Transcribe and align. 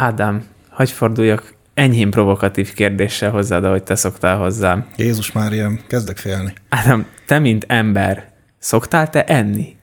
Ádám, 0.00 0.44
hagyj 0.68 0.92
forduljak 0.92 1.54
enyhén 1.74 2.10
provokatív 2.10 2.72
kérdéssel 2.72 3.30
hozzád, 3.30 3.64
ahogy 3.64 3.82
te 3.82 3.94
szoktál 3.94 4.36
hozzám. 4.36 4.86
Jézus 4.96 5.32
Mária, 5.32 5.70
kezdek 5.86 6.16
félni. 6.16 6.52
Ádám, 6.68 7.06
te 7.26 7.38
mint 7.38 7.64
ember, 7.68 8.28
szoktál 8.58 9.10
te 9.10 9.24
enni? 9.24 9.76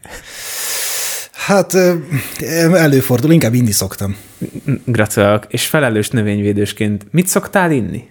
Hát 1.32 1.74
előfordul, 2.74 3.32
inkább 3.32 3.54
inni 3.54 3.72
szoktam. 3.72 4.16
Gratulálok. 4.86 5.46
És 5.48 5.68
felelős 5.68 6.10
növényvédősként 6.10 7.06
mit 7.12 7.28
szoktál 7.28 7.72
inni? 7.72 8.10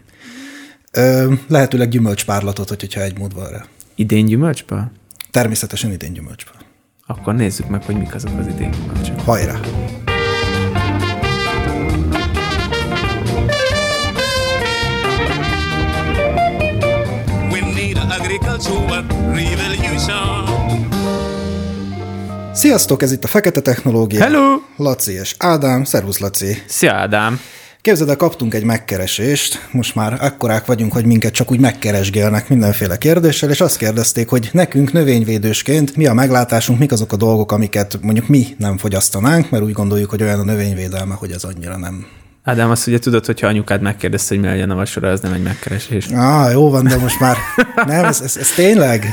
Ö, 0.93 1.33
lehetőleg 1.49 1.89
gyümölcspárlatot, 1.89 2.69
hogyha 2.69 3.01
egy 3.01 3.19
mód 3.19 3.35
van 3.35 3.49
rá. 3.49 3.65
Idén 3.95 4.27
gyümölcsből? 4.27 4.91
Természetesen 5.31 5.93
idén 5.93 6.13
gyümölcsből. 6.13 6.57
Akkor 7.07 7.35
nézzük 7.35 7.69
meg, 7.69 7.83
hogy 7.85 7.97
mik 7.97 8.15
azok 8.15 8.39
az 8.39 8.47
idén 8.47 8.71
gyümölcsök. 8.71 9.21
Hajrá! 9.21 9.61
Sziasztok, 22.53 23.03
ez 23.03 23.13
itt 23.13 23.25
a 23.25 23.27
Fekete 23.27 23.61
Technológia. 23.61 24.21
Hello! 24.21 24.61
Laci 24.77 25.13
és 25.13 25.35
Ádám. 25.39 25.85
Szervusz, 25.85 26.19
Laci. 26.19 26.63
Szia, 26.67 26.93
Ádám. 26.93 27.41
Képzeld 27.81 28.09
el, 28.09 28.17
kaptunk 28.17 28.55
egy 28.55 28.65
megkeresést, 28.65 29.69
most 29.71 29.95
már 29.95 30.17
akkorák 30.21 30.67
vagyunk, 30.67 30.93
hogy 30.93 31.07
minket 31.07 31.33
csak 31.33 31.51
úgy 31.51 31.61
megkeresgélnek 31.61 32.49
mindenféle 32.49 32.97
kérdéssel, 32.97 33.51
és 33.51 33.61
azt 33.61 33.77
kérdezték, 33.77 34.29
hogy 34.29 34.49
nekünk 34.53 34.93
növényvédősként 34.93 35.97
mi 35.97 36.07
a 36.07 36.13
meglátásunk, 36.13 36.79
mik 36.79 36.93
azok 36.93 37.13
a 37.13 37.17
dolgok, 37.17 37.53
amiket 37.53 37.99
mondjuk 38.03 38.29
mi 38.29 38.47
nem 38.59 38.77
fogyasztanánk, 38.77 39.51
mert 39.51 39.65
úgy 39.65 39.73
gondoljuk, 39.73 40.11
hogy 40.11 40.23
olyan 40.23 40.41
a 40.41 40.45
növényvédelme, 40.45 41.15
hogy 41.15 41.31
ez 41.31 41.45
annyira 41.45 41.77
nem 41.77 42.07
Ádám, 42.47 42.71
azt 42.71 42.87
ugye 42.87 42.99
tudod, 42.99 43.27
hogyha 43.27 43.47
anyukád 43.47 43.81
megkérdezte, 43.81 44.35
hogy 44.35 44.45
mi 44.45 44.51
legyen 44.51 44.71
a 44.71 44.75
vacsora, 44.75 45.09
az 45.09 45.21
nem 45.21 45.33
egy 45.33 45.43
megkeresés. 45.43 46.07
Ah, 46.07 46.53
jó 46.53 46.71
van, 46.71 46.85
de 46.85 46.97
most 46.97 47.21
már 47.21 47.37
nem, 47.87 48.05
ez, 48.05 48.21
ez, 48.21 48.37
ez 48.37 48.51
tényleg? 48.51 49.07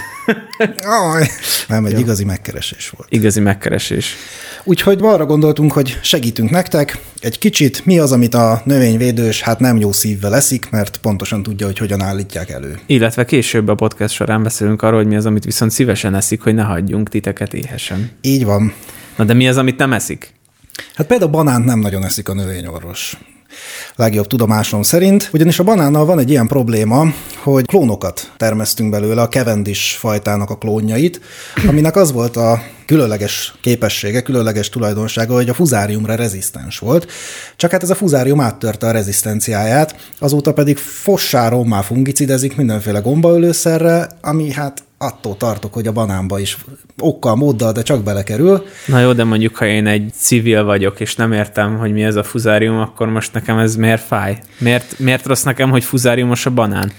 Ah, 0.84 1.28
nem, 1.68 1.86
egy 1.86 1.92
jó. 1.92 2.00
igazi 2.00 2.24
megkeresés 2.24 2.90
volt. 2.90 3.12
Igazi 3.12 3.40
megkeresés. 3.40 4.16
Úgyhogy 4.64 5.00
arra 5.02 5.26
gondoltunk, 5.26 5.72
hogy 5.72 6.00
segítünk 6.02 6.50
nektek 6.50 7.00
egy 7.20 7.38
kicsit, 7.38 7.86
mi 7.86 8.00
az, 8.00 8.12
amit 8.12 8.34
a 8.34 8.62
növényvédős 8.66 9.42
hát 9.42 9.59
nem 9.59 9.78
jó 9.78 9.92
szívvel 9.92 10.36
eszik, 10.36 10.70
mert 10.70 10.98
pontosan 10.98 11.44
tudja, 11.44 11.66
hogy 11.66 11.78
hogyan 11.78 12.02
állítják 12.02 12.50
elő. 12.50 12.80
Illetve 12.86 13.26
később 13.26 13.68
a 13.68 13.76
podcast 13.76 14.14
során 14.14 14.44
beszélünk 14.44 14.82
arról, 14.82 14.98
hogy 14.98 15.08
mi 15.08 15.16
az, 15.16 15.26
amit 15.26 15.46
viszont 15.46 15.72
szívesen 15.72 16.16
eszik, 16.16 16.42
hogy 16.42 16.54
ne 16.54 16.64
hagyjunk 16.64 17.09
titeket 17.09 17.54
éhesen. 17.54 18.09
Így 18.22 18.46
van. 18.46 18.74
Na 19.16 19.24
de 19.24 19.34
mi 19.34 19.48
az, 19.48 19.58
amit 19.58 19.78
nem 19.78 19.94
eszik? 19.94 20.34
Hát 20.96 21.08
például 21.08 21.32
banánt 21.32 21.66
nem 21.66 21.80
nagyon 21.80 22.04
eszik 22.04 22.30
a 22.30 22.34
növényorvos 22.34 23.18
legjobb 23.96 24.28
tudomásom 24.28 24.82
szerint, 24.82 25.30
ugyanis 25.34 25.60
a 25.60 25.64
banánnal 25.64 26.06
van 26.06 26.20
egy 26.20 26.30
ilyen 26.30 26.48
probléma, 26.48 27.06
hogy 27.44 27.66
klónokat 27.66 28.32
termesztünk 28.38 28.90
belőle, 28.90 29.22
a 29.22 29.28
Cavendish 29.28 29.98
fajtának 29.98 30.50
a 30.50 30.58
klónjait, 30.58 31.22
aminek 31.68 31.96
az 31.96 32.12
volt 32.12 32.38
a 32.38 32.62
különleges 32.86 33.54
képessége, 33.62 34.22
különleges 34.22 34.70
tulajdonsága, 34.70 35.34
hogy 35.34 35.50
a 35.50 35.54
fuzáriumra 35.54 36.16
rezisztens 36.16 36.80
volt. 36.80 37.12
Csak 37.56 37.72
hát 37.72 37.84
ez 37.84 37.90
a 37.90 37.96
fuzárium 37.96 38.40
áttörte 38.40 38.88
a 38.88 38.92
rezisztenciáját, 38.92 39.96
azóta 40.20 40.54
pedig 40.54 40.78
fossá 40.78 41.50
már 41.50 41.84
fungicidezik 41.84 42.56
mindenféle 42.56 43.00
gombaölőszerre, 43.00 44.08
ami 44.22 44.52
hát 44.52 44.84
attól 45.02 45.38
tartok, 45.38 45.74
hogy 45.74 45.88
a 45.88 45.92
banánba 45.92 46.40
is 46.40 46.58
okkal, 47.00 47.36
móddal, 47.36 47.72
de 47.72 47.82
csak 47.82 48.04
belekerül. 48.04 48.66
Na 48.86 49.00
jó, 49.00 49.14
de 49.14 49.24
mondjuk, 49.24 49.56
ha 49.56 49.66
én 49.66 49.88
egy 49.88 50.12
civil 50.14 50.64
vagyok, 50.64 51.00
és 51.00 51.16
nem 51.16 51.32
értem, 51.32 51.78
hogy 51.78 51.92
mi 51.92 52.04
ez 52.04 52.16
a 52.16 52.24
fuzárium, 52.24 52.78
akkor 52.78 53.10
most 53.10 53.34
nekem 53.34 53.58
ez 53.58 53.76
miért 53.76 54.04
fáj? 54.04 54.40
Miért, 54.58 55.00
miért 55.00 55.26
rossz 55.26 55.44
nekem, 55.44 55.70
hogy 55.70 55.84
fuzáriumos 55.84 56.46
a 56.46 56.50
banán? 56.50 56.92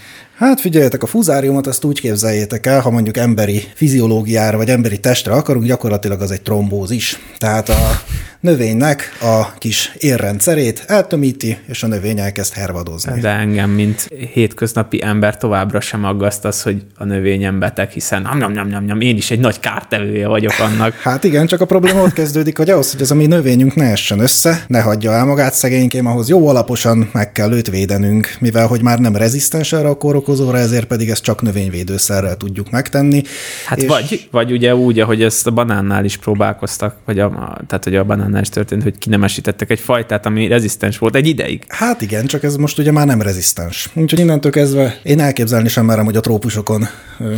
Hát 0.43 0.61
figyeljetek, 0.61 1.03
a 1.03 1.07
fuzáriumot 1.07 1.67
azt 1.67 1.85
úgy 1.85 2.01
képzeljétek 2.01 2.67
el, 2.67 2.81
ha 2.81 2.91
mondjuk 2.91 3.17
emberi 3.17 3.63
fiziológiára 3.75 4.57
vagy 4.57 4.69
emberi 4.69 5.01
testre 5.01 5.33
akarunk, 5.33 5.67
gyakorlatilag 5.67 6.21
az 6.21 6.31
egy 6.31 6.43
trombózis. 6.43 7.19
Tehát 7.39 7.69
a 7.69 8.03
növénynek 8.43 9.19
a 9.21 9.55
kis 9.59 9.93
érrendszerét 9.99 10.85
eltömíti, 10.87 11.59
és 11.67 11.83
a 11.83 11.87
növény 11.87 12.19
elkezd 12.19 12.53
hervadozni. 12.53 13.21
De 13.21 13.29
engem, 13.29 13.71
mint 13.71 14.09
hétköznapi 14.33 15.03
ember 15.03 15.37
továbbra 15.37 15.81
sem 15.81 16.05
aggaszt 16.05 16.45
az, 16.45 16.63
hogy 16.63 16.83
a 16.97 17.05
növényem 17.05 17.59
beteg, 17.59 17.91
hiszen 17.91 18.29
nyom, 18.39 18.53
nyom, 18.53 18.69
nyom, 18.69 18.85
nyom, 18.85 19.01
én 19.01 19.17
is 19.17 19.31
egy 19.31 19.41
nagy 19.41 19.61
kártevője 19.61 20.27
vagyok 20.27 20.59
annak. 20.59 20.95
Hát 21.13 21.25
igen, 21.25 21.47
csak 21.47 21.61
a 21.61 21.65
probléma 21.65 22.03
ott 22.03 22.13
kezdődik, 22.13 22.57
hogy 22.57 22.71
ahhoz, 22.71 22.93
hogy 22.93 23.03
az 23.03 23.11
a 23.11 23.15
mi 23.15 23.27
növényünk 23.27 23.75
ne 23.75 23.91
essen 23.91 24.19
össze, 24.19 24.65
ne 24.67 24.81
hagyja 24.81 25.13
el 25.13 25.25
magát 25.25 25.55
szegénykém, 25.55 26.07
ahhoz 26.07 26.29
jó 26.29 26.49
alaposan 26.49 27.11
meg 27.13 27.33
kell 27.33 27.53
őt 27.53 27.71
védenünk, 27.71 28.37
mivel 28.41 28.67
hogy 28.67 28.83
már 28.83 28.99
nem 28.99 29.17
rezisztens 29.17 29.73
erre 29.73 29.89
a 29.89 29.97
kórokozóra, 30.33 30.59
ezért 30.59 30.85
pedig 30.85 31.11
ezt 31.11 31.23
csak 31.23 31.43
növényvédőszerrel 31.43 32.37
tudjuk 32.37 32.71
megtenni. 32.71 33.23
Hát 33.67 33.79
és... 33.79 33.89
vagy, 33.89 34.29
vagy 34.31 34.53
ugye 34.53 34.75
úgy, 34.75 34.99
ahogy 34.99 35.23
ezt 35.23 35.47
a 35.47 35.51
banánnál 35.51 36.05
is 36.05 36.17
próbálkoztak, 36.17 36.97
vagy 37.05 37.19
a, 37.19 37.29
tehát 37.67 37.85
hogy 37.85 37.97
a 37.97 38.05
banán 38.05 38.27
annál 38.27 38.43
is 38.43 38.49
történt, 38.49 38.83
hogy 38.83 38.99
kinemesítettek 38.99 39.71
egy 39.71 39.81
fajtát, 39.81 40.27
ami 40.27 40.47
rezisztens 40.47 40.99
volt 40.99 41.15
egy 41.15 41.27
ideig. 41.27 41.65
Hát 41.69 42.01
igen, 42.01 42.27
csak 42.27 42.43
ez 42.43 42.57
most 42.57 42.79
ugye 42.79 42.93
már 42.93 43.07
nem 43.07 43.23
rezisztens. 43.23 43.89
Úgyhogy 43.95 44.19
innentől 44.19 44.53
kezdve 44.53 44.99
én 45.03 45.21
elképzelni 45.21 45.69
sem 45.69 45.85
merem, 45.85 46.05
hogy 46.05 46.17
a 46.17 46.21
trópusokon 46.21 46.87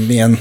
milyen 0.06 0.38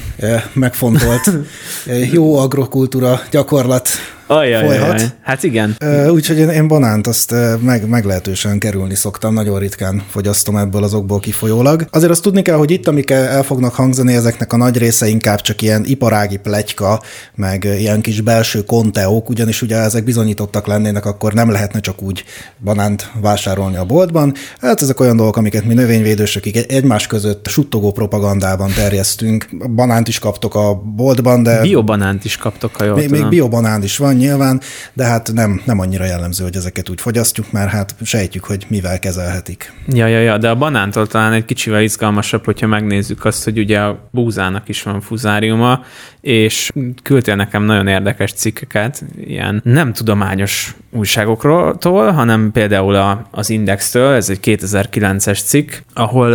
megfontolt 0.53 1.31
jó 2.11 2.37
agrokultúra 2.37 3.21
gyakorlat 3.31 3.89
Ajaj, 4.27 4.65
folyhat. 4.65 4.89
Ajaj. 4.89 5.07
Hát 5.21 5.43
igen. 5.43 5.75
Úgyhogy 6.09 6.37
én, 6.37 6.49
én 6.49 6.67
banánt 6.67 7.07
azt 7.07 7.35
meg, 7.59 7.87
meglehetősen 7.87 8.59
kerülni 8.59 8.95
szoktam, 8.95 9.33
nagyon 9.33 9.59
ritkán 9.59 10.03
fogyasztom 10.09 10.57
ebből 10.57 10.83
azokból 10.83 11.19
kifolyólag. 11.19 11.85
Azért 11.89 12.11
azt 12.11 12.21
tudni 12.21 12.41
kell, 12.41 12.55
hogy 12.55 12.71
itt, 12.71 12.87
amik 12.87 13.09
el 13.09 13.43
fognak 13.43 13.73
hangzani, 13.73 14.13
ezeknek 14.13 14.53
a 14.53 14.57
nagy 14.57 14.77
része 14.77 15.07
inkább 15.07 15.41
csak 15.41 15.61
ilyen 15.61 15.83
iparági 15.85 16.37
plegyka, 16.37 17.01
meg 17.35 17.63
ilyen 17.63 18.01
kis 18.01 18.21
belső 18.21 18.63
konteók, 18.63 19.29
ugyanis 19.29 19.61
ugye 19.61 19.77
ezek 19.77 20.03
bizonyítottak 20.03 20.67
lennének, 20.67 21.05
akkor 21.05 21.33
nem 21.33 21.51
lehetne 21.51 21.79
csak 21.79 22.01
úgy 22.01 22.23
banánt 22.63 23.11
vásárolni 23.21 23.75
a 23.75 23.85
boltban. 23.85 24.33
Hát 24.61 24.81
ezek 24.81 24.99
olyan 24.99 25.15
dolgok, 25.15 25.37
amiket 25.37 25.65
mi 25.65 25.73
növényvédősök 25.73 26.45
egymás 26.45 27.07
között 27.07 27.47
suttogó 27.47 27.91
propagandában 27.91 28.71
terjesztünk. 28.75 29.47
Banánt 29.75 30.07
is 30.07 30.19
kaptok 30.19 30.55
a 30.55 30.81
boltban, 30.95 31.43
de... 31.43 31.61
Biobanánt 31.61 32.25
is 32.25 32.37
kaptok, 32.37 32.75
ha 32.75 32.83
jól 32.83 32.95
még, 32.95 33.09
még 33.09 33.27
biobanán 33.27 33.83
is 33.83 33.97
van, 33.97 34.12
nyilván, 34.17 34.61
de 34.93 35.05
hát 35.05 35.33
nem, 35.33 35.61
nem 35.65 35.79
annyira 35.79 36.05
jellemző, 36.05 36.43
hogy 36.43 36.55
ezeket 36.55 36.89
úgy 36.89 37.01
fogyasztjuk, 37.01 37.51
mert 37.51 37.69
hát 37.69 37.95
sejtjük, 38.01 38.43
hogy 38.43 38.65
mivel 38.67 38.99
kezelhetik. 38.99 39.73
Ja, 39.87 40.07
ja, 40.07 40.19
ja, 40.19 40.37
de 40.37 40.49
a 40.49 40.55
banántól 40.55 41.07
talán 41.07 41.33
egy 41.33 41.45
kicsivel 41.45 41.81
izgalmasabb, 41.81 42.45
hogyha 42.45 42.67
megnézzük 42.67 43.25
azt, 43.25 43.43
hogy 43.43 43.59
ugye 43.59 43.79
a 43.79 44.09
búzának 44.11 44.69
is 44.69 44.83
van 44.83 45.01
fuzáriuma, 45.01 45.83
és 46.21 46.71
küldtél 47.03 47.35
nekem 47.35 47.63
nagyon 47.63 47.87
érdekes 47.87 48.33
cikkeket, 48.33 49.03
ilyen 49.17 49.61
nem 49.63 49.93
tudományos 49.93 50.75
újságokról, 50.95 51.77
hanem 52.11 52.51
például 52.51 52.95
a, 52.95 53.27
az 53.31 53.49
Indextől, 53.49 54.13
ez 54.13 54.29
egy 54.29 54.39
2009-es 54.41 55.43
cikk, 55.45 55.71
ahol, 55.93 56.33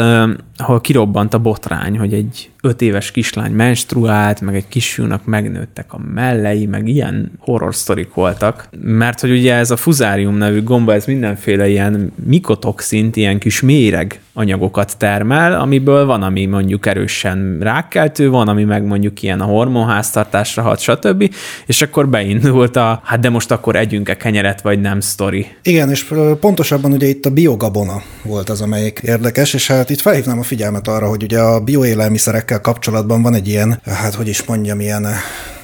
ahol 0.57 0.81
kirobbant 0.81 1.35
a 1.35 1.39
botrány, 1.39 1.99
hogy 1.99 2.13
egy 2.13 2.51
öt 2.63 2.83
éves 2.83 3.11
kislány 3.11 3.53
menstruált, 3.53 4.41
meg 4.41 4.55
egy 4.55 4.69
kisfiúnak 4.69 5.25
megnőttek 5.25 5.93
a 5.93 6.01
mellei, 6.15 6.67
meg 6.67 6.89
ilyen 6.89 7.33
horror 7.39 7.75
sztorik 7.75 8.15
voltak, 8.15 8.69
mert 8.81 9.21
hogy 9.21 9.31
ugye 9.31 9.55
ez 9.55 9.71
a 9.71 9.77
fuzárium 9.77 10.37
nevű 10.37 10.63
gomba, 10.63 10.95
ez 10.95 11.07
mindenféle 11.07 11.69
ilyen 11.69 12.13
mikotoxint, 12.25 13.17
ilyen 13.17 13.39
kis 13.39 13.61
méreg 13.61 14.21
anyagokat 14.33 14.97
termel, 14.97 15.61
amiből 15.61 16.07
van, 16.07 16.23
ami 16.23 16.47
mondjuk 16.47 16.87
erősen 16.87 17.59
rákkeltő, 17.61 18.31
van, 18.31 18.49
ami 18.49 18.65
meg 18.65 18.85
mondjuk 18.85 19.23
ilyen 19.23 19.41
a 19.41 19.45
hormonháztartásra 19.45 20.63
hat, 20.63 20.81
stb. 20.81 21.35
És 21.67 21.83
akkor 21.83 22.09
beindult 22.09 22.77
a, 22.77 23.01
hát 23.05 23.21
de 23.21 23.31
most 23.31 23.51
akkor 23.51 23.77
együnk-e 23.77 24.17
kenyeret, 24.17 24.48
vagy 24.61 24.81
nem 24.81 25.01
sztori. 25.01 25.47
Igen, 25.63 25.91
és 25.91 26.13
pontosabban 26.41 26.93
ugye 26.93 27.07
itt 27.07 27.27
a 27.27 27.31
biogabona 27.31 28.03
volt 28.23 28.49
az, 28.49 28.61
amelyik 28.61 29.00
érdekes, 29.05 29.55
és 29.55 29.67
hát 29.67 29.91
itt 29.91 30.00
felhívnám 30.00 30.39
a 30.39 30.43
figyelmet 30.43 30.89
arra, 30.89 31.09
hogy 31.09 31.23
ugye 31.23 31.41
a 31.41 31.61
bioélelmiszerekkel 31.61 32.61
kapcsolatban 32.61 33.23
van 33.23 33.35
egy 33.35 33.49
ilyen, 33.49 33.81
hát 33.85 34.15
hogy 34.15 34.29
is 34.29 34.45
mondjam, 34.45 34.81
ilyen 34.81 35.06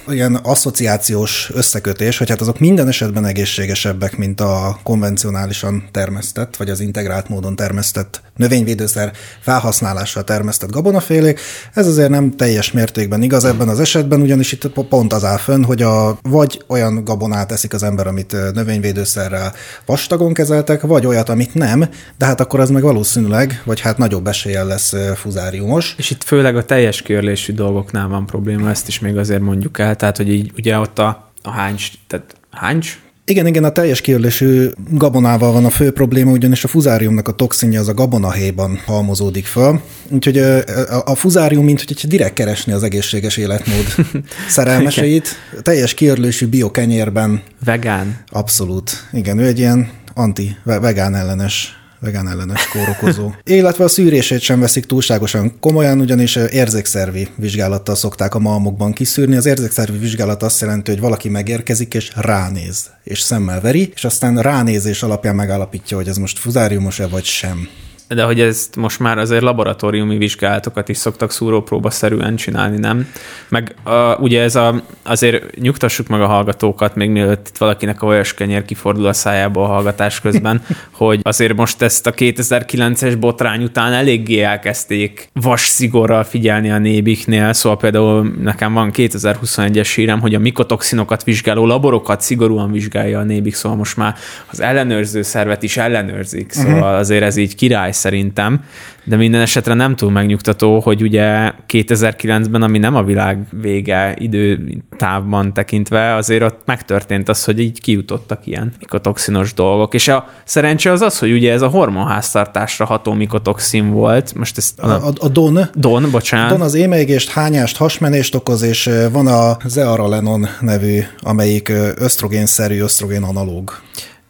ilyen 0.09 0.35
asszociációs 0.35 1.51
összekötés, 1.53 2.17
hogy 2.17 2.29
hát 2.29 2.41
azok 2.41 2.59
minden 2.59 2.87
esetben 2.87 3.25
egészségesebbek, 3.25 4.17
mint 4.17 4.41
a 4.41 4.79
konvencionálisan 4.83 5.83
termesztett, 5.91 6.55
vagy 6.55 6.69
az 6.69 6.79
integrált 6.79 7.29
módon 7.29 7.55
termesztett 7.55 8.21
növényvédőszer 8.35 9.11
felhasználással 9.39 10.23
termesztett 10.23 10.71
gabonafélék. 10.71 11.39
Ez 11.73 11.87
azért 11.87 12.09
nem 12.09 12.35
teljes 12.35 12.71
mértékben 12.71 13.21
igaz 13.21 13.45
ebben 13.45 13.69
az 13.69 13.79
esetben, 13.79 14.21
ugyanis 14.21 14.51
itt 14.51 14.67
pont 14.89 15.13
az 15.13 15.23
áll 15.23 15.37
fönn, 15.37 15.63
hogy 15.63 15.81
a, 15.81 16.17
vagy 16.21 16.63
olyan 16.67 17.03
gabonát 17.03 17.51
eszik 17.51 17.73
az 17.73 17.83
ember, 17.83 18.07
amit 18.07 18.35
növényvédőszerrel 18.53 19.53
vastagon 19.85 20.33
kezeltek, 20.33 20.81
vagy 20.81 21.05
olyat, 21.05 21.29
amit 21.29 21.53
nem, 21.53 21.89
de 22.17 22.25
hát 22.25 22.39
akkor 22.39 22.59
az 22.59 22.69
meg 22.69 22.81
valószínűleg, 22.81 23.61
vagy 23.65 23.79
hát 23.79 23.97
nagyobb 23.97 24.27
eséllyel 24.27 24.65
lesz 24.65 24.93
fuzáriumos. 25.15 25.93
És 25.97 26.09
itt 26.09 26.23
főleg 26.23 26.57
a 26.57 26.65
teljes 26.65 27.01
körlésű 27.01 27.53
dolgoknál 27.53 28.07
van 28.07 28.25
probléma, 28.25 28.69
ezt 28.69 28.87
is 28.87 28.99
még 28.99 29.17
azért 29.17 29.41
mondjuk 29.41 29.79
el, 29.79 29.94
tehát 29.95 30.17
hogy 30.17 30.29
így 30.29 30.51
ugye 30.57 30.79
ott 30.79 30.99
a, 30.99 31.31
a 31.41 31.51
háncs, 31.51 31.91
tehát 32.07 32.35
háncs, 32.51 32.99
Igen, 33.27 33.47
igen, 33.47 33.63
a 33.63 33.69
teljes 33.69 34.01
kiörlésű 34.01 34.69
gabonával 34.89 35.51
van 35.51 35.65
a 35.65 35.69
fő 35.69 35.91
probléma, 35.91 36.31
ugyanis 36.31 36.63
a 36.63 36.67
fuzáriumnak 36.67 37.27
a 37.27 37.31
toxinja 37.31 37.79
az 37.79 37.87
a 37.87 37.93
gabonahéjban 37.93 38.79
halmozódik 38.85 39.45
föl. 39.45 39.81
Úgyhogy 40.09 40.37
a, 40.37 40.61
a 41.05 41.15
fuzárium, 41.15 41.65
mint 41.65 41.83
hogy 41.83 42.07
direkt 42.07 42.33
keresni 42.33 42.73
az 42.73 42.83
egészséges 42.83 43.37
életmód 43.37 43.85
szerelmeseit. 44.47 45.27
Teljes 45.61 45.93
kiörlésű 45.93 46.47
biokenyérben. 46.47 47.41
Vegán. 47.65 48.23
Abszolút. 48.31 49.07
Igen, 49.11 49.37
ő 49.37 49.45
egy 49.45 49.59
ilyen 49.59 49.89
anti-vegán 50.13 51.15
ellenes 51.15 51.84
vegán 51.99 52.27
ellenes 52.27 52.67
kórokozó. 52.67 53.31
Illetve 53.43 53.83
a 53.83 53.87
szűrését 53.87 54.41
sem 54.41 54.59
veszik 54.59 54.85
túlságosan 54.85 55.59
komolyan, 55.59 55.99
ugyanis 55.99 56.35
érzékszervi 56.35 57.27
vizsgálattal 57.35 57.95
szokták 57.95 58.35
a 58.35 58.39
malmokban 58.39 58.93
kiszűrni. 58.93 59.35
Az 59.35 59.45
érzékszervi 59.45 59.97
vizsgálat 59.97 60.43
azt 60.43 60.61
jelenti, 60.61 60.91
hogy 60.91 60.99
valaki 60.99 61.29
megérkezik 61.29 61.93
és 61.93 62.11
ránéz, 62.15 62.89
és 63.03 63.19
szemmel 63.19 63.61
veri, 63.61 63.91
és 63.95 64.05
aztán 64.05 64.41
ránézés 64.41 65.03
alapján 65.03 65.35
megállapítja, 65.35 65.97
hogy 65.97 66.07
ez 66.07 66.17
most 66.17 66.39
fuzáriumos-e 66.39 67.07
vagy 67.07 67.23
sem 67.23 67.69
de 68.07 68.23
hogy 68.23 68.39
ezt 68.39 68.75
most 68.75 68.99
már 68.99 69.17
azért 69.17 69.41
laboratóriumi 69.41 70.17
vizsgálatokat 70.17 70.89
is 70.89 70.97
szoktak 70.97 71.31
szúrópróba-szerűen 71.31 72.35
csinálni, 72.35 72.77
nem? 72.77 73.07
Meg 73.49 73.75
a, 73.83 74.15
ugye 74.15 74.41
ez 74.41 74.55
a, 74.55 74.83
azért 75.03 75.55
nyugtassuk 75.55 76.07
meg 76.07 76.21
a 76.21 76.27
hallgatókat, 76.27 76.95
még 76.95 77.09
mielőtt 77.09 77.47
itt 77.47 77.57
valakinek 77.57 78.01
a 78.01 78.05
olyas 78.05 78.33
kenyér 78.33 78.65
kifordul 78.65 79.05
a 79.05 79.13
szájába 79.13 79.63
a 79.63 79.67
hallgatás 79.67 80.21
közben, 80.21 80.61
hogy 80.91 81.19
azért 81.21 81.55
most 81.55 81.81
ezt 81.81 82.07
a 82.07 82.11
2009-es 82.11 83.15
botrány 83.19 83.63
után 83.63 83.93
eléggé 83.93 84.41
elkezdték 84.41 85.29
vas 85.33 85.67
szigorral 85.67 86.23
figyelni 86.23 86.71
a 86.71 86.77
nébiknél, 86.77 87.53
szóval 87.53 87.77
például 87.77 88.33
nekem 88.41 88.73
van 88.73 88.91
2021-es 88.93 89.91
hírem, 89.95 90.19
hogy 90.21 90.35
a 90.35 90.39
mikotoxinokat 90.39 91.23
vizsgáló 91.23 91.65
laborokat 91.65 92.21
szigorúan 92.21 92.71
vizsgálja 92.71 93.19
a 93.19 93.23
nébik, 93.23 93.55
szóval 93.55 93.77
most 93.77 93.97
már 93.97 94.15
az 94.45 94.59
ellenőrző 94.59 95.21
szervet 95.21 95.63
is 95.63 95.77
ellenőrzik, 95.77 96.51
szóval 96.51 96.73
uh-huh. 96.73 96.97
azért 96.97 97.23
ez 97.23 97.35
így 97.35 97.55
király 97.55 97.91
szerintem, 97.95 98.63
de 99.03 99.15
minden 99.15 99.41
esetre 99.41 99.73
nem 99.73 99.95
túl 99.95 100.11
megnyugtató, 100.11 100.79
hogy 100.79 101.01
ugye 101.01 101.51
2009-ben, 101.67 102.61
ami 102.61 102.77
nem 102.77 102.95
a 102.95 103.03
világ 103.03 103.47
vége 103.61 104.15
időtávban 104.17 105.53
tekintve, 105.53 106.15
azért 106.15 106.43
ott 106.43 106.61
megtörtént 106.65 107.29
az, 107.29 107.43
hogy 107.43 107.59
így 107.59 107.81
kijutottak 107.81 108.47
ilyen 108.47 108.73
mikotoxinos 108.79 109.53
dolgok. 109.53 109.93
És 109.93 110.07
a 110.07 110.29
szerencse 110.43 110.91
az 110.91 111.01
az, 111.01 111.19
hogy 111.19 111.31
ugye 111.31 111.51
ez 111.51 111.61
a 111.61 111.67
hormonháztartásra 111.67 112.85
ható 112.85 113.13
mikotoxin 113.13 113.91
volt. 113.91 114.33
Most 114.33 114.57
ezt 114.57 114.79
a, 114.79 115.07
a, 115.07 115.13
a 115.19 115.27
DON. 115.27 115.59
DON, 115.75 116.11
bocsánat. 116.11 116.49
DON 116.49 116.61
az 116.61 116.73
émeigést, 116.73 117.29
hányást, 117.29 117.77
hasmenést 117.77 118.35
okoz, 118.35 118.61
és 118.61 118.89
van 119.11 119.27
a 119.27 119.57
Zearalenon 119.65 120.47
nevű, 120.59 120.99
amelyik 121.19 121.71
ösztrogénszerű 121.95 122.79
ösztrogén 122.81 123.23
analóg. 123.23 123.83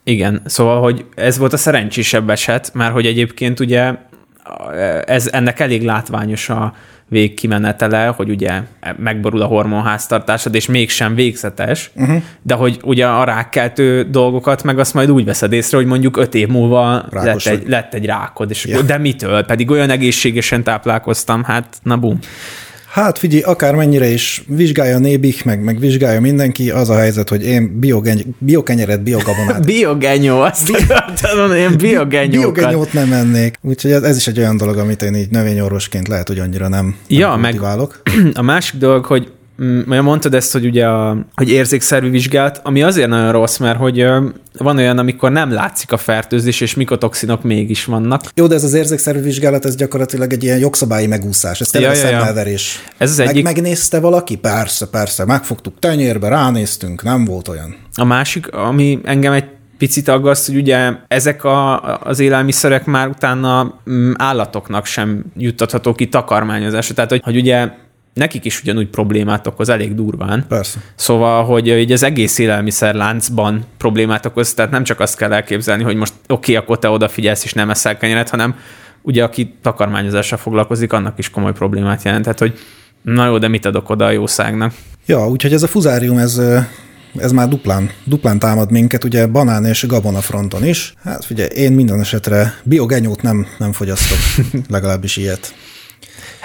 Igen, 0.07 0.42
szóval, 0.46 0.81
hogy 0.81 1.06
ez 1.16 1.38
volt 1.38 1.54
a 1.54 1.57
szerencsésebb 1.57 2.30
eset, 2.30 2.74
mert 2.74 2.94
hogy 2.94 3.06
egyébként 3.06 3.60
ugye 3.60 3.94
ez, 5.06 5.30
ennek 5.31 5.60
elég 5.60 5.84
látványos 5.84 6.50
a 6.50 6.74
végkimenetele, 7.07 8.06
hogy 8.06 8.30
ugye 8.30 8.62
megborul 8.98 9.42
a 9.42 9.46
hormonháztartásod, 9.46 10.56
és 10.56 10.66
mégsem 10.66 11.16
végzetes, 11.16 11.92
uh-huh. 11.96 12.22
de 12.42 12.54
hogy 12.54 12.80
ugye 12.84 13.07
a 13.07 13.24
rákkeltő 13.24 14.04
dolgokat 14.04 14.63
meg 14.63 14.80
azt 14.80 14.94
majd 14.94 15.12
úgy 15.12 15.25
veszed 15.25 15.52
észre, 15.52 15.78
hogy 15.78 15.86
mondjuk 15.86 16.18
öt 16.18 16.34
év 16.34 16.48
múlva 16.48 17.06
lett 17.10 17.46
egy, 17.46 17.68
lett 17.68 17.94
egy 17.94 18.06
rákod, 18.06 18.50
és 18.50 18.66
ja. 18.66 18.81
de 18.81 18.98
mitől? 18.98 19.44
Pedig 19.44 19.72
olyan 19.72 19.90
egészségesen 19.90 20.63
táplálkoztam, 20.63 21.44
hát 21.44 21.78
na 21.84 21.98
bum. 21.98 22.19
Hát 22.95 23.18
figyelj, 23.18 23.42
akármennyire 23.42 24.07
is 24.07 24.44
vizsgálja 24.47 24.95
a 24.95 25.00
nébik, 25.00 25.45
meg, 25.45 25.63
meg 25.63 25.80
vizsgálja 25.80 26.21
mindenki, 26.21 26.71
az 26.71 26.89
a 26.89 26.97
helyzet, 26.97 27.30
hogy 27.30 27.45
én 27.45 27.80
biogeny, 27.80 28.36
biokenyeret, 28.38 29.03
biogabonát. 29.03 29.65
Biogenyó, 29.71 30.39
azt 30.39 30.69
akartam 30.69 31.53
én 31.53 31.77
biogenyókat. 31.77 32.53
Biogenyót 32.53 32.94
nem 32.94 33.13
ennék. 33.13 33.57
Úgyhogy 33.62 33.92
ez, 33.92 34.03
ez, 34.03 34.18
is 34.18 34.27
egy 34.27 34.39
olyan 34.39 34.57
dolog, 34.57 34.77
amit 34.77 35.01
én 35.01 35.15
így 35.15 35.30
növényorvosként 35.30 36.07
lehet, 36.07 36.27
hogy 36.27 36.39
annyira 36.39 36.68
nem, 36.68 36.95
ja, 37.07 37.30
nem 37.30 37.39
meg 37.39 37.62
a 38.33 38.42
másik 38.42 38.80
dolog, 38.80 39.06
hogy 39.06 39.31
mert 39.86 40.02
mondtad 40.02 40.34
ezt, 40.34 40.52
hogy 40.52 40.66
ugye 40.66 40.88
a, 40.88 41.18
hogy 41.34 41.50
érzékszervi 41.50 42.10
vizsgált, 42.10 42.60
ami 42.63 42.84
azért 42.84 43.10
nagyon 43.10 43.31
rossz, 43.31 43.57
mert 43.57 43.78
hogy 43.78 44.06
van 44.57 44.78
olyan, 44.78 44.98
amikor 44.98 45.31
nem 45.31 45.52
látszik 45.52 45.92
a 45.92 45.98
fertőzés, 45.98 46.62
és 46.62 46.75
mikotoxinok 46.75 47.44
mégis 47.44 47.86
vannak. 47.86 48.22
Jó, 48.34 48.48
de 48.48 48.56
ez 48.56 48.63
az 48.63 48.74
érzékszervi 48.74 49.22
vizsgálat, 49.22 49.66
ez 49.66 49.75
gyakorlatilag 49.75 50.34
egy 50.34 50.44
ilyen 50.44 50.57
jogszabályi 50.57 51.07
megúszás. 51.07 51.62
Ez 51.62 51.68
tényleg 51.68 51.96
ja, 51.96 52.10
ja, 52.10 52.34
ja. 52.34 52.57
Ez 52.98 53.10
az 53.10 53.18
Meg, 53.18 53.28
egyik... 53.28 53.44
Megnézte 53.44 54.00
valaki? 54.00 54.36
Persze, 54.36 54.88
persze. 54.88 55.25
Megfogtuk 55.25 55.80
tenyérbe, 55.80 56.28
ránéztünk, 56.28 57.04
nem 57.04 57.25
volt 57.25 57.48
olyan. 57.48 57.75
A 57.96 58.04
másik, 58.04 58.51
ami 58.51 59.00
engem 59.04 59.34
egy 59.34 59.46
picit 59.78 60.08
aggaszt, 60.08 60.48
hogy 60.48 60.56
ugye 60.56 60.92
ezek 61.08 61.44
a, 61.44 61.81
az 62.04 62.19
élelmiszerek 62.19 62.86
már 62.86 63.08
utána 63.08 63.80
mm, 63.90 64.12
állatoknak 64.16 64.86
sem 64.86 65.24
juttatható 65.38 65.94
ki 65.94 66.10
takarmányozásra. 66.10 66.96
Tehát, 66.96 67.10
hogy, 67.10 67.22
hogy 67.24 67.38
ugye 67.38 67.69
nekik 68.15 68.45
is 68.45 68.62
ugyanúgy 68.62 68.88
problémát 68.88 69.47
okoz, 69.47 69.69
elég 69.69 69.95
durván. 69.95 70.45
Persze. 70.47 70.79
Szóval, 70.95 71.45
hogy 71.45 71.67
így 71.67 71.91
az 71.91 72.03
egész 72.03 72.38
élelmiszerláncban 72.38 73.65
problémát 73.77 74.25
okoz, 74.25 74.53
tehát 74.53 74.71
nem 74.71 74.83
csak 74.83 75.00
azt 75.00 75.17
kell 75.17 75.33
elképzelni, 75.33 75.83
hogy 75.83 75.95
most 75.95 76.13
oké, 76.27 76.33
okay, 76.33 76.56
akkor 76.56 76.79
te 76.79 76.89
odafigyelsz 76.89 77.44
és 77.44 77.53
nem 77.53 77.69
eszel 77.69 77.97
kenyeret, 77.97 78.29
hanem 78.29 78.56
ugye 79.01 79.23
aki 79.23 79.53
takarmányozással 79.62 80.38
foglalkozik, 80.38 80.94
annak 80.94 81.17
is 81.17 81.29
komoly 81.29 81.53
problémát 81.53 82.03
jelent. 82.03 82.23
Tehát, 82.23 82.39
hogy 82.39 82.59
na 83.01 83.25
jó, 83.25 83.38
de 83.38 83.47
mit 83.47 83.65
adok 83.65 83.89
oda 83.89 84.06
a 84.06 84.12
jószágnak? 84.12 84.73
Ja, 85.06 85.27
úgyhogy 85.27 85.53
ez 85.53 85.63
a 85.63 85.67
fuzárium, 85.67 86.17
ez 86.17 86.41
ez 87.17 87.31
már 87.31 87.47
duplán, 87.47 87.89
duplán 88.03 88.39
támad 88.39 88.71
minket, 88.71 89.03
ugye 89.03 89.27
banán 89.27 89.65
és 89.65 89.88
gabona 89.88 90.21
fronton 90.21 90.65
is. 90.65 90.94
Hát 91.03 91.25
figyelj, 91.25 91.50
én 91.53 91.71
minden 91.71 92.00
esetre 92.00 92.53
biogenyót 92.63 93.21
nem, 93.21 93.47
nem 93.57 93.71
fogyasztok, 93.71 94.17
legalábbis 94.69 95.17
ilyet. 95.17 95.53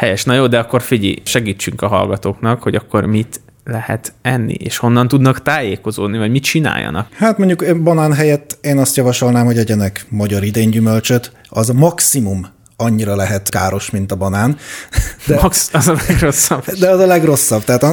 Helyes, 0.01 0.25
na 0.25 0.35
jó, 0.35 0.47
de 0.47 0.59
akkor 0.59 0.83
figyelj, 0.83 1.23
segítsünk 1.25 1.83
a 1.83 1.87
hallgatóknak, 1.87 2.63
hogy 2.63 2.75
akkor 2.75 3.07
mit 3.07 3.41
lehet 3.65 4.13
enni, 4.23 4.53
és 4.53 4.77
honnan 4.77 5.09
tudnak 5.09 5.43
tájékozódni, 5.43 6.19
vagy 6.19 6.31
mit 6.31 6.43
csináljanak? 6.43 7.13
Hát 7.13 7.39
mondjuk 7.39 7.83
banán 7.83 8.13
helyett 8.13 8.59
én 8.61 8.79
azt 8.79 8.97
javasolnám, 8.97 9.45
hogy 9.45 9.59
egyenek 9.59 10.07
magyar 10.09 10.45
idénygyümölcsöt, 10.45 11.33
az 11.49 11.71
a 11.71 11.73
maximum 11.73 12.47
annyira 12.77 13.17
lehet 13.17 13.49
káros, 13.49 13.91
mint 13.91 14.13
a 14.13 14.17
banán. 14.17 14.57
De, 15.27 15.41
Max, 15.41 15.71
az 15.73 15.89
a 15.89 15.97
legrosszabb. 16.09 16.65
De 16.65 16.89
az 16.89 17.01
a 17.01 17.07
legrosszabb, 17.07 17.65
tehát 17.65 17.85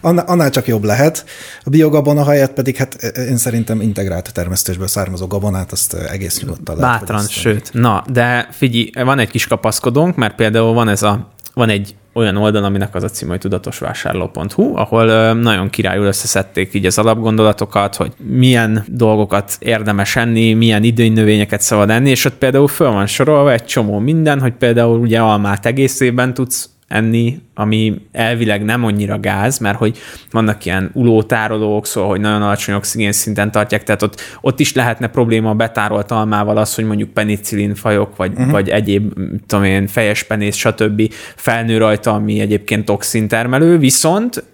annál 0.00 0.50
csak 0.50 0.66
jobb 0.66 0.84
lehet. 0.84 1.24
A 1.64 1.70
biogabona 1.70 2.24
helyett 2.24 2.52
pedig 2.52 2.76
hát 2.76 3.02
én 3.02 3.36
szerintem 3.36 3.80
integrált 3.80 4.32
termesztésből 4.32 4.86
származó 4.86 5.26
gabonát 5.26 5.72
azt 5.72 5.94
egész 5.94 6.40
nyugodtan 6.40 6.76
lehet. 6.76 6.98
Bátran, 6.98 7.26
sőt. 7.26 7.72
Na, 7.72 8.04
de 8.12 8.48
figyelj, 8.50 8.90
van 9.04 9.18
egy 9.18 9.30
kis 9.30 9.46
kapaszkodónk, 9.46 10.16
mert 10.16 10.34
például 10.34 10.72
van 10.72 10.88
ez 10.88 11.02
a 11.02 11.34
van 11.56 11.68
egy 11.68 11.94
olyan 12.12 12.36
oldal, 12.36 12.64
aminek 12.64 12.94
az 12.94 13.02
a 13.02 13.08
cím, 13.08 13.28
hogy 13.28 13.38
tudatosvásárló.hu, 13.38 14.76
ahol 14.76 15.32
nagyon 15.32 15.70
királyul 15.70 16.06
összeszedték 16.06 16.74
így 16.74 16.86
az 16.86 16.98
alapgondolatokat, 16.98 17.96
hogy 17.96 18.12
milyen 18.16 18.84
dolgokat 18.88 19.56
érdemes 19.58 20.16
enni, 20.16 20.52
milyen 20.52 20.82
idénynövényeket 20.82 21.60
szabad 21.60 21.90
enni, 21.90 22.10
és 22.10 22.24
ott 22.24 22.34
például 22.34 22.68
föl 22.68 22.90
van 22.90 23.06
sorolva 23.06 23.52
egy 23.52 23.64
csomó 23.64 23.98
minden, 23.98 24.40
hogy 24.40 24.52
például 24.52 24.98
ugye 24.98 25.20
almát 25.20 25.66
egész 25.66 26.00
tudsz 26.34 26.75
enni, 26.88 27.40
ami 27.54 28.00
elvileg 28.12 28.64
nem 28.64 28.84
annyira 28.84 29.20
gáz, 29.20 29.58
mert 29.58 29.78
hogy 29.78 29.98
vannak 30.30 30.64
ilyen 30.64 30.90
ulótárolók, 30.92 31.86
szóval, 31.86 32.10
hogy 32.10 32.20
nagyon 32.20 32.42
alacsony 32.42 32.74
oxigén 32.74 33.12
szinten 33.12 33.50
tartják, 33.50 33.82
tehát 33.82 34.02
ott, 34.02 34.20
ott 34.40 34.60
is 34.60 34.74
lehetne 34.74 35.06
probléma 35.06 35.50
a 35.50 35.54
betárolt 35.54 36.10
almával 36.10 36.56
az, 36.56 36.74
hogy 36.74 36.84
mondjuk 36.84 37.10
penicillin 37.10 37.74
fajok, 37.74 38.16
vagy, 38.16 38.32
uh-huh. 38.32 38.50
vagy 38.50 38.68
egyéb, 38.68 39.12
tudom 39.46 39.64
én, 39.64 39.86
fejes 39.86 40.22
penész, 40.22 40.56
stb. 40.56 41.12
felnő 41.36 41.78
rajta, 41.78 42.12
ami 42.12 42.40
egyébként 42.40 42.84
toxintermelő, 42.84 43.78
viszont 43.78 44.44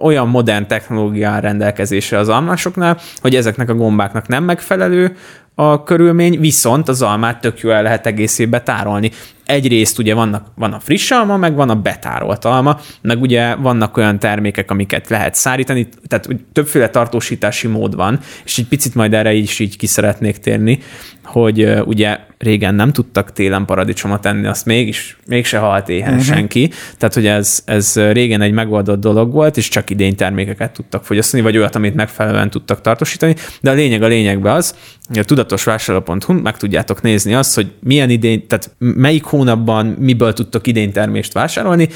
olyan 0.00 0.28
modern 0.28 0.66
technológia 0.66 1.38
rendelkezésre 1.38 2.18
az 2.18 2.28
almásoknál, 2.28 2.98
hogy 3.20 3.34
ezeknek 3.34 3.68
a 3.68 3.74
gombáknak 3.74 4.26
nem 4.28 4.44
megfelelő, 4.44 5.16
a 5.54 5.82
körülmény, 5.82 6.40
viszont 6.40 6.88
az 6.88 7.02
almát 7.02 7.40
tök 7.40 7.60
jó 7.60 7.70
el 7.70 7.82
lehet 7.82 8.06
egészébe 8.06 8.60
tárolni. 8.60 9.10
Egyrészt 9.44 9.98
ugye 9.98 10.14
vannak, 10.14 10.46
van 10.54 10.72
a 10.72 10.80
friss 10.80 11.10
alma, 11.10 11.36
meg 11.36 11.54
van 11.54 11.70
a 11.70 11.74
betárolt 11.74 12.44
alma, 12.44 12.80
meg 13.02 13.20
ugye 13.20 13.54
vannak 13.54 13.96
olyan 13.96 14.18
termékek, 14.18 14.70
amiket 14.70 15.08
lehet 15.08 15.34
szárítani, 15.34 15.88
tehát 16.06 16.28
többféle 16.52 16.88
tartósítási 16.88 17.66
mód 17.66 17.94
van, 17.94 18.20
és 18.44 18.58
egy 18.58 18.68
picit 18.68 18.94
majd 18.94 19.14
erre 19.14 19.32
is 19.32 19.58
így 19.58 19.76
ki 19.76 19.86
szeretnék 19.86 20.38
térni, 20.38 20.78
hogy 21.24 21.68
ugye 21.84 22.18
régen 22.38 22.74
nem 22.74 22.92
tudtak 22.92 23.32
télen 23.32 23.64
paradicsomot 23.64 24.26
enni, 24.26 24.46
azt 24.46 24.66
mégis, 24.66 25.18
mégse 25.26 25.58
halt 25.58 25.88
éhen 25.88 26.12
uh-huh. 26.12 26.24
senki. 26.26 26.70
Tehát, 26.98 27.14
hogy 27.14 27.26
ez, 27.26 27.62
ez 27.64 27.94
régen 27.96 28.40
egy 28.40 28.52
megoldott 28.52 29.00
dolog 29.00 29.32
volt, 29.32 29.56
és 29.56 29.68
csak 29.68 29.90
idény 29.90 30.14
termékeket 30.14 30.72
tudtak 30.72 31.04
fogyasztani, 31.04 31.42
vagy 31.42 31.56
olyat, 31.56 31.74
amit 31.74 31.94
megfelelően 31.94 32.50
tudtak 32.50 32.80
tartósítani. 32.80 33.34
De 33.60 33.70
a 33.70 33.74
lényeg 33.74 34.02
a 34.02 34.06
lényegben 34.06 34.54
az, 34.54 34.74
hogy 35.08 35.18
a 35.18 35.24
tudatosvásárló.hu 35.24 36.32
meg 36.32 36.56
tudjátok 36.56 37.02
nézni 37.02 37.34
azt, 37.34 37.54
hogy 37.54 37.72
milyen 37.80 38.10
idény, 38.10 38.46
tehát 38.46 38.70
melyik 38.78 39.24
hónapban 39.24 39.86
miből 39.86 40.32
tudtok 40.32 40.62
termést 40.92 41.32
vásárolni, 41.32 41.88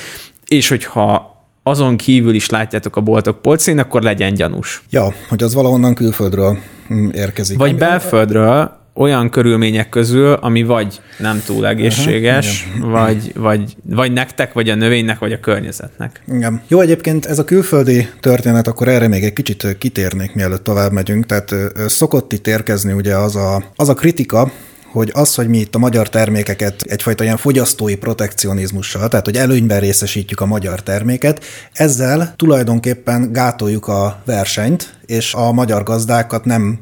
és 0.47 0.69
hogyha 0.69 1.37
azon 1.63 1.97
kívül 1.97 2.35
is 2.35 2.51
látjátok 2.51 2.97
a 2.97 3.01
boltok 3.01 3.43
polcén, 3.43 3.79
akkor 3.79 4.03
legyen 4.03 4.35
gyanús. 4.35 4.83
Ja, 4.91 5.15
hogy 5.29 5.43
az 5.43 5.55
valahonnan 5.55 5.95
külföldről 5.95 6.59
mm, 6.93 7.09
érkezik. 7.09 7.59
Vagy 7.59 7.77
belföldről, 7.77 8.78
olyan 8.99 9.31
körülmények 9.31 9.89
közül, 9.89 10.33
ami 10.33 10.63
vagy 10.63 11.01
nem 11.19 11.43
túl 11.47 11.67
egészséges, 11.67 12.67
uh-huh, 12.67 12.91
vagy, 12.91 13.33
vagy, 13.35 13.77
vagy 13.85 14.13
nektek, 14.13 14.53
vagy 14.53 14.69
a 14.69 14.75
növénynek, 14.75 15.19
vagy 15.19 15.33
a 15.33 15.41
környezetnek. 15.41 16.23
Igen. 16.33 16.63
Jó, 16.69 16.81
egyébként 16.81 17.27
ez 17.27 17.39
a 17.39 17.45
külföldi 17.45 18.09
történet, 18.21 18.67
akkor 18.67 18.89
erre 18.89 19.09
még 19.09 19.25
egy 19.25 19.33
kicsit 19.33 19.77
kitérnék, 19.79 20.35
mielőtt 20.35 20.65
tovább 20.65 20.93
megyünk. 20.93 21.27
Tehát 21.27 21.55
szokott 21.87 22.33
itt 22.33 22.47
érkezni 22.47 22.93
ugye 22.93 23.17
az 23.17 23.37
a, 23.37 23.65
az 23.77 23.89
a 23.89 23.95
kritika, 23.95 24.53
hogy 24.93 25.11
az, 25.15 25.35
hogy 25.35 25.49
mi 25.49 25.59
itt 25.59 25.75
a 25.75 25.79
magyar 25.79 26.09
termékeket 26.09 26.83
egyfajta 26.83 27.25
ilyen 27.25 27.37
fogyasztói 27.37 27.97
protekcionizmussal, 27.97 29.09
tehát 29.09 29.25
hogy 29.25 29.37
előnyben 29.37 29.81
részesítjük 29.81 30.41
a 30.41 30.47
magyar 30.47 30.83
terméket, 30.83 31.45
ezzel 31.73 32.35
tulajdonképpen 32.37 33.33
gátoljuk 33.33 33.89
a 33.89 34.23
versenyt, 34.25 34.95
és 35.07 35.35
a 35.35 35.53
magyar 35.53 35.83
gazdákat 35.83 36.45
nem 36.45 36.79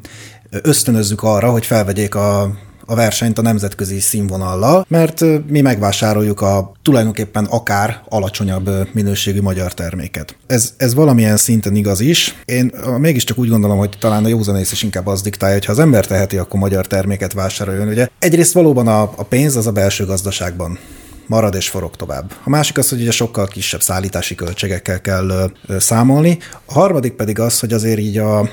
ösztönözzük 0.49 1.23
arra, 1.23 1.49
hogy 1.51 1.65
felvegyék 1.65 2.15
a 2.15 2.55
a 2.89 2.95
versenyt 2.95 3.37
a 3.37 3.41
nemzetközi 3.41 3.99
színvonallal, 3.99 4.85
mert 4.89 5.23
mi 5.47 5.61
megvásároljuk 5.61 6.41
a 6.41 6.71
tulajdonképpen 6.81 7.45
akár 7.45 8.01
alacsonyabb 8.09 8.69
minőségű 8.93 9.41
magyar 9.41 9.73
terméket. 9.73 10.35
Ez, 10.47 10.73
ez 10.77 10.93
valamilyen 10.93 11.37
szinten 11.37 11.75
igaz 11.75 11.99
is. 11.99 12.35
Én 12.45 12.71
mégiscsak 12.97 13.37
úgy 13.37 13.49
gondolom, 13.49 13.77
hogy 13.77 13.97
talán 13.99 14.25
a 14.25 14.27
józanész 14.27 14.71
is 14.71 14.83
inkább 14.83 15.07
az 15.07 15.21
diktálja, 15.21 15.55
hogy 15.55 15.65
ha 15.65 15.71
az 15.71 15.79
ember 15.79 16.05
teheti, 16.05 16.37
akkor 16.37 16.59
magyar 16.59 16.87
terméket 16.87 17.33
vásároljon. 17.33 17.87
Ugye 17.87 18.07
egyrészt 18.19 18.53
valóban 18.53 18.87
a, 18.87 19.01
a 19.01 19.23
pénz 19.23 19.55
az 19.55 19.67
a 19.67 19.71
belső 19.71 20.05
gazdaságban 20.05 20.79
marad 21.25 21.55
és 21.55 21.69
forog 21.69 21.95
tovább. 21.95 22.31
A 22.43 22.49
másik 22.49 22.77
az, 22.77 22.89
hogy 22.89 23.01
ugye 23.01 23.11
sokkal 23.11 23.47
kisebb 23.47 23.81
szállítási 23.81 24.35
költségekkel 24.35 25.01
kell 25.01 25.51
számolni. 25.77 26.37
A 26.65 26.73
harmadik 26.73 27.13
pedig 27.13 27.39
az, 27.39 27.59
hogy 27.59 27.73
azért 27.73 27.99
így 27.99 28.17
a, 28.17 28.49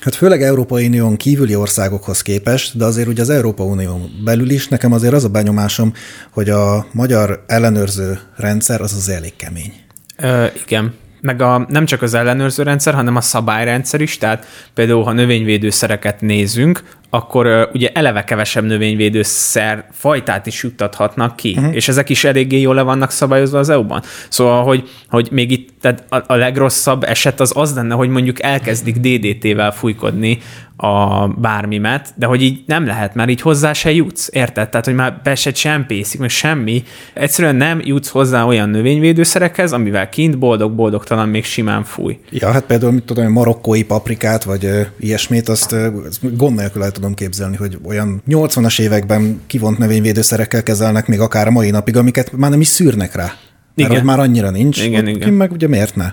Hát 0.00 0.14
főleg 0.14 0.42
Európai 0.42 0.86
Unión 0.86 1.16
kívüli 1.16 1.54
országokhoz 1.54 2.22
képest, 2.22 2.76
de 2.76 2.84
azért 2.84 3.08
ugye 3.08 3.22
az 3.22 3.30
Európa 3.30 3.64
Unión 3.64 4.10
belül 4.24 4.50
is 4.50 4.68
nekem 4.68 4.92
azért 4.92 5.14
az 5.14 5.24
a 5.24 5.28
benyomásom, 5.28 5.92
hogy 6.30 6.50
a 6.50 6.86
magyar 6.92 7.44
ellenőrző 7.46 8.18
rendszer 8.36 8.80
az 8.80 8.94
az 8.94 9.08
elég 9.08 9.36
kemény. 9.36 9.72
Ö, 10.16 10.46
igen 10.64 10.94
meg 11.20 11.42
a, 11.42 11.66
nem 11.68 11.84
csak 11.84 12.02
az 12.02 12.14
ellenőrző 12.14 12.62
rendszer, 12.62 12.94
hanem 12.94 13.16
a 13.16 13.20
szabályrendszer 13.20 14.00
is, 14.00 14.18
tehát 14.18 14.46
például, 14.74 15.02
ha 15.02 15.12
növényvédőszereket 15.12 16.20
nézünk, 16.20 16.82
akkor 17.10 17.70
ugye 17.72 17.90
eleve 17.92 18.24
kevesebb 18.24 18.64
növényvédőszer 18.64 19.86
fajtát 19.92 20.46
is 20.46 20.62
juttathatnak 20.62 21.36
ki, 21.36 21.54
uh-huh. 21.56 21.74
és 21.74 21.88
ezek 21.88 22.08
is 22.08 22.24
eléggé 22.24 22.60
jól 22.60 22.74
le 22.74 22.82
vannak 22.82 23.10
szabályozva 23.10 23.58
az 23.58 23.68
EU-ban. 23.68 24.02
Szóval, 24.28 24.64
hogy, 24.64 24.88
hogy 25.08 25.28
még 25.30 25.50
itt 25.50 25.68
tehát 25.80 26.04
a, 26.08 26.22
a 26.26 26.34
legrosszabb 26.34 27.04
eset 27.04 27.40
az 27.40 27.52
az 27.54 27.74
lenne, 27.74 27.94
hogy 27.94 28.08
mondjuk 28.08 28.42
elkezdik 28.42 28.96
DDT-vel 28.96 29.70
fújkodni 29.70 30.38
a 30.80 31.26
bármimet, 31.28 32.12
de 32.14 32.26
hogy 32.26 32.42
így 32.42 32.62
nem 32.66 32.86
lehet, 32.86 33.14
mert 33.14 33.30
így 33.30 33.40
hozzá 33.40 33.72
se 33.72 33.92
jutsz, 33.92 34.28
érted? 34.32 34.68
Tehát, 34.68 34.86
hogy 34.86 34.94
már 34.94 35.20
be 35.22 35.34
se 35.34 35.50
csempészik, 35.50 36.20
meg 36.20 36.28
semmi. 36.28 36.82
Egyszerűen 37.12 37.56
nem 37.56 37.80
jutsz 37.84 38.08
hozzá 38.08 38.44
olyan 38.44 38.68
növényvédőszerekhez, 38.68 39.72
amivel 39.72 40.08
kint 40.08 40.38
boldog-boldogtalan 40.38 41.28
még 41.28 41.44
simán 41.44 41.84
fúj. 41.84 42.18
Ja, 42.30 42.50
hát 42.50 42.64
például, 42.64 42.92
mit 42.92 43.04
tudom, 43.04 43.32
marokkói 43.32 43.84
paprikát, 43.84 44.44
vagy 44.44 44.64
ö, 44.64 44.80
ilyesmit, 44.98 45.48
azt 45.48 45.72
ö, 45.72 45.88
gond 46.20 46.56
nélkül 46.56 46.82
el 46.82 46.90
tudom 46.98 47.14
képzelni, 47.14 47.56
hogy 47.56 47.78
olyan 47.84 48.22
80-as 48.28 48.80
években 48.80 49.40
kivont 49.46 49.78
növényvédőszerekkel 49.78 50.62
kezelnek 50.62 51.06
még 51.06 51.20
akár 51.20 51.46
a 51.46 51.50
mai 51.50 51.70
napig, 51.70 51.96
amiket 51.96 52.32
már 52.32 52.50
nem 52.50 52.60
is 52.60 52.68
szűrnek 52.68 53.14
rá. 53.14 53.32
Igen. 53.74 53.90
Mert 53.90 54.04
már 54.04 54.18
annyira 54.18 54.50
nincs. 54.50 54.84
Igen, 54.84 55.06
ott, 55.06 55.14
igen. 55.14 55.32
Meg 55.32 55.52
ugye 55.52 55.68
miért 55.68 55.96
ne? 55.96 56.10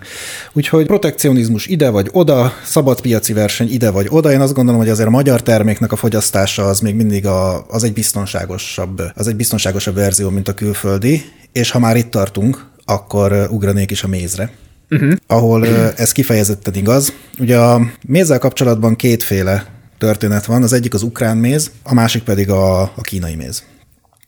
Úgyhogy 0.54 0.86
protekcionizmus 0.86 1.68
ide 1.68 1.90
vagy 1.90 2.10
oda, 2.12 2.54
szabad 2.64 3.02
piaci 3.02 3.34
verseny 3.34 3.72
ide 3.72 3.90
vagy 3.90 4.08
oda. 4.10 4.32
Én 4.32 4.40
azt 4.40 4.54
gondolom, 4.54 4.80
hogy 4.80 4.90
azért 4.90 5.08
a 5.08 5.12
magyar 5.12 5.44
terméknek 5.44 5.92
a 5.92 5.96
fogyasztása 5.96 6.64
az 6.64 6.80
még 6.80 6.96
mindig 6.96 7.26
a, 7.26 7.66
az 7.68 7.84
egy 7.84 7.94
biztonságosabb, 7.94 9.02
az 9.16 9.28
egy 9.28 9.36
biztonságosabb 9.36 9.96
verzió, 9.96 10.30
mint 10.30 10.48
a 10.48 10.54
külföldi. 10.54 11.22
És 11.52 11.72
ha 11.72 11.80
már 11.80 11.96
itt 11.96 12.10
tartunk, 12.12 12.66
akkor 12.86 13.48
ugranék 13.52 13.92
is 13.92 14.04
a 14.04 14.08
mézre. 14.08 14.52
Uh-huh. 14.90 15.14
ahol 15.28 15.68
ez 15.96 16.12
kifejezetten 16.12 16.74
igaz. 16.74 17.14
Ugye 17.40 17.58
a 17.58 17.82
mézzel 18.08 18.40
kapcsolatban 18.40 18.96
kétféle 18.96 19.75
történet 19.98 20.46
van, 20.46 20.64
az 20.64 20.74
egyik 20.74 20.94
az 20.94 21.02
ukrán 21.02 21.38
méz, 21.38 21.72
a 21.84 21.94
másik 21.94 22.24
pedig 22.24 22.50
a, 22.50 22.82
a 22.82 23.02
kínai 23.02 23.36
méz. 23.36 23.64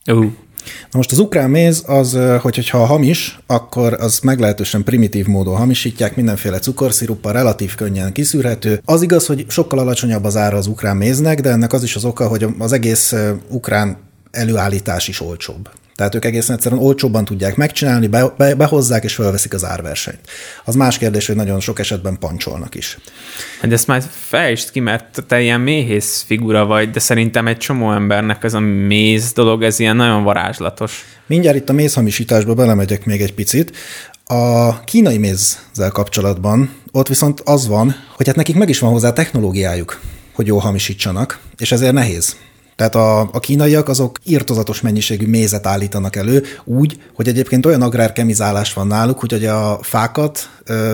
Uh. 0.06 0.26
Na 0.64 0.96
most 0.96 1.12
az 1.12 1.18
ukrán 1.18 1.50
méz 1.50 1.82
az, 1.86 2.18
hogy, 2.40 2.54
hogyha 2.54 2.84
hamis, 2.84 3.38
akkor 3.46 3.92
az 3.92 4.18
meglehetősen 4.18 4.84
primitív 4.84 5.26
módon 5.26 5.56
hamisítják, 5.56 6.16
mindenféle 6.16 6.58
cukorsziruppal, 6.58 7.32
relatív 7.32 7.74
könnyen 7.74 8.12
kiszűrhető. 8.12 8.80
Az 8.84 9.02
igaz, 9.02 9.26
hogy 9.26 9.44
sokkal 9.48 9.78
alacsonyabb 9.78 10.24
az 10.24 10.36
ára 10.36 10.56
az 10.56 10.66
ukrán 10.66 10.96
méznek, 10.96 11.40
de 11.40 11.50
ennek 11.50 11.72
az 11.72 11.82
is 11.82 11.96
az 11.96 12.04
oka, 12.04 12.28
hogy 12.28 12.46
az 12.58 12.72
egész 12.72 13.14
ukrán 13.48 13.96
előállítás 14.30 15.08
is 15.08 15.20
olcsóbb. 15.20 15.68
Tehát 15.98 16.14
ők 16.14 16.24
egészen 16.24 16.56
egyszerűen 16.56 16.82
olcsóbban 16.82 17.24
tudják 17.24 17.56
megcsinálni, 17.56 18.06
be, 18.06 18.32
be, 18.36 18.54
behozzák 18.54 19.04
és 19.04 19.14
felveszik 19.14 19.54
az 19.54 19.64
árversenyt. 19.64 20.20
Az 20.64 20.74
más 20.74 20.98
kérdés, 20.98 21.26
hogy 21.26 21.36
nagyon 21.36 21.60
sok 21.60 21.78
esetben 21.78 22.18
pancsolnak 22.18 22.74
is. 22.74 22.98
De 23.62 23.72
ezt 23.72 23.86
már 23.86 24.02
fejtsd 24.10 24.70
ki, 24.70 24.80
mert 24.80 25.24
te 25.26 25.40
ilyen 25.40 25.60
méhész 25.60 26.24
figura 26.26 26.66
vagy, 26.66 26.90
de 26.90 27.00
szerintem 27.00 27.46
egy 27.46 27.56
csomó 27.56 27.92
embernek 27.92 28.44
ez 28.44 28.54
a 28.54 28.60
méz 28.60 29.32
dolog, 29.32 29.62
ez 29.62 29.78
ilyen 29.78 29.96
nagyon 29.96 30.22
varázslatos. 30.22 31.04
Mindjárt 31.26 31.56
itt 31.56 31.68
a 31.68 31.72
mézhamisításba 31.72 32.54
belemegyek 32.54 33.04
még 33.04 33.20
egy 33.20 33.34
picit. 33.34 33.76
A 34.24 34.80
kínai 34.84 35.18
mézzel 35.18 35.90
kapcsolatban 35.92 36.70
ott 36.92 37.08
viszont 37.08 37.40
az 37.44 37.68
van, 37.68 37.96
hogy 38.16 38.26
hát 38.26 38.36
nekik 38.36 38.56
meg 38.56 38.68
is 38.68 38.78
van 38.78 38.90
hozzá 38.90 39.12
technológiájuk, 39.12 40.00
hogy 40.34 40.46
jól 40.46 40.60
hamisítsanak, 40.60 41.38
és 41.56 41.72
ezért 41.72 41.92
nehéz. 41.92 42.36
Tehát 42.78 42.94
a, 42.94 43.20
a 43.20 43.40
kínaiak 43.40 43.88
azok 43.88 44.18
írtozatos 44.24 44.80
mennyiségű 44.80 45.26
mézet 45.26 45.66
állítanak 45.66 46.16
elő, 46.16 46.44
úgy, 46.64 47.00
hogy 47.14 47.28
egyébként 47.28 47.66
olyan 47.66 47.82
agrárkemizálás 47.82 48.72
van 48.72 48.86
náluk, 48.86 49.20
hogy 49.20 49.44
a 49.46 49.78
fákat 49.82 50.50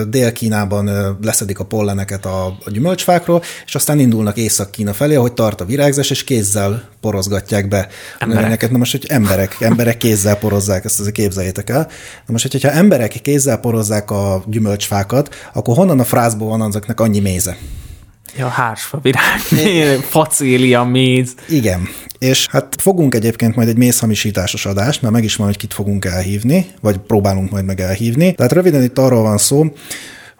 Dél-Kínában 0.07 1.17
leszedik 1.21 1.59
a 1.59 1.65
polleneket 1.65 2.25
a, 2.25 2.45
a 2.45 2.69
gyümölcsfákról, 2.69 3.41
és 3.65 3.75
aztán 3.75 3.99
indulnak 3.99 4.37
Észak-Kína 4.37 4.93
felé, 4.93 5.15
ahogy 5.15 5.33
tart 5.33 5.61
a 5.61 5.65
virágzás, 5.65 6.09
és 6.09 6.23
kézzel 6.23 6.83
porozgatják 7.01 7.67
be 7.67 7.87
emberek. 8.19 8.41
növényeket. 8.41 8.71
Na 8.71 8.77
most, 8.77 8.91
hogy 8.91 9.05
emberek, 9.07 9.55
emberek 9.59 9.97
kézzel 9.97 10.37
porozzák, 10.37 10.85
ezt 10.85 10.99
azért 10.99 11.15
képzeljétek 11.15 11.69
el. 11.69 11.87
Na 12.25 12.31
most, 12.31 12.51
hogyha 12.51 12.71
emberek 12.71 13.11
kézzel 13.21 13.57
porozzák 13.57 14.11
a 14.11 14.43
gyümölcsfákat, 14.47 15.35
akkor 15.53 15.75
honnan 15.75 15.99
a 15.99 16.03
frázból 16.03 16.47
van 16.47 16.61
azoknak 16.61 16.99
annyi 16.99 17.19
méze? 17.19 17.57
Ja, 18.37 18.47
hársfa 18.47 18.99
virág, 19.01 19.39
facélia, 20.15 20.83
méz. 20.83 21.33
Igen, 21.47 21.87
és 22.19 22.47
hát 22.51 22.75
fogunk 22.79 23.15
egyébként 23.15 23.55
majd 23.55 23.67
egy 23.67 23.77
mézhamisításos 23.77 24.65
adást, 24.65 25.01
mert 25.01 25.13
meg 25.13 25.23
is 25.23 25.35
van, 25.35 25.47
hogy 25.47 25.57
kit 25.57 25.73
fogunk 25.73 26.05
elhívni, 26.05 26.65
vagy 26.81 26.97
próbálunk 26.97 27.51
majd 27.51 27.65
meg 27.65 27.79
elhívni. 27.79 28.33
Tehát 28.33 28.51
röviden 28.51 28.83
itt 28.83 28.97
arról 28.97 29.21
van 29.21 29.37
szó, 29.37 29.65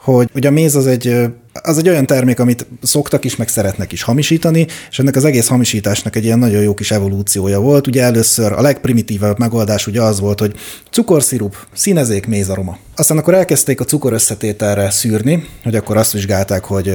hogy 0.05 0.29
ugye 0.35 0.47
a 0.47 0.51
méz 0.51 0.75
az 0.75 0.87
egy, 0.87 1.15
az 1.53 1.77
egy 1.77 1.89
olyan 1.89 2.05
termék, 2.05 2.39
amit 2.39 2.65
szoktak 2.81 3.25
is, 3.25 3.35
meg 3.35 3.47
szeretnek 3.47 3.91
is 3.91 4.03
hamisítani, 4.03 4.67
és 4.89 4.99
ennek 4.99 5.15
az 5.15 5.25
egész 5.25 5.47
hamisításnak 5.47 6.15
egy 6.15 6.23
ilyen 6.23 6.39
nagyon 6.39 6.61
jó 6.61 6.73
kis 6.73 6.91
evolúciója 6.91 7.59
volt. 7.59 7.87
Ugye 7.87 8.03
először 8.03 8.51
a 8.51 8.61
legprimitívebb 8.61 9.39
megoldás 9.39 9.87
ugye 9.87 10.01
az 10.01 10.19
volt, 10.19 10.39
hogy 10.39 10.55
cukorszirup, 10.91 11.55
színezék, 11.73 12.27
mézaroma. 12.27 12.77
Aztán 12.95 13.17
akkor 13.17 13.33
elkezdték 13.33 13.79
a 13.79 13.83
cukor 13.83 14.13
összetételre 14.13 14.89
szűrni, 14.89 15.47
hogy 15.63 15.75
akkor 15.75 15.97
azt 15.97 16.11
vizsgálták, 16.11 16.63
hogy 16.63 16.93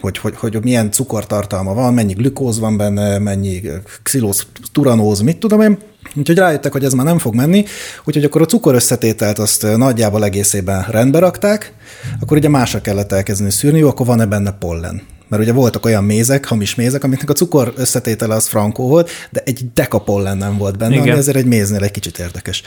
hogy, 0.00 0.18
hogy, 0.18 0.36
hogy 0.36 0.58
milyen 0.62 0.90
cukortartalma 0.90 1.74
van, 1.74 1.94
mennyi 1.94 2.12
glükóz 2.12 2.58
van 2.58 2.76
benne, 2.76 3.18
mennyi 3.18 3.62
xilóz, 4.02 4.46
turanóz, 4.72 5.20
mit 5.20 5.38
tudom 5.38 5.60
én. 5.60 5.78
Úgyhogy 6.14 6.38
rájöttek, 6.38 6.72
hogy 6.72 6.84
ez 6.84 6.92
már 6.92 7.06
nem 7.06 7.18
fog 7.18 7.34
menni, 7.34 7.64
úgyhogy 8.04 8.24
akkor 8.24 8.40
a 8.40 8.46
cukor 8.46 8.74
összetételt 8.74 9.38
azt 9.38 9.76
nagyjából 9.76 10.24
egészében 10.24 10.86
rendbe 10.90 11.18
rakták, 11.18 11.72
akkor 12.20 12.36
ugye 12.36 12.48
másra 12.48 12.80
kellett 12.80 13.12
elkezdeni 13.12 13.50
szűrni, 13.50 13.78
jó, 13.78 13.88
akkor 13.88 14.06
van-e 14.06 14.26
benne 14.26 14.52
pollen 14.52 15.02
mert 15.28 15.42
ugye 15.42 15.52
voltak 15.52 15.84
olyan 15.84 16.04
mézek, 16.04 16.44
hamis 16.44 16.74
mézek, 16.74 17.04
amiknek 17.04 17.30
a 17.30 17.32
cukor 17.32 17.72
összetétele 17.76 18.34
az 18.34 18.46
frankó 18.46 18.88
volt, 18.88 19.10
de 19.30 19.42
egy 19.44 19.66
deka 19.74 19.98
pollen 19.98 20.36
nem 20.36 20.58
volt 20.58 20.78
benne, 20.78 20.94
Igen. 20.94 21.08
ami 21.08 21.18
ezért 21.18 21.36
egy 21.36 21.46
méznél 21.46 21.82
egy 21.82 21.90
kicsit 21.90 22.18
érdekes. 22.18 22.62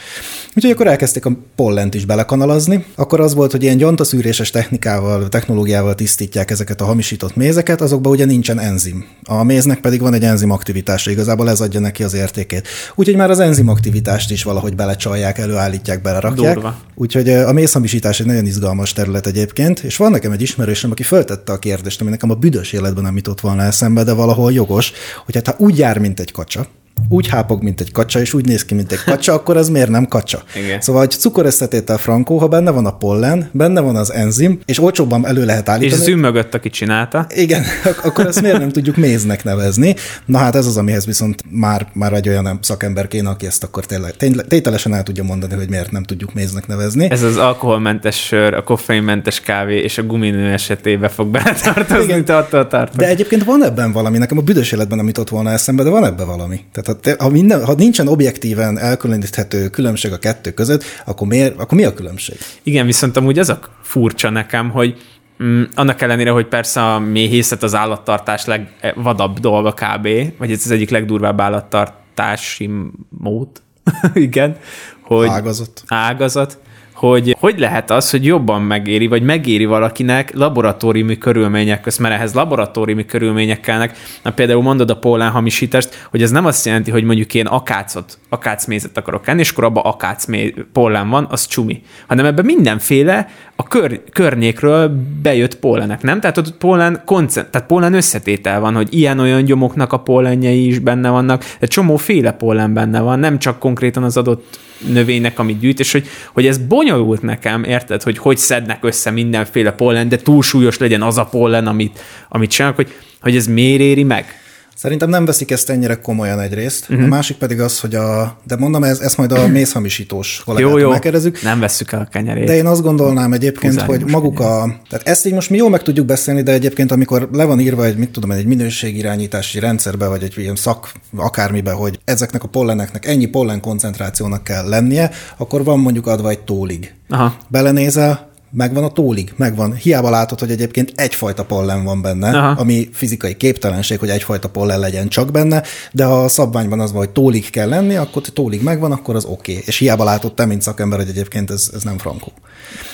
Úgyhogy 0.54 0.70
akkor 0.70 0.86
elkezdték 0.86 1.24
a 1.24 1.36
pollent 1.56 1.94
is 1.94 2.04
belekanalazni, 2.04 2.84
akkor 2.94 3.20
az 3.20 3.34
volt, 3.34 3.50
hogy 3.50 3.62
ilyen 3.62 3.76
gyontaszűréses 3.76 4.50
technikával, 4.50 5.28
technológiával 5.28 5.94
tisztítják 5.94 6.50
ezeket 6.50 6.80
a 6.80 6.84
hamisított 6.84 7.36
mézeket, 7.36 7.80
azokban 7.80 8.12
ugye 8.12 8.24
nincsen 8.24 8.58
enzim. 8.58 9.04
A 9.24 9.42
méznek 9.42 9.80
pedig 9.80 10.00
van 10.00 10.14
egy 10.14 10.24
enzim 10.24 10.50
aktivitása, 10.50 11.10
igazából 11.10 11.50
ez 11.50 11.60
adja 11.60 11.80
neki 11.80 12.02
az 12.02 12.14
értékét. 12.14 12.68
Úgyhogy 12.94 13.16
már 13.16 13.30
az 13.30 13.38
enzim 13.38 13.68
aktivitást 13.68 14.30
is 14.30 14.42
valahogy 14.42 14.74
belecsalják, 14.74 15.38
előállítják, 15.38 16.02
belerakják. 16.02 16.54
Durva. 16.54 16.78
Úgyhogy 16.94 17.28
a 17.28 17.52
mézhamisítás 17.52 18.20
egy 18.20 18.26
nagyon 18.26 18.46
izgalmas 18.46 18.92
terület 18.92 19.26
egyébként, 19.26 19.78
és 19.78 19.96
van 19.96 20.10
nekem 20.10 20.32
egy 20.32 20.42
ismerősöm, 20.42 20.90
aki 20.90 21.02
föltette 21.02 21.52
a 21.52 21.58
kérdést, 21.58 22.00
ami 22.00 22.10
nekem 22.10 22.30
a 22.30 22.34
büdös 22.50 22.72
életben 22.72 23.02
nem 23.02 23.16
jutott 23.16 23.40
volna 23.40 23.62
eszembe, 23.62 24.04
de 24.04 24.12
valahol 24.12 24.52
jogos, 24.52 24.92
hogy 25.24 25.34
hát 25.34 25.46
ha 25.46 25.54
úgy 25.58 25.78
jár, 25.78 25.98
mint 25.98 26.20
egy 26.20 26.32
kacsa, 26.32 26.66
úgy 27.08 27.28
hápog, 27.28 27.62
mint 27.62 27.80
egy 27.80 27.92
kacsa, 27.92 28.20
és 28.20 28.34
úgy 28.34 28.44
néz 28.46 28.64
ki, 28.64 28.74
mint 28.74 28.92
egy 28.92 29.04
kacsa, 29.04 29.32
akkor 29.32 29.56
az 29.56 29.68
miért 29.68 29.88
nem 29.90 30.06
kacsa? 30.06 30.42
Igen. 30.64 30.80
Szóval, 30.80 31.00
hogy 31.00 31.10
cukorösszetétel 31.10 31.98
frankó, 31.98 32.38
ha 32.38 32.48
benne 32.48 32.70
van 32.70 32.86
a 32.86 32.96
pollen, 32.96 33.48
benne 33.52 33.80
van 33.80 33.96
az 33.96 34.12
enzim, 34.12 34.58
és 34.64 34.78
olcsóbban 34.80 35.26
elő 35.26 35.44
lehet 35.44 35.62
És 35.66 35.68
állítani. 35.72 36.02
züm 36.02 36.18
mögött, 36.18 36.54
aki 36.54 36.70
csinálta. 36.70 37.26
Igen, 37.34 37.62
ak- 37.84 38.04
akkor 38.04 38.26
ezt 38.26 38.40
miért 38.42 38.58
nem 38.58 38.68
tudjuk 38.70 38.96
méznek 38.96 39.44
nevezni? 39.44 39.94
Na 40.24 40.38
hát 40.38 40.54
ez 40.54 40.66
az, 40.66 40.76
amihez 40.76 41.06
viszont 41.06 41.42
már, 41.50 41.86
már 41.92 42.12
egy 42.12 42.28
olyan 42.28 42.58
szakember 42.62 43.08
kéne, 43.08 43.28
aki 43.28 43.46
ezt 43.46 43.64
akkor 43.64 43.86
tényleg, 43.86 44.14
tételesen 44.48 44.94
el 44.94 45.02
tudja 45.02 45.24
mondani, 45.24 45.54
hogy 45.54 45.68
miért 45.68 45.90
nem 45.90 46.02
tudjuk 46.02 46.34
méznek 46.34 46.66
nevezni. 46.66 47.10
Ez 47.10 47.22
az 47.22 47.36
alkoholmentes 47.36 48.16
sör, 48.26 48.54
a 48.54 48.62
koffeinmentes 48.62 49.40
kávé 49.40 49.78
és 49.78 49.98
a 49.98 50.02
guminő 50.02 50.52
esetében 50.52 51.10
fog 51.10 51.28
beletartozni, 51.28 52.04
Igen. 52.04 52.24
tartok. 52.24 52.58
De 52.96 53.08
egyébként 53.08 53.44
van 53.44 53.64
ebben 53.64 53.92
valami, 53.92 54.18
nekem 54.18 54.38
a 54.38 54.40
büdös 54.40 54.72
életben 54.72 54.96
nem 54.96 55.06
jutott 55.06 55.28
volna 55.28 55.50
eszembe, 55.50 55.82
de 55.82 55.90
van 55.90 56.04
ebben 56.04 56.26
valami. 56.26 56.60
Tehát 56.72 56.88
ha, 56.90 57.00
te, 57.00 57.16
ha, 57.18 57.28
minden, 57.28 57.64
ha 57.64 57.74
nincsen 57.74 58.08
objektíven 58.08 58.78
elkülöníthető 58.78 59.68
különbség 59.68 60.12
a 60.12 60.18
kettő 60.18 60.50
között, 60.50 60.84
akkor, 61.04 61.26
miért, 61.26 61.58
akkor 61.58 61.78
mi 61.78 61.84
a 61.84 61.94
különbség? 61.94 62.36
Igen, 62.62 62.86
viszont 62.86 63.16
amúgy 63.16 63.38
az 63.38 63.48
a 63.48 63.58
furcsa 63.82 64.30
nekem, 64.30 64.70
hogy 64.70 64.96
mm, 65.42 65.62
annak 65.74 66.02
ellenére, 66.02 66.30
hogy 66.30 66.46
persze 66.46 66.92
a 66.94 66.98
méhészet 66.98 67.62
az 67.62 67.74
állattartás 67.74 68.44
legvadabb 68.44 69.38
dolga 69.38 69.72
kb., 69.72 70.08
vagy 70.38 70.50
ez 70.50 70.62
az 70.64 70.70
egyik 70.70 70.90
legdurvább 70.90 71.40
állattartási 71.40 72.70
mód, 73.08 73.48
igen, 74.14 74.56
hogy 75.02 75.28
Ágazat. 75.28 75.82
ágazat, 75.86 76.58
hogy 77.00 77.36
hogy 77.40 77.58
lehet 77.58 77.90
az, 77.90 78.10
hogy 78.10 78.24
jobban 78.24 78.62
megéri, 78.62 79.06
vagy 79.06 79.22
megéri 79.22 79.64
valakinek 79.64 80.32
laboratóriumi 80.34 81.18
körülmények 81.18 81.80
közt, 81.80 81.98
mert 81.98 82.14
ehhez 82.14 82.34
laboratóriumi 82.34 83.06
körülmények 83.06 83.60
kellnek. 83.60 83.96
Na 84.22 84.30
például 84.30 84.62
mondod 84.62 84.90
a 84.90 84.96
pollen 84.96 85.30
hamisítást, 85.30 86.06
hogy 86.10 86.22
ez 86.22 86.30
nem 86.30 86.46
azt 86.46 86.66
jelenti, 86.66 86.90
hogy 86.90 87.04
mondjuk 87.04 87.34
én 87.34 87.46
akácot, 87.46 88.18
akácmézet 88.28 88.96
akarok 88.96 89.28
enni, 89.28 89.40
és 89.40 89.50
akkor 89.50 89.64
abban 89.64 89.84
akácmé 89.84 90.54
pollen 90.72 91.08
van, 91.08 91.26
az 91.30 91.46
csumi. 91.46 91.82
Hanem 92.06 92.24
ebben 92.24 92.44
mindenféle 92.44 93.28
a 93.56 93.62
kör, 93.62 94.00
környékről 94.12 94.92
bejött 95.22 95.56
pollenek, 95.56 96.02
nem? 96.02 96.20
Tehát 96.20 96.38
ott 96.38 96.56
pollen, 96.56 97.02
koncent, 97.04 97.50
tehát 97.50 97.66
pollen 97.66 97.94
összetétel 97.94 98.60
van, 98.60 98.74
hogy 98.74 98.94
ilyen-olyan 98.94 99.44
gyomoknak 99.44 99.92
a 99.92 100.00
pollenjei 100.00 100.66
is 100.66 100.78
benne 100.78 101.10
vannak, 101.10 101.44
egy 101.58 101.68
csomóféle 101.68 102.32
pollen 102.32 102.72
benne 102.72 103.00
van, 103.00 103.18
nem 103.18 103.38
csak 103.38 103.58
konkrétan 103.58 104.02
az 104.02 104.16
adott 104.16 104.58
növénynek, 104.86 105.38
amit 105.38 105.58
gyűjt, 105.58 105.80
és 105.80 105.92
hogy, 105.92 106.08
hogy 106.32 106.46
ez 106.46 106.58
bonyolult 106.58 107.22
nekem, 107.22 107.64
érted, 107.64 108.02
hogy 108.02 108.18
hogy 108.18 108.36
szednek 108.36 108.84
össze 108.84 109.10
mindenféle 109.10 109.72
pollen, 109.72 110.08
de 110.08 110.16
túlsúlyos 110.16 110.78
legyen 110.78 111.02
az 111.02 111.18
a 111.18 111.24
pollen, 111.24 111.66
amit, 111.66 112.00
amit 112.28 112.50
csinálnak, 112.50 112.78
hogy, 112.78 112.92
hogy 113.20 113.36
ez 113.36 113.46
miért 113.46 113.80
éri 113.80 114.02
meg? 114.02 114.40
Szerintem 114.76 115.08
nem 115.08 115.24
veszik 115.24 115.50
ezt 115.50 115.70
ennyire 115.70 115.94
komolyan 115.94 116.40
egyrészt. 116.40 116.88
Mhm. 116.88 116.92
Uh-huh. 116.92 117.12
A 117.12 117.14
másik 117.14 117.36
pedig 117.36 117.60
az, 117.60 117.80
hogy 117.80 117.94
a, 117.94 118.38
de 118.46 118.56
mondom, 118.56 118.84
ez, 118.84 118.98
ezt 118.98 119.16
majd 119.16 119.32
a 119.32 119.46
mézhamisítós 119.58 120.38
Jó, 120.38 120.44
kollégától 120.44 120.80
jó, 120.80 120.90
megkérdezzük. 120.90 121.42
nem 121.42 121.60
vesszük 121.60 121.92
el 121.92 122.00
a 122.00 122.08
kenyerét. 122.10 122.46
De 122.46 122.56
én 122.56 122.66
azt 122.66 122.82
gondolnám 122.82 123.32
egyébként, 123.32 123.74
Hozzájuk 123.74 124.02
hogy 124.02 124.12
maguk 124.12 124.40
a... 124.40 124.76
Tehát 124.88 125.08
ezt 125.08 125.26
így 125.26 125.32
most 125.32 125.50
mi 125.50 125.56
jól 125.56 125.70
meg 125.70 125.82
tudjuk 125.82 126.06
beszélni, 126.06 126.42
de 126.42 126.52
egyébként 126.52 126.92
amikor 126.92 127.28
le 127.32 127.44
van 127.44 127.60
írva 127.60 127.84
egy, 127.84 127.96
mit 127.96 128.10
tudom, 128.10 128.30
egy 128.30 128.46
minőségirányítási 128.46 129.58
rendszerbe, 129.58 130.06
vagy 130.06 130.22
egy 130.22 130.34
ilyen 130.36 130.56
szak 130.56 130.92
akármibe, 131.16 131.72
hogy 131.72 132.00
ezeknek 132.04 132.42
a 132.42 132.48
polleneknek 132.48 133.06
ennyi 133.06 133.26
pollen 133.26 133.60
koncentrációnak 133.60 134.44
kell 134.44 134.68
lennie, 134.68 135.10
akkor 135.36 135.64
van 135.64 135.78
mondjuk 135.78 136.06
adva 136.06 136.28
egy 136.28 136.40
tólig. 136.40 136.94
Aha. 137.08 137.36
Belenézel, 137.48 138.29
megvan 138.50 138.84
a 138.84 138.88
tólig, 138.88 139.32
megvan. 139.36 139.74
Hiába 139.74 140.10
látod, 140.10 140.38
hogy 140.38 140.50
egyébként 140.50 140.92
egyfajta 140.94 141.44
pollen 141.44 141.84
van 141.84 142.02
benne, 142.02 142.28
Aha. 142.28 142.60
Ami 142.60 142.88
fizikai 142.92 143.36
képtelenség, 143.36 143.98
hogy 143.98 144.08
egyfajta 144.08 144.48
pollen 144.48 144.78
legyen 144.78 145.08
csak 145.08 145.30
benne, 145.30 145.62
de 145.92 146.04
ha 146.04 146.24
a 146.24 146.28
szabványban 146.28 146.80
az 146.80 146.90
van, 146.92 147.00
hogy 147.00 147.10
tólig 147.10 147.50
kell 147.50 147.68
lenni, 147.68 147.96
akkor 147.96 148.22
tólig 148.22 148.62
megvan, 148.62 148.92
akkor 148.92 149.14
az 149.14 149.24
oké. 149.24 149.52
Okay. 149.52 149.64
És 149.66 149.78
hiába 149.78 150.04
látod 150.04 150.34
te, 150.34 150.44
mint 150.44 150.62
szakember, 150.62 150.98
hogy 150.98 151.08
egyébként 151.08 151.50
ez, 151.50 151.70
ez 151.74 151.82
nem 151.82 151.98
frankó. 151.98 152.32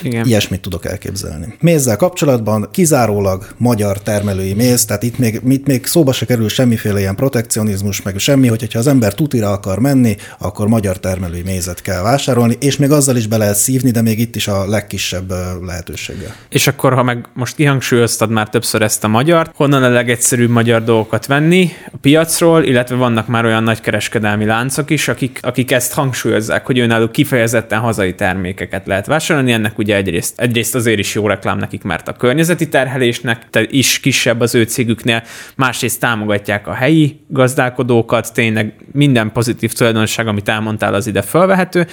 Igen. 0.02 0.26
Ilyesmit 0.26 0.60
tudok 0.60 0.86
elképzelni. 0.86 1.54
Mézzel 1.60 1.96
kapcsolatban 1.96 2.68
kizárólag 2.70 3.46
magyar 3.56 4.02
termelői 4.02 4.54
méz, 4.54 4.84
tehát 4.84 5.02
itt 5.02 5.18
még, 5.18 5.40
itt 5.48 5.66
még 5.66 5.86
szóba 5.86 6.12
se 6.12 6.26
kerül 6.26 6.48
semmiféle 6.48 6.98
ilyen 6.98 7.14
protekcionizmus, 7.14 8.02
meg 8.02 8.18
semmi, 8.18 8.48
hogy 8.48 8.72
ha 8.72 8.78
az 8.78 8.86
ember 8.86 9.14
tutira 9.14 9.50
akar 9.50 9.78
menni, 9.78 10.16
akkor 10.38 10.68
magyar 10.68 10.98
termelői 10.98 11.42
mézet 11.42 11.82
kell 11.82 12.02
vásárolni, 12.02 12.56
és 12.60 12.76
még 12.76 12.90
azzal 12.90 13.16
is 13.16 13.26
be 13.26 13.36
lehet 13.36 13.56
szívni, 13.56 13.90
de 13.90 14.02
még 14.02 14.18
itt 14.18 14.36
is 14.36 14.48
a 14.48 14.68
legkisebb 14.68 15.32
lehetőséggel. 15.62 16.34
És 16.48 16.66
akkor, 16.66 16.94
ha 16.94 17.02
meg 17.02 17.24
most 17.34 17.56
kihangsúlyoztad 17.56 18.30
már 18.30 18.48
többször 18.48 18.82
ezt 18.82 19.04
a 19.04 19.08
magyart, 19.08 19.50
honnan 19.54 19.82
a 19.82 19.88
legegyszerűbb 19.88 20.50
magyar 20.50 20.84
dolgokat 20.84 21.26
venni 21.26 21.70
a 21.92 21.96
piacról, 22.00 22.64
illetve 22.64 22.96
vannak 22.96 23.26
már 23.26 23.44
olyan 23.44 23.62
nagykereskedelmi 23.62 24.44
láncok 24.44 24.90
is, 24.90 25.08
akik, 25.08 25.38
akik 25.42 25.70
ezt 25.70 25.92
hangsúlyozzák, 25.92 26.66
hogy 26.66 26.78
önálló 26.78 27.08
kifejezetten 27.08 27.78
hazai 27.78 28.14
termékeket 28.14 28.86
lehet 28.86 29.06
vásárolni. 29.06 29.52
Ennek 29.52 29.65
ugye 29.78 29.96
egyrészt, 29.96 30.40
egyrészt 30.40 30.74
azért 30.74 30.98
is 30.98 31.14
jó 31.14 31.26
reklám 31.26 31.58
nekik, 31.58 31.82
mert 31.82 32.08
a 32.08 32.12
környezeti 32.12 32.68
terhelésnek 32.68 33.50
te 33.50 33.66
is 33.70 34.00
kisebb 34.00 34.40
az 34.40 34.54
ő 34.54 34.62
cégüknél, 34.62 35.22
másrészt 35.56 36.00
támogatják 36.00 36.66
a 36.66 36.72
helyi 36.72 37.20
gazdálkodókat, 37.28 38.32
tényleg 38.32 38.74
minden 38.92 39.32
pozitív 39.32 39.72
tulajdonság, 39.72 40.26
amit 40.26 40.48
elmondtál, 40.48 40.94
az 40.94 41.06
ide 41.06 41.22
felvehető, 41.22 41.86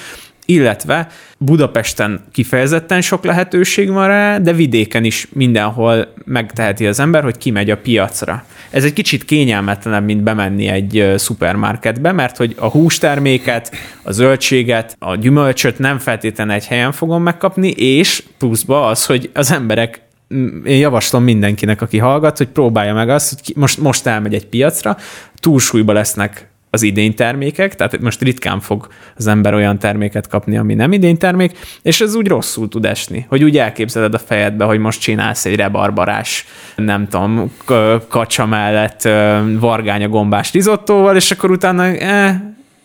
illetve 0.45 1.07
Budapesten 1.37 2.25
kifejezetten 2.31 3.01
sok 3.01 3.23
lehetőség 3.25 3.89
van 3.91 4.07
rá, 4.07 4.37
de 4.37 4.53
vidéken 4.53 5.03
is 5.03 5.27
mindenhol 5.33 6.13
megteheti 6.25 6.87
az 6.87 6.99
ember, 6.99 7.23
hogy 7.23 7.37
kimegy 7.37 7.69
a 7.69 7.77
piacra. 7.77 8.45
Ez 8.69 8.83
egy 8.83 8.93
kicsit 8.93 9.25
kényelmetlenebb, 9.25 10.05
mint 10.05 10.23
bemenni 10.23 10.67
egy 10.67 11.13
szupermarketbe, 11.17 12.11
mert 12.11 12.37
hogy 12.37 12.55
a 12.59 12.67
hústerméket, 12.67 13.71
a 14.03 14.11
zöldséget, 14.11 14.95
a 14.99 15.15
gyümölcsöt 15.15 15.79
nem 15.79 15.97
feltétlenül 15.97 16.53
egy 16.53 16.65
helyen 16.65 16.91
fogom 16.91 17.23
megkapni, 17.23 17.69
és 17.69 18.23
pluszba 18.37 18.85
az, 18.85 19.05
hogy 19.05 19.29
az 19.33 19.51
emberek 19.51 20.01
én 20.65 20.77
javaslom 20.77 21.23
mindenkinek, 21.23 21.81
aki 21.81 21.97
hallgat, 21.97 22.37
hogy 22.37 22.47
próbálja 22.47 22.93
meg 22.93 23.09
azt, 23.09 23.29
hogy 23.29 23.55
most, 23.55 23.77
most 23.77 24.05
elmegy 24.05 24.33
egy 24.33 24.47
piacra, 24.47 24.97
túlsúlyba 25.39 25.93
lesznek 25.93 26.52
az 26.73 26.81
idény 26.81 27.13
termékek, 27.15 27.75
tehát 27.75 27.99
most 28.01 28.21
ritkán 28.21 28.59
fog 28.59 28.87
az 29.17 29.27
ember 29.27 29.53
olyan 29.53 29.79
terméket 29.79 30.27
kapni, 30.27 30.57
ami 30.57 30.73
nem 30.73 30.91
idény 30.91 31.17
termék, 31.17 31.57
és 31.81 32.01
ez 32.01 32.15
úgy 32.15 32.27
rosszul 32.27 32.67
tud 32.67 32.85
esni, 32.85 33.25
hogy 33.29 33.43
úgy 33.43 33.57
elképzeled 33.57 34.13
a 34.13 34.17
fejedbe, 34.19 34.65
hogy 34.65 34.79
most 34.79 35.01
csinálsz 35.01 35.45
egy 35.45 35.55
rebarbarás, 35.55 36.45
nem 36.75 37.07
tudom, 37.07 37.51
kacsa 38.07 38.45
mellett 38.45 39.01
vargánya 39.59 40.07
gombás 40.07 40.51
rizottóval, 40.51 41.15
és 41.15 41.31
akkor 41.31 41.51
utána 41.51 41.83
eh, 41.85 42.35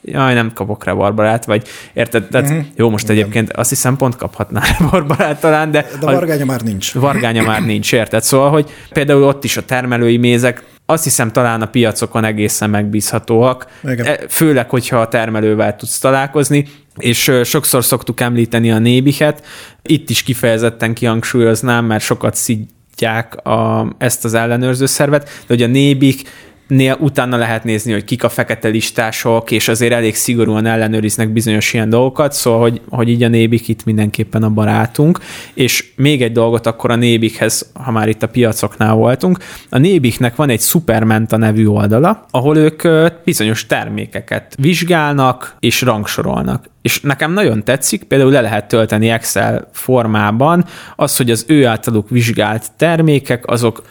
jaj, 0.02 0.34
nem 0.34 0.52
kapok 0.54 0.84
rebarbarát, 0.84 1.44
vagy 1.44 1.68
érted? 1.92 2.26
Tehát 2.28 2.48
Mhm. 2.48 2.58
jó, 2.76 2.90
most 2.90 3.08
egyébként 3.08 3.52
azt 3.52 3.68
hiszem 3.68 3.96
pont 3.96 4.16
kaphatnál 4.16 4.64
rebarbarát 4.78 5.40
talán, 5.40 5.70
de, 5.70 5.86
De 6.00 6.06
vargánya 6.12 6.44
már 6.44 6.60
nincs. 6.60 6.92
vargánya 6.94 7.42
már 7.42 7.62
nincs, 7.64 7.92
érted? 7.92 8.22
Szóval, 8.22 8.50
hogy 8.50 8.70
például 8.92 9.22
ott 9.22 9.44
is 9.44 9.56
a 9.56 9.62
termelői 9.64 10.16
mézek, 10.16 10.64
azt 10.90 11.04
hiszem 11.04 11.32
talán 11.32 11.62
a 11.62 11.66
piacokon 11.66 12.24
egészen 12.24 12.70
megbízhatóak, 12.70 13.66
Igen. 13.82 14.06
E, 14.06 14.18
főleg, 14.28 14.70
hogyha 14.70 15.00
a 15.00 15.08
termelővel 15.08 15.76
tudsz 15.76 15.98
találkozni, 15.98 16.68
és 16.96 17.32
sokszor 17.44 17.84
szoktuk 17.84 18.20
említeni 18.20 18.70
a 18.70 18.78
nébihet, 18.78 19.46
itt 19.82 20.10
is 20.10 20.22
kifejezetten 20.22 20.94
kihangsúlyoznám, 20.94 21.84
mert 21.84 22.04
sokat 22.04 22.34
szidják 22.34 23.46
a, 23.46 23.88
ezt 23.98 24.24
az 24.24 24.34
ellenőrző 24.34 24.86
szervet, 24.86 25.24
de 25.24 25.30
hogy 25.46 25.62
a 25.62 25.66
nébik 25.66 26.28
Nél 26.68 26.96
utána 27.00 27.36
lehet 27.36 27.64
nézni, 27.64 27.92
hogy 27.92 28.04
kik 28.04 28.24
a 28.24 28.28
fekete 28.28 28.68
listások, 28.68 29.50
és 29.50 29.68
azért 29.68 29.92
elég 29.92 30.14
szigorúan 30.14 30.66
ellenőriznek 30.66 31.28
bizonyos 31.28 31.72
ilyen 31.72 31.88
dolgokat, 31.88 32.32
szóval, 32.32 32.60
hogy, 32.60 32.80
hogy 32.88 33.08
így 33.08 33.22
a 33.22 33.28
nébik 33.28 33.68
itt 33.68 33.84
mindenképpen 33.84 34.42
a 34.42 34.50
barátunk. 34.50 35.18
És 35.54 35.92
még 35.96 36.22
egy 36.22 36.32
dolgot 36.32 36.66
akkor 36.66 36.90
a 36.90 36.96
nébikhez, 36.96 37.70
ha 37.72 37.90
már 37.90 38.08
itt 38.08 38.22
a 38.22 38.28
piacoknál 38.28 38.94
voltunk, 38.94 39.38
a 39.68 39.78
nébiknek 39.78 40.36
van 40.36 40.48
egy 40.48 40.60
Supermenta 40.60 41.36
nevű 41.36 41.66
oldala, 41.66 42.26
ahol 42.30 42.56
ők 42.56 42.82
bizonyos 43.24 43.66
termékeket 43.66 44.54
vizsgálnak 44.58 45.56
és 45.60 45.82
rangsorolnak. 45.82 46.64
És 46.82 47.00
nekem 47.00 47.32
nagyon 47.32 47.64
tetszik, 47.64 48.04
például 48.04 48.30
le 48.30 48.40
lehet 48.40 48.68
tölteni 48.68 49.08
Excel 49.08 49.68
formában 49.72 50.64
az, 50.96 51.16
hogy 51.16 51.30
az 51.30 51.44
ő 51.48 51.66
általuk 51.66 52.10
vizsgált 52.10 52.66
termékek, 52.76 53.46
azok 53.46 53.82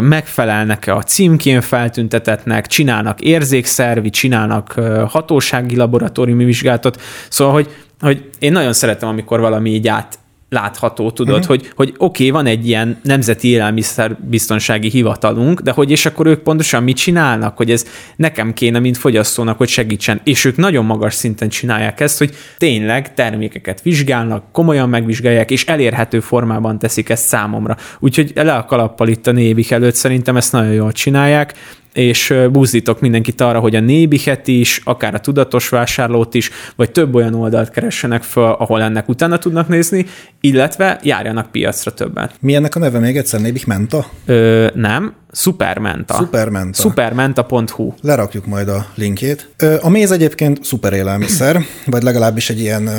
megfelelnek-e 0.00 0.94
a 0.94 1.02
címkén 1.02 1.60
feltüntetetnek, 1.60 2.66
csinálnak 2.66 3.20
érzékszervi, 3.20 4.10
csinálnak 4.10 4.72
hatósági 5.08 5.76
laboratóriumi 5.76 6.44
vizsgálatot. 6.44 7.00
Szóval, 7.28 7.54
hogy, 7.54 7.68
hogy 8.00 8.30
én 8.38 8.52
nagyon 8.52 8.72
szeretem, 8.72 9.08
amikor 9.08 9.40
valami 9.40 9.70
így 9.70 9.88
át 9.88 10.18
látható, 10.48 11.10
tudod, 11.10 11.34
uh-huh. 11.34 11.48
hogy, 11.48 11.70
hogy 11.74 11.88
oké, 11.88 12.28
okay, 12.28 12.30
van 12.30 12.46
egy 12.46 12.66
ilyen 12.66 12.98
nemzeti 13.02 13.48
élelmiszerbiztonsági 13.48 14.88
hivatalunk, 14.88 15.60
de 15.60 15.70
hogy 15.70 15.90
és 15.90 16.06
akkor 16.06 16.26
ők 16.26 16.40
pontosan 16.40 16.82
mit 16.82 16.96
csinálnak, 16.96 17.56
hogy 17.56 17.70
ez 17.70 17.86
nekem 18.16 18.52
kéne, 18.52 18.78
mint 18.78 18.96
fogyasztónak, 18.96 19.58
hogy 19.58 19.68
segítsen. 19.68 20.20
És 20.24 20.44
ők 20.44 20.56
nagyon 20.56 20.84
magas 20.84 21.14
szinten 21.14 21.48
csinálják 21.48 22.00
ezt, 22.00 22.18
hogy 22.18 22.34
tényleg 22.58 23.14
termékeket 23.14 23.82
vizsgálnak, 23.82 24.44
komolyan 24.52 24.88
megvizsgálják, 24.88 25.50
és 25.50 25.64
elérhető 25.64 26.20
formában 26.20 26.78
teszik 26.78 27.08
ezt 27.08 27.26
számomra. 27.26 27.76
Úgyhogy 27.98 28.32
le 28.34 28.54
a 28.54 28.64
kalappal 28.64 29.08
itt 29.08 29.26
a 29.26 29.32
névik 29.32 29.70
előtt, 29.70 29.94
szerintem 29.94 30.36
ezt 30.36 30.52
nagyon 30.52 30.72
jól 30.72 30.92
csinálják, 30.92 31.54
és 31.94 32.34
buzdítok 32.52 33.00
mindenkit 33.00 33.40
arra, 33.40 33.58
hogy 33.58 33.76
a 33.76 33.80
Nébihet 33.80 34.48
is, 34.48 34.80
akár 34.84 35.14
a 35.14 35.20
tudatos 35.20 35.68
vásárlót 35.68 36.34
is, 36.34 36.50
vagy 36.76 36.90
több 36.90 37.14
olyan 37.14 37.34
oldalt 37.34 37.70
keressenek 37.70 38.22
föl, 38.22 38.50
ahol 38.58 38.82
ennek 38.82 39.08
utána 39.08 39.38
tudnak 39.38 39.68
nézni, 39.68 40.06
illetve 40.40 41.00
járjanak 41.02 41.50
piacra 41.50 41.90
többet. 41.90 42.34
Mi 42.40 42.54
ennek 42.54 42.74
a 42.74 42.78
neve 42.78 42.98
még 42.98 43.16
egyszer? 43.16 43.40
Nébik 43.40 43.66
Menta? 43.66 44.06
Ö, 44.26 44.66
nem, 44.74 45.14
Supermenta. 45.34 46.14
Supermenta. 46.14 46.82
Supermenta.hu. 46.82 47.92
Lerakjuk 48.00 48.46
majd 48.46 48.68
a 48.68 48.86
linkjét. 48.94 49.48
A 49.80 49.88
méz 49.88 50.10
egyébként 50.10 50.64
szuper 50.64 50.92
élelmiszer, 50.92 51.60
vagy 51.86 52.02
legalábbis 52.02 52.50
egy 52.50 52.60
ilyen, 52.60 52.90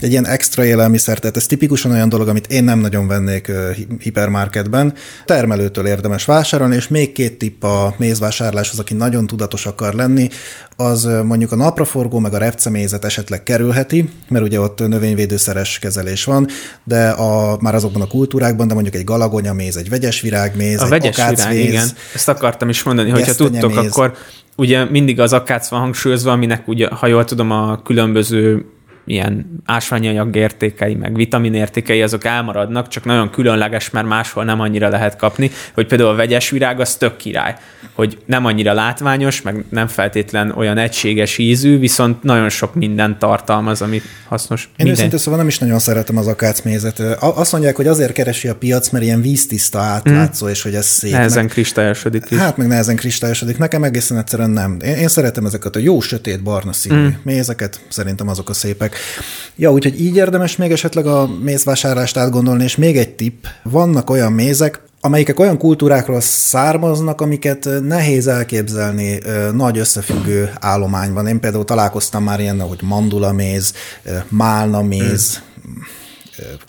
egy 0.00 0.10
ilyen 0.10 0.26
extra 0.26 0.64
élelmiszer, 0.64 1.18
tehát 1.18 1.36
ez 1.36 1.46
tipikusan 1.46 1.90
olyan 1.90 2.08
dolog, 2.08 2.28
amit 2.28 2.46
én 2.46 2.64
nem 2.64 2.78
nagyon 2.78 3.06
vennék 3.06 3.52
hipermarketben. 3.98 4.94
Termelőtől 5.24 5.86
érdemes 5.86 6.24
vásárolni, 6.24 6.76
és 6.76 6.88
még 6.88 7.12
két 7.12 7.38
tipp 7.38 7.62
a 7.62 7.94
mézvásárláshoz, 7.96 8.78
aki 8.78 8.94
nagyon 8.94 9.26
tudatos 9.26 9.66
akar 9.66 9.94
lenni, 9.94 10.28
az 10.80 11.08
mondjuk 11.24 11.52
a 11.52 11.56
napraforgó 11.56 12.18
meg 12.18 12.34
a 12.34 12.38
repcemézet 12.38 13.04
esetleg 13.04 13.42
kerülheti, 13.42 14.10
mert 14.28 14.44
ugye 14.44 14.60
ott 14.60 14.88
növényvédőszeres 14.88 15.78
kezelés 15.78 16.24
van, 16.24 16.46
de 16.84 17.08
a, 17.08 17.58
már 17.60 17.74
azokban 17.74 18.02
a 18.02 18.06
kultúrákban, 18.06 18.68
de 18.68 18.74
mondjuk 18.74 18.94
egy 18.94 19.04
galagonyaméz, 19.04 19.76
egy 19.76 19.88
vegyes 19.88 20.20
virágméz, 20.20 20.80
a 20.80 20.84
egy 20.84 20.90
vegyes 20.90 21.16
virág, 21.16 21.54
igen. 21.54 21.88
Ezt 22.14 22.28
akartam 22.28 22.68
is 22.68 22.82
mondani, 22.82 23.10
hogyha 23.10 23.34
tudtok, 23.34 23.74
méz. 23.74 23.86
akkor 23.86 24.14
ugye 24.56 24.84
mindig 24.84 25.20
az 25.20 25.32
akác 25.32 25.68
van 25.68 25.80
hangsúlyozva, 25.80 26.32
aminek 26.32 26.68
ugye, 26.68 26.88
ha 26.88 27.06
jól 27.06 27.24
tudom, 27.24 27.50
a 27.50 27.82
különböző 27.82 28.64
ilyen 29.04 29.62
ásványanyag 29.64 30.36
értékei, 30.36 30.94
meg 30.94 31.14
vitamin 31.14 31.54
értékei, 31.54 32.02
azok 32.02 32.24
elmaradnak, 32.24 32.88
csak 32.88 33.04
nagyon 33.04 33.30
különleges, 33.30 33.90
mert 33.90 34.06
máshol 34.06 34.44
nem 34.44 34.60
annyira 34.60 34.88
lehet 34.88 35.16
kapni, 35.16 35.50
hogy 35.74 35.86
például 35.86 36.10
a 36.10 36.14
vegyes 36.14 36.50
virág 36.50 36.80
az 36.80 36.94
tök 36.94 37.16
király, 37.16 37.54
hogy 37.92 38.18
nem 38.26 38.44
annyira 38.44 38.72
látványos, 38.72 39.42
meg 39.42 39.64
nem 39.68 39.86
feltétlen 39.86 40.50
olyan 40.50 40.78
egységes 40.78 41.38
ízű, 41.38 41.78
viszont 41.78 42.22
nagyon 42.22 42.48
sok 42.48 42.74
minden 42.74 43.18
tartalmaz, 43.18 43.82
ami 43.82 44.02
hasznos. 44.28 44.62
Én 44.62 44.70
minden. 44.76 44.94
őszintén 44.94 45.18
szóval 45.18 45.38
nem 45.38 45.48
is 45.48 45.58
nagyon 45.58 45.78
szeretem 45.78 46.16
az 46.16 46.26
akácmézet. 46.26 47.00
Azt 47.20 47.52
mondják, 47.52 47.76
hogy 47.76 47.86
azért 47.86 48.12
keresi 48.12 48.48
a 48.48 48.54
piac, 48.54 48.88
mert 48.88 49.04
ilyen 49.04 49.20
víztiszta 49.20 49.78
átlátszó, 49.78 50.46
mm. 50.46 50.50
és 50.50 50.62
hogy 50.62 50.74
ez 50.74 50.86
szép. 50.86 51.12
Nehezen 51.12 51.42
meg... 51.42 51.52
kristályosodik 51.52 52.24
is. 52.28 52.38
Hát 52.38 52.56
meg 52.56 52.66
nehezen 52.66 52.96
kristályosodik. 52.96 53.58
Nekem 53.58 53.84
egészen 53.84 54.18
egyszerűen 54.18 54.50
nem. 54.50 54.76
Én, 54.84 54.94
én 54.94 55.08
szeretem 55.08 55.46
ezeket 55.46 55.76
a 55.76 55.78
jó 55.78 56.00
sötét 56.00 56.42
barna 56.42 56.72
színű 56.72 57.06
mm. 57.06 57.08
mézeket, 57.22 57.80
szerintem 57.88 58.28
azok 58.28 58.48
a 58.48 58.52
szépek. 58.52 58.96
Ja, 59.56 59.72
úgyhogy 59.72 60.00
így 60.00 60.16
érdemes 60.16 60.56
még 60.56 60.72
esetleg 60.72 61.06
a 61.06 61.28
mézvásárlást 61.42 62.16
átgondolni, 62.16 62.64
és 62.64 62.76
még 62.76 62.96
egy 62.96 63.14
tipp, 63.14 63.44
vannak 63.62 64.10
olyan 64.10 64.32
mézek, 64.32 64.80
amelyikek 65.00 65.38
olyan 65.38 65.58
kultúrákról 65.58 66.20
származnak, 66.20 67.20
amiket 67.20 67.68
nehéz 67.82 68.26
elképzelni 68.26 69.18
nagy 69.52 69.78
összefüggő 69.78 70.52
állományban. 70.60 71.26
Én 71.26 71.40
például 71.40 71.64
találkoztam 71.64 72.22
már 72.24 72.40
ilyen, 72.40 72.60
hogy 72.60 72.80
mandulaméz, 72.82 73.72
málnaméz, 74.28 75.42
hmm 75.62 75.98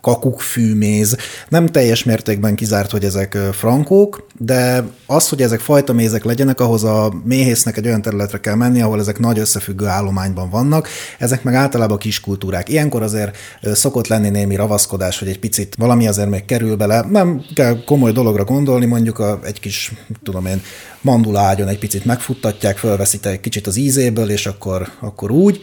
kakukkfűméz. 0.01 1.17
Nem 1.49 1.67
teljes 1.67 2.03
mértékben 2.03 2.55
kizárt, 2.55 2.91
hogy 2.91 3.03
ezek 3.03 3.37
frankók, 3.51 4.27
de 4.37 4.83
az, 5.05 5.29
hogy 5.29 5.41
ezek 5.41 5.59
fajta 5.59 5.93
mézek 5.93 6.23
legyenek, 6.23 6.59
ahhoz 6.59 6.83
a 6.83 7.13
méhésznek 7.23 7.77
egy 7.77 7.85
olyan 7.85 8.01
területre 8.01 8.39
kell 8.39 8.55
menni, 8.55 8.81
ahol 8.81 8.99
ezek 8.99 9.19
nagy 9.19 9.39
összefüggő 9.39 9.85
állományban 9.85 10.49
vannak. 10.49 10.87
Ezek 11.19 11.43
meg 11.43 11.53
általában 11.53 11.97
kis 11.97 12.19
kultúrák. 12.19 12.69
Ilyenkor 12.69 13.01
azért 13.03 13.37
szokott 13.61 14.07
lenni 14.07 14.29
némi 14.29 14.55
ravaszkodás, 14.55 15.19
hogy 15.19 15.27
egy 15.27 15.39
picit 15.39 15.75
valami 15.77 16.07
azért 16.07 16.29
még 16.29 16.45
kerül 16.45 16.75
bele. 16.75 17.05
Nem 17.09 17.43
kell 17.55 17.83
komoly 17.83 18.11
dologra 18.11 18.43
gondolni, 18.43 18.85
mondjuk 18.85 19.19
a, 19.19 19.39
egy 19.43 19.59
kis, 19.59 19.91
tudom 20.23 20.45
én, 20.45 20.61
mandulágyon 21.01 21.67
egy 21.67 21.79
picit 21.79 22.05
megfuttatják, 22.05 22.77
fölveszitek 22.77 23.33
egy 23.33 23.39
kicsit 23.39 23.67
az 23.67 23.75
ízéből, 23.77 24.29
és 24.29 24.45
akkor, 24.45 24.91
akkor 24.99 25.31
úgy. 25.31 25.59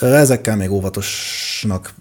Ezekkel 0.00 0.56
még 0.56 0.70
óvatosnak 0.70 1.94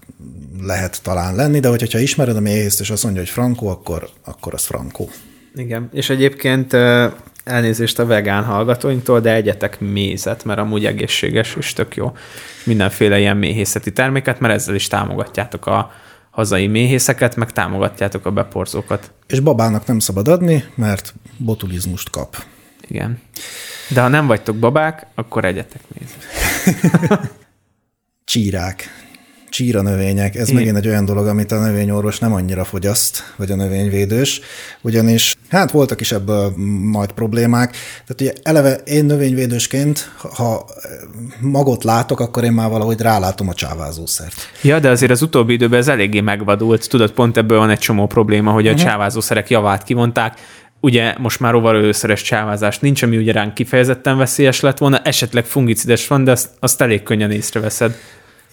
lehet 0.61 1.01
talán 1.03 1.35
lenni, 1.35 1.59
de 1.59 1.67
hogyha 1.67 1.99
ismered 1.99 2.35
a 2.35 2.39
méhészt, 2.39 2.79
és 2.79 2.89
azt 2.89 3.03
mondja, 3.03 3.21
hogy 3.21 3.29
frankó, 3.29 3.67
akkor, 3.67 4.09
akkor 4.23 4.53
az 4.53 4.65
frankó. 4.65 5.09
Igen, 5.55 5.89
és 5.93 6.09
egyébként 6.09 6.73
elnézést 7.43 7.99
a 7.99 8.05
vegán 8.05 8.43
hallgatóinktól, 8.43 9.19
de 9.19 9.33
egyetek 9.33 9.79
mézet, 9.79 10.43
mert 10.43 10.59
amúgy 10.59 10.85
egészséges 10.85 11.55
és 11.59 11.73
tök 11.73 11.95
jó. 11.95 12.15
Mindenféle 12.63 13.19
ilyen 13.19 13.37
méhészeti 13.37 13.91
terméket, 13.91 14.39
mert 14.39 14.53
ezzel 14.53 14.75
is 14.75 14.87
támogatjátok 14.87 15.65
a 15.65 15.91
hazai 16.29 16.67
méhészeket, 16.67 17.35
meg 17.35 17.51
támogatjátok 17.51 18.25
a 18.25 18.31
beporzókat. 18.31 19.11
És 19.27 19.39
babának 19.39 19.85
nem 19.85 19.99
szabad 19.99 20.27
adni, 20.27 20.63
mert 20.75 21.13
botulizmust 21.37 22.09
kap. 22.09 22.43
Igen. 22.87 23.21
De 23.89 24.01
ha 24.01 24.07
nem 24.07 24.27
vagytok 24.27 24.55
babák, 24.55 25.07
akkor 25.15 25.45
egyetek 25.45 25.81
mézet. 25.99 26.23
Csírák 28.23 29.04
csíra 29.55 29.81
növények, 29.81 30.35
ez 30.35 30.49
Igen. 30.49 30.55
megint 30.55 30.77
egy 30.77 30.87
olyan 30.87 31.05
dolog, 31.05 31.27
amit 31.27 31.51
a 31.51 31.59
növényorvos 31.59 32.19
nem 32.19 32.33
annyira 32.33 32.63
fogyaszt, 32.63 33.33
vagy 33.35 33.51
a 33.51 33.55
növényvédős, 33.55 34.41
ugyanis 34.81 35.35
hát 35.49 35.71
voltak 35.71 36.01
is 36.01 36.11
ebből 36.11 36.53
majd 36.81 37.11
problémák. 37.11 37.71
Tehát 37.71 38.21
ugye 38.21 38.33
eleve 38.43 38.73
én 38.73 39.05
növényvédősként, 39.05 40.11
ha 40.17 40.65
magot 41.39 41.83
látok, 41.83 42.19
akkor 42.19 42.43
én 42.43 42.51
már 42.51 42.69
valahogy 42.69 43.01
rálátom 43.01 43.49
a 43.49 43.53
csávázószert. 43.53 44.35
Ja, 44.61 44.79
de 44.79 44.89
azért 44.89 45.11
az 45.11 45.21
utóbbi 45.21 45.53
időben 45.53 45.79
ez 45.79 45.87
eléggé 45.87 46.21
megvadult. 46.21 46.89
Tudod, 46.89 47.11
pont 47.11 47.37
ebből 47.37 47.57
van 47.57 47.69
egy 47.69 47.79
csomó 47.79 48.07
probléma, 48.07 48.51
hogy 48.51 48.67
a 48.67 48.71
uh-huh. 48.71 48.85
csávázószerek 48.85 49.49
javát 49.49 49.83
kivonták, 49.83 50.37
ugye 50.79 51.13
most 51.17 51.39
már 51.39 51.51
rovarölőszeres 51.51 52.21
csávázás 52.21 52.79
nincs, 52.79 53.03
ami 53.03 53.17
ugye 53.17 53.31
ránk 53.31 53.53
kifejezetten 53.53 54.17
veszélyes 54.17 54.59
lett 54.59 54.77
volna, 54.77 54.99
esetleg 54.99 55.45
fungicides 55.45 56.07
van, 56.07 56.23
de 56.23 56.31
azt, 56.31 56.49
azt 56.59 56.81
elég 56.81 57.03
könnyen 57.03 57.31
észreveszed. 57.31 57.95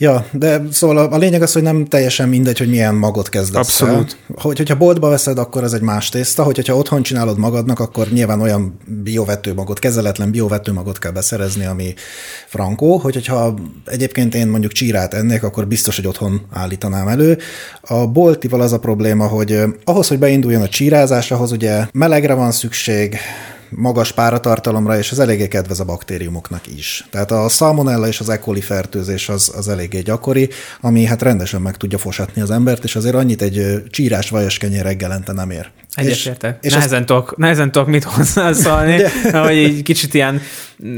Ja, 0.02 0.26
de 0.32 0.62
szóval 0.70 0.98
a, 0.98 1.12
a 1.12 1.16
lényeg 1.16 1.42
az, 1.42 1.52
hogy 1.52 1.62
nem 1.62 1.84
teljesen 1.84 2.28
mindegy, 2.28 2.58
hogy 2.58 2.68
milyen 2.68 2.94
magot 2.94 3.28
kezdesz 3.28 3.56
Abszolút. 3.56 4.16
El. 4.28 4.36
Hogy, 4.36 4.56
hogyha 4.56 4.76
boltba 4.76 5.08
veszed, 5.08 5.38
akkor 5.38 5.62
ez 5.62 5.72
egy 5.72 5.80
más 5.80 6.08
tészta, 6.08 6.42
hogy, 6.42 6.56
hogyha 6.56 6.76
otthon 6.76 7.02
csinálod 7.02 7.38
magadnak, 7.38 7.80
akkor 7.80 8.08
nyilván 8.08 8.40
olyan 8.40 8.78
biovetőmagot, 9.02 9.78
kezeletlen 9.78 10.30
biovetőmagot 10.30 10.98
kell 10.98 11.10
beszerezni, 11.10 11.64
ami 11.64 11.94
frankó, 12.46 12.96
hogy, 12.96 13.14
hogyha 13.14 13.54
egyébként 13.84 14.34
én 14.34 14.48
mondjuk 14.48 14.72
csírát 14.72 15.14
ennék, 15.14 15.42
akkor 15.42 15.66
biztos, 15.66 15.96
hogy 15.96 16.06
otthon 16.06 16.46
állítanám 16.52 17.08
elő. 17.08 17.38
A 17.80 18.06
boltival 18.06 18.60
az 18.60 18.72
a 18.72 18.78
probléma, 18.78 19.26
hogy 19.26 19.60
ahhoz, 19.84 20.08
hogy 20.08 20.18
beinduljon 20.18 20.62
a 20.62 20.68
csírázás, 20.68 21.30
ahhoz 21.30 21.52
ugye 21.52 21.86
melegre 21.92 22.34
van 22.34 22.52
szükség, 22.52 23.16
magas 23.74 24.12
páratartalomra, 24.12 24.98
és 24.98 25.10
ez 25.10 25.18
eléggé 25.18 25.48
kedvez 25.48 25.80
a 25.80 25.84
baktériumoknak 25.84 26.66
is. 26.76 27.06
Tehát 27.10 27.30
a 27.30 27.48
salmonella 27.48 28.06
és 28.06 28.20
az 28.20 28.28
E. 28.28 28.38
coli 28.38 28.60
fertőzés 28.60 29.28
az, 29.28 29.52
az 29.56 29.68
eléggé 29.68 30.00
gyakori, 30.00 30.48
ami 30.80 31.04
hát 31.04 31.22
rendesen 31.22 31.60
meg 31.60 31.76
tudja 31.76 31.98
fosatni 31.98 32.42
az 32.42 32.50
embert, 32.50 32.84
és 32.84 32.96
azért 32.96 33.14
annyit 33.14 33.42
egy 33.42 33.82
csírás 33.90 34.30
vajas 34.30 34.58
kenyér 34.58 34.82
reggelente 34.82 35.32
nem 35.32 35.50
ér. 35.50 35.70
Egyetértek. 35.94 36.58
És, 36.60 36.66
és 36.66 36.74
nehezen, 36.74 36.98
ezt... 36.98 37.06
tudok, 37.06 37.36
nehezen 37.36 37.72
tudok 37.72 37.88
mit 37.88 38.04
hozzászólni, 38.04 39.02
hogy 39.32 39.56
egy 39.56 39.82
kicsit 39.82 40.14
ilyen, 40.14 40.40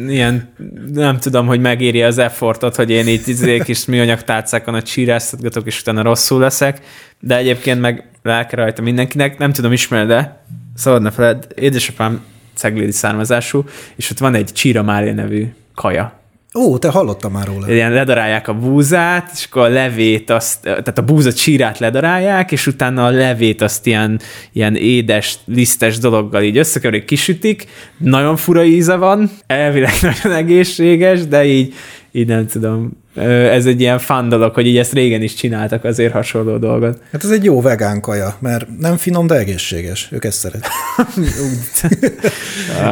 ilyen, 0.09 0.53
nem 0.93 1.19
tudom, 1.19 1.47
hogy 1.47 1.61
megéri 1.61 2.03
az 2.03 2.19
effortot, 2.19 2.77
hogy 2.77 2.91
én 2.91 3.07
itt 3.07 3.27
izé 3.27 3.59
kis 3.59 3.85
műanyag 3.85 4.23
tárcákon 4.23 4.75
a 4.75 4.83
csíráztatgatok, 4.83 5.67
és 5.67 5.81
utána 5.81 6.03
rosszul 6.03 6.41
leszek, 6.41 6.81
de 7.21 7.37
egyébként 7.37 7.81
meg 7.81 8.09
lelke 8.23 8.57
rajta 8.57 8.83
mindenkinek, 8.83 9.39
nem 9.39 9.53
tudom, 9.53 9.73
ismered 9.73 10.09
de 10.09 10.45
szabad 10.75 11.03
ne 11.03 11.11
feled, 11.11 11.47
édesapám 11.55 12.21
ceglédi 12.65 12.93
származású, 12.93 13.65
és 13.97 14.11
ott 14.11 14.19
van 14.19 14.35
egy 14.35 14.51
Csíra 14.53 14.83
Mária 14.83 15.13
nevű 15.13 15.47
kaja. 15.75 16.23
Ó, 16.55 16.79
te 16.79 16.89
hallottam 16.89 17.33
már 17.33 17.47
róla. 17.47 17.73
Ilyen 17.73 17.93
ledarálják 17.93 18.49
a 18.49 18.55
búzát, 18.55 19.31
és 19.35 19.47
akkor 19.51 19.63
a 19.63 19.69
levét 19.69 20.31
azt, 20.31 20.63
tehát 20.63 20.99
a 20.99 21.03
búza 21.03 21.33
csírát 21.33 21.79
ledarálják, 21.79 22.53
és 22.53 22.67
utána 22.67 23.05
a 23.05 23.11
levét 23.11 23.63
azt 23.63 23.87
ilyen, 23.87 24.21
ilyen 24.53 24.77
édes, 24.77 25.39
lisztes 25.45 25.99
dologgal 25.99 26.43
így 26.43 26.57
összekeverik, 26.57 27.05
kisütik, 27.05 27.67
nagyon 27.99 28.37
fura 28.37 28.65
íze 28.65 28.97
van, 28.97 29.31
elvileg 29.47 29.93
nagyon 30.23 30.37
egészséges, 30.37 31.27
de 31.27 31.45
így, 31.45 31.75
így 32.13 32.27
nem 32.27 32.47
tudom, 32.47 33.04
ez 33.23 33.67
egy 33.67 33.81
ilyen 33.81 33.99
fan 33.99 34.29
dolog, 34.29 34.55
hogy 34.55 34.67
így 34.67 34.77
ezt 34.77 34.93
régen 34.93 35.23
is 35.23 35.35
csináltak 35.35 35.85
azért 35.85 36.13
hasonló 36.13 36.57
dolgot. 36.57 36.99
Hát 37.13 37.25
ez 37.25 37.31
egy 37.31 37.45
jó 37.45 37.61
vegán 37.61 38.01
kaja, 38.01 38.37
mert 38.41 38.67
nem 38.79 38.97
finom, 38.97 39.27
de 39.27 39.35
egészséges. 39.35 40.09
Ők 40.13 40.25
ezt 40.25 40.39
szeret. 40.39 40.67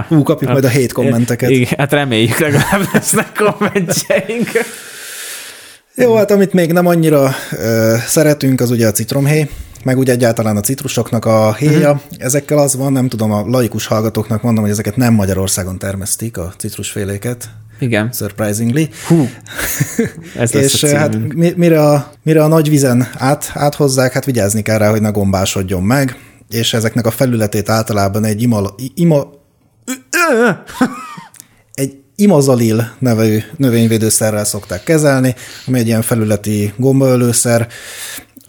Hú, 0.09 0.23
kapjuk 0.33 0.51
majd 0.51 0.65
a 0.65 0.69
hét 0.69 0.93
kommenteket. 0.93 1.51
Igen, 1.51 1.79
hát 1.79 1.93
reméljük 1.93 2.39
legalább 2.39 2.89
lesznek 2.93 3.33
kommentjeink. 3.37 4.51
Jó, 5.95 6.15
hát 6.15 6.31
amit 6.31 6.53
még 6.53 6.73
nem 6.73 6.87
annyira 6.87 7.31
ö, 7.53 7.95
szeretünk, 8.07 8.61
az 8.61 8.71
ugye 8.71 8.87
a 8.87 8.91
citromhéj, 8.91 9.49
meg 9.85 9.99
ugye 9.99 10.13
egyáltalán 10.13 10.57
a 10.57 10.61
citrusoknak 10.61 11.25
a 11.25 11.55
héja. 11.55 11.91
Uh-huh. 11.91 12.03
Ezekkel 12.19 12.59
az 12.59 12.77
van, 12.77 12.93
nem 12.93 13.09
tudom, 13.09 13.33
a 13.33 13.45
laikus 13.47 13.87
hallgatóknak 13.87 14.43
mondom, 14.43 14.63
hogy 14.63 14.73
ezeket 14.73 14.97
nem 14.97 15.15
Magyarországon 15.15 15.79
termesztik, 15.79 16.37
a 16.37 16.55
citrusféléket. 16.57 17.51
Igen. 17.79 18.13
Surprisingly. 18.13 18.89
Hú, 19.07 19.29
ez 20.37 20.53
lesz 20.53 20.83
És 20.83 20.91
hát 20.91 21.35
mire 21.57 21.83
a, 21.83 22.11
mire 22.23 22.45
a 22.45 22.47
nagy 22.47 22.69
vizen 22.69 23.09
át, 23.15 23.51
áthozzák, 23.55 24.13
hát 24.13 24.25
vigyázni 24.25 24.63
kell 24.63 24.79
rá, 24.79 24.91
hogy 24.91 25.01
ne 25.01 25.11
gombásodjon 25.11 25.83
meg, 25.83 26.17
és 26.49 26.75
ezeknek 26.75 27.07
a 27.07 27.11
felületét 27.11 27.69
általában 27.69 28.25
egy 28.25 28.43
ima, 28.43 28.75
ima 28.95 29.41
Egy 31.73 31.97
imazalil 32.17 32.93
nevű 32.99 33.39
növényvédőszerrel 33.57 34.45
szokták 34.45 34.85
kezelni, 34.85 35.35
ami 35.67 35.79
egy 35.79 35.87
ilyen 35.87 36.03
felületi 36.03 36.73
gombaölőszer, 36.77 37.69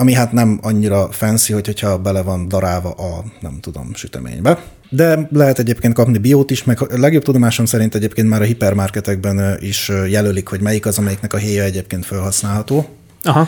ami 0.03 0.13
hát 0.13 0.31
nem 0.31 0.59
annyira 0.61 1.07
fancy, 1.11 1.53
hogy, 1.53 1.65
hogyha 1.65 1.97
bele 1.97 2.21
van 2.21 2.47
darálva 2.47 2.91
a, 2.91 3.23
nem 3.39 3.57
tudom, 3.61 3.93
süteménybe. 3.93 4.63
De 4.89 5.27
lehet 5.31 5.59
egyébként 5.59 5.93
kapni 5.93 6.17
biót 6.17 6.51
is, 6.51 6.63
meg 6.63 6.81
a 6.81 6.99
legjobb 6.99 7.23
tudomásom 7.23 7.65
szerint 7.65 7.95
egyébként 7.95 8.29
már 8.29 8.41
a 8.41 8.45
hipermarketekben 8.45 9.57
is 9.59 9.91
jelölik, 10.09 10.47
hogy 10.47 10.61
melyik 10.61 10.85
az, 10.85 10.97
amelyiknek 10.97 11.33
a 11.33 11.37
héja 11.37 11.63
egyébként 11.63 12.05
felhasználható. 12.05 12.85
Aha. 13.23 13.47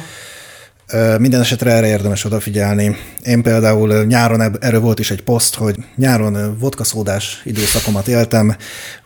Minden 1.17 1.41
esetre 1.41 1.71
erre 1.71 1.87
érdemes 1.87 2.25
odafigyelni. 2.25 2.95
Én 3.23 3.41
például 3.41 4.03
nyáron 4.03 4.57
erről 4.59 4.79
volt 4.79 4.99
is 4.99 5.11
egy 5.11 5.23
poszt, 5.23 5.55
hogy 5.55 5.75
nyáron 5.95 6.57
vodka 6.59 6.83
szódás 6.83 7.41
időszakomat 7.45 8.07
éltem. 8.07 8.55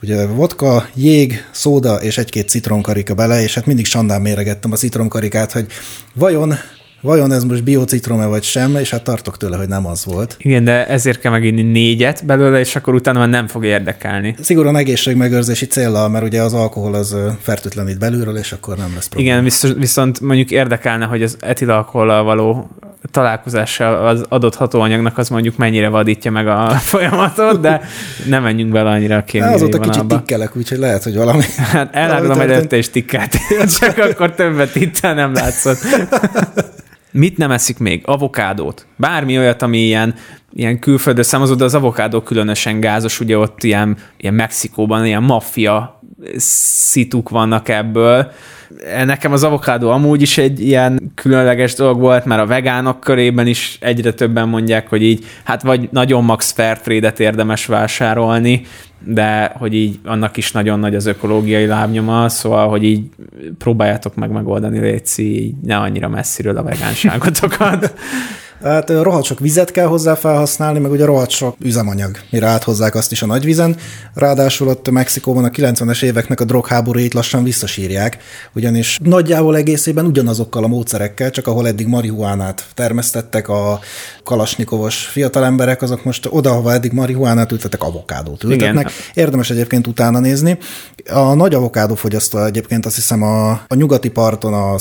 Ugye 0.01 0.25
vodka, 0.25 0.89
jég, 0.95 1.45
szóda 1.51 1.95
és 1.95 2.17
egy-két 2.17 2.49
citronkarika 2.49 3.13
bele, 3.13 3.41
és 3.41 3.53
hát 3.53 3.65
mindig 3.65 3.85
sandán 3.85 4.21
méregettem 4.21 4.71
a 4.71 4.75
citronkarikát, 4.75 5.51
hogy 5.51 5.67
vajon 6.13 6.53
vajon 7.01 7.31
ez 7.31 7.43
most 7.43 7.63
biocitrom-e 7.63 8.25
vagy 8.25 8.43
sem, 8.43 8.75
és 8.75 8.89
hát 8.89 9.03
tartok 9.03 9.37
tőle, 9.37 9.57
hogy 9.57 9.67
nem 9.67 9.85
az 9.85 10.05
volt. 10.05 10.35
Igen, 10.39 10.63
de 10.63 10.87
ezért 10.87 11.19
kell 11.19 11.31
meginni 11.31 11.61
négyet 11.61 12.25
belőle, 12.25 12.59
és 12.59 12.75
akkor 12.75 12.93
utána 12.93 13.19
már 13.19 13.29
nem 13.29 13.47
fog 13.47 13.65
érdekelni. 13.65 14.35
Szigorúan 14.41 14.75
egészségmegőrzési 14.75 15.65
céllal, 15.65 16.09
mert 16.09 16.25
ugye 16.25 16.41
az 16.41 16.53
alkohol 16.53 16.93
az 16.93 17.15
fertőtlenít 17.41 17.99
belülről, 17.99 18.37
és 18.37 18.51
akkor 18.51 18.77
nem 18.77 18.91
lesz 18.95 19.07
probléma. 19.07 19.31
Igen, 19.31 19.43
viszont, 19.43 19.77
viszont 19.77 20.19
mondjuk 20.19 20.51
érdekelne, 20.51 21.05
hogy 21.05 21.23
az 21.23 21.37
etilalkohollal 21.39 22.23
való 22.23 22.69
találkozással 23.11 24.07
az 24.07 24.25
adott 24.29 24.55
hatóanyagnak 24.55 25.17
az 25.17 25.29
mondjuk 25.29 25.57
mennyire 25.57 25.89
vadítja 25.89 26.31
meg 26.31 26.47
a 26.47 26.69
folyamatot, 26.91 27.59
de 27.59 27.81
nem 28.25 28.43
menjünk 28.43 28.71
bele 28.71 28.89
annyira 28.89 29.17
a 29.17 29.23
kémiai 29.23 29.53
Azóta 29.53 29.79
kicsit 29.79 30.05
tikkelek, 30.05 30.55
úgyhogy 30.55 30.77
lehet, 30.77 31.03
hogy 31.03 31.15
valami... 31.15 31.43
Hát 31.57 31.95
elárulom, 31.95 32.37
hogy 32.37 32.51
előtte 32.51 32.77
is 32.77 32.89
tikkelt, 32.89 33.37
csak 33.79 33.97
akkor 33.97 34.33
többet 34.33 34.75
itt 34.75 35.01
nem 35.01 35.33
látszott. 35.33 35.79
Mit 37.11 37.37
nem 37.37 37.51
eszik 37.51 37.77
még? 37.77 38.01
Avokádót. 38.05 38.85
Bármi 38.95 39.37
olyat, 39.37 39.61
ami 39.61 39.77
ilyen, 39.77 40.15
ilyen 40.53 40.79
külföldre 40.79 41.23
származó, 41.23 41.53
de 41.55 41.63
az 41.63 41.75
avokádó 41.75 42.21
különösen 42.21 42.79
gázos, 42.79 43.19
ugye 43.19 43.37
ott 43.37 43.63
ilyen, 43.63 43.97
ilyen 44.17 44.33
Mexikóban 44.33 45.05
ilyen 45.05 45.23
maffia 45.23 46.01
szituk 46.35 47.29
vannak 47.29 47.69
ebből. 47.69 48.31
Nekem 49.05 49.31
az 49.31 49.43
avokádó 49.43 49.89
amúgy 49.89 50.21
is 50.21 50.37
egy 50.37 50.61
ilyen 50.61 51.11
különleges 51.15 51.73
dolog 51.73 51.99
volt, 51.99 52.25
mert 52.25 52.41
a 52.41 52.45
vegánok 52.45 52.99
körében 52.99 53.47
is 53.47 53.77
egyre 53.81 54.13
többen 54.13 54.47
mondják, 54.49 54.89
hogy 54.89 55.03
így, 55.03 55.25
hát 55.43 55.61
vagy 55.61 55.89
nagyon 55.91 56.23
max 56.23 56.51
Fairtrade-et 56.51 57.19
érdemes 57.19 57.65
vásárolni, 57.65 58.61
de 59.05 59.51
hogy 59.57 59.73
így 59.73 59.99
annak 60.03 60.37
is 60.37 60.51
nagyon 60.51 60.79
nagy 60.79 60.95
az 60.95 61.05
ökológiai 61.05 61.65
lábnyoma, 61.65 62.29
szóval, 62.29 62.69
hogy 62.69 62.83
így 62.83 63.09
próbáljátok 63.57 64.15
meg 64.15 64.31
megoldani, 64.31 64.79
Léci, 64.79 65.55
ne 65.63 65.77
annyira 65.77 66.09
messziről 66.09 66.57
a 66.57 66.63
vegánságotokat. 66.63 67.93
Hát 68.63 68.89
rohadt 68.89 69.25
sok 69.25 69.39
vizet 69.39 69.71
kell 69.71 69.85
hozzá 69.85 70.15
felhasználni, 70.15 70.79
meg 70.79 70.91
ugye 70.91 71.05
rohadt 71.05 71.29
sok 71.29 71.55
üzemanyag, 71.59 72.17
mire 72.29 72.47
áthozzák 72.47 72.95
azt 72.95 73.11
is 73.11 73.21
a 73.21 73.25
nagyvizen. 73.25 73.75
Ráadásul 74.13 74.67
ott 74.67 74.89
Mexikóban 74.89 75.43
a 75.43 75.49
90-es 75.49 76.03
éveknek 76.03 76.39
a 76.39 76.45
drogháborúit 76.45 77.13
lassan 77.13 77.43
visszasírják, 77.43 78.17
ugyanis 78.53 78.99
nagyjából 79.03 79.55
egészében 79.55 80.05
ugyanazokkal 80.05 80.63
a 80.63 80.67
módszerekkel, 80.67 81.29
csak 81.29 81.47
ahol 81.47 81.67
eddig 81.67 81.87
marihuánát 81.87 82.65
termesztettek 82.73 83.49
a 83.49 83.79
kalasnikovos 84.29 85.05
fiatalemberek, 85.05 85.81
azok 85.81 86.03
most 86.03 86.27
oda, 86.29 86.49
ahova 86.49 86.73
eddig 86.73 86.91
marihuánát 86.91 87.51
ültettek, 87.51 87.83
avokádót 87.83 88.43
ültetnek. 88.43 88.89
Igen. 88.89 89.25
Érdemes 89.25 89.49
egyébként 89.49 89.87
utána 89.87 90.19
nézni. 90.19 90.57
A 91.11 91.33
nagy 91.33 91.53
avokádó 91.53 91.95
fogyasztó 91.95 92.43
egyébként 92.43 92.85
azt 92.85 92.95
hiszem 92.95 93.21
a, 93.21 93.49
a 93.51 93.75
nyugati 93.75 94.09
parton, 94.09 94.53
a 94.53 94.75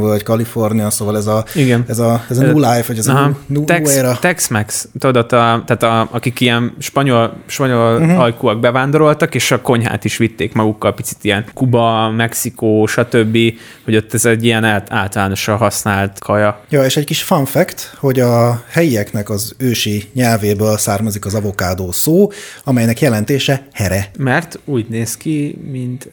vagy 0.00 0.22
Kalifornia, 0.22 0.90
szóval 0.90 1.16
ez 1.16 1.26
a, 1.26 1.44
Igen. 1.54 1.84
ez 1.88 1.98
a, 1.98 2.24
ez 2.28 2.38
a 2.38 2.42
New 2.42 2.58
Life, 2.58 2.84
vagy 2.86 2.98
ez 2.98 3.08
Aha. 3.08 3.38
Nu, 3.46 3.64
Tex, 3.64 4.00
Tex-Mex, 4.20 4.88
tudod, 4.98 5.32
a, 5.32 5.62
tehát 5.66 5.82
a, 5.82 6.08
akik 6.10 6.40
ilyen 6.40 6.74
spanyol, 6.78 7.36
spanyol 7.46 8.00
uh-huh. 8.00 8.20
ajkúak 8.20 8.60
bevándoroltak, 8.60 9.34
és 9.34 9.50
a 9.50 9.60
konyhát 9.60 10.04
is 10.04 10.16
vitték 10.16 10.52
magukkal, 10.52 10.94
picit 10.94 11.18
ilyen 11.24 11.44
Kuba, 11.54 12.10
Mexikó, 12.10 12.86
stb., 12.86 13.38
hogy 13.84 13.96
ott 13.96 14.14
ez 14.14 14.24
egy 14.24 14.44
ilyen 14.44 14.64
általánosan 14.88 15.56
használt 15.56 16.18
kaja. 16.18 16.60
Ja, 16.68 16.84
és 16.84 16.96
egy 16.96 17.04
kis 17.04 17.22
fun 17.22 17.44
fact, 17.44 17.94
hogy 17.98 18.20
a 18.20 18.62
helyieknek 18.80 19.30
az 19.30 19.54
ősi 19.58 20.04
nyelvéből 20.12 20.78
származik 20.78 21.24
az 21.24 21.34
avokádó 21.34 21.92
szó, 21.92 22.30
amelynek 22.64 23.00
jelentése 23.00 23.66
here. 23.72 24.10
Mert 24.18 24.58
úgy 24.64 24.88
néz 24.88 25.16
ki, 25.16 25.58
mint, 25.70 26.10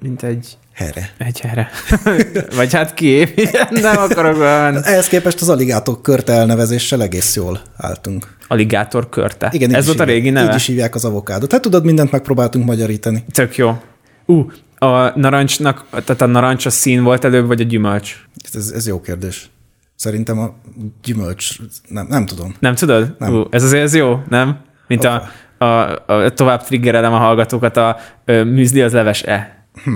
mint 0.00 0.22
egy 0.22 0.56
Here. 0.72 1.10
Egy 1.18 1.40
here. 1.40 1.70
Vagy 2.56 2.72
hát 2.72 2.94
ki? 2.94 3.28
Nem 3.70 3.96
akarok 3.96 4.38
olyan. 4.40 4.84
Ehhez 4.84 5.06
képest 5.06 5.40
az 5.40 5.48
aligátor 5.48 6.00
körte 6.00 6.32
elnevezéssel 6.32 7.02
egész 7.02 7.36
jól 7.36 7.60
álltunk. 7.76 8.36
Aligátor 8.48 9.08
körte? 9.08 9.48
Igen, 9.52 9.74
Ez 9.74 9.86
volt 9.86 10.00
a 10.00 10.04
régi 10.04 10.30
neve? 10.30 10.48
Így 10.50 10.56
is 10.56 10.66
hívják 10.66 10.94
az 10.94 11.04
avokádot. 11.04 11.52
Hát 11.52 11.60
tudod, 11.60 11.84
mindent 11.84 12.10
megpróbáltunk 12.10 12.64
magyarítani. 12.64 13.24
Tök 13.32 13.56
jó. 13.56 13.82
Ú, 14.26 14.34
uh, 14.34 14.52
a 14.78 15.12
narancsnak, 15.14 15.86
tehát 15.90 16.20
a 16.20 16.26
narancs 16.26 16.66
a 16.66 16.70
szín 16.70 17.02
volt 17.02 17.24
előbb, 17.24 17.46
vagy 17.46 17.60
a 17.60 17.64
gyümölcs? 17.64 18.16
Ez, 18.52 18.70
ez 18.74 18.86
jó 18.86 19.00
kérdés. 19.00 19.50
Szerintem 19.98 20.38
a 20.38 20.54
gyümölcs, 21.02 21.58
nem, 21.88 22.06
nem 22.06 22.26
tudom. 22.26 22.54
Nem 22.58 22.74
tudod? 22.74 23.14
Nem. 23.18 23.34
Uh, 23.34 23.46
ez 23.50 23.62
azért 23.62 23.82
ez 23.82 23.94
jó, 23.94 24.22
nem? 24.28 24.60
Mint 24.86 25.04
a, 25.04 25.28
a, 25.58 25.64
a, 25.64 26.30
tovább 26.30 26.62
triggerelem 26.62 27.12
a 27.12 27.18
hallgatókat, 27.18 27.76
a, 27.76 27.88
a 28.24 28.32
műzli 28.32 28.82
az 28.82 28.92
leves-e. 28.92 29.66
Hm. 29.84 29.92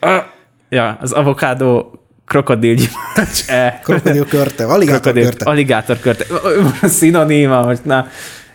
Ja, 0.68 0.98
az 1.00 1.12
avokádó 1.12 2.00
krokodilgyümölcs. 2.26 3.48
E. 3.48 3.78
Krokodil 3.84 4.26
körte, 4.26 4.66
aligátor 4.66 5.00
Krokodil, 5.00 5.24
körte. 5.24 5.50
Aligátor 5.50 5.98
körte. 5.98 6.24
Szinoníma, 6.98 7.62
hogy 7.62 7.78
na, 7.82 8.06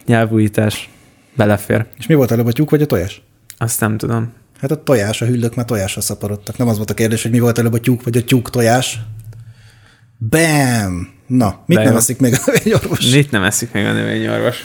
nyelvújítás. 0.05 0.89
Belefér. 1.36 1.86
És 1.97 2.07
mi 2.07 2.13
volt 2.13 2.31
előbb, 2.31 2.45
a 2.45 2.51
tyúk 2.51 2.69
vagy 2.69 2.81
a 2.81 2.86
tojás? 2.86 3.21
Azt 3.57 3.79
nem 3.79 3.97
tudom. 3.97 4.33
Hát 4.59 4.71
a 4.71 4.83
tojás, 4.83 5.21
a 5.21 5.25
hüllők 5.25 5.55
már 5.55 5.65
tojásra 5.65 6.01
szaporodtak. 6.01 6.57
Nem 6.57 6.67
az 6.67 6.77
volt 6.77 6.89
a 6.89 6.93
kérdés, 6.93 7.21
hogy 7.21 7.31
mi 7.31 7.39
volt 7.39 7.57
előbb 7.57 7.73
a 7.73 7.79
tyúk 7.79 8.03
vagy 8.03 8.17
a 8.17 8.23
tyúk 8.23 8.49
tojás. 8.49 8.99
Bam! 10.29 11.13
Na, 11.27 11.63
mit 11.65 11.77
De 11.77 11.83
nem 11.83 11.95
eszik 11.95 12.19
még 12.19 12.33
a 12.33 12.38
növényorvos? 12.45 13.12
Mit 13.12 13.31
nem 13.31 13.43
eszik 13.43 13.71
még 13.71 13.86
a 13.86 13.91
növényorvos? 13.91 14.63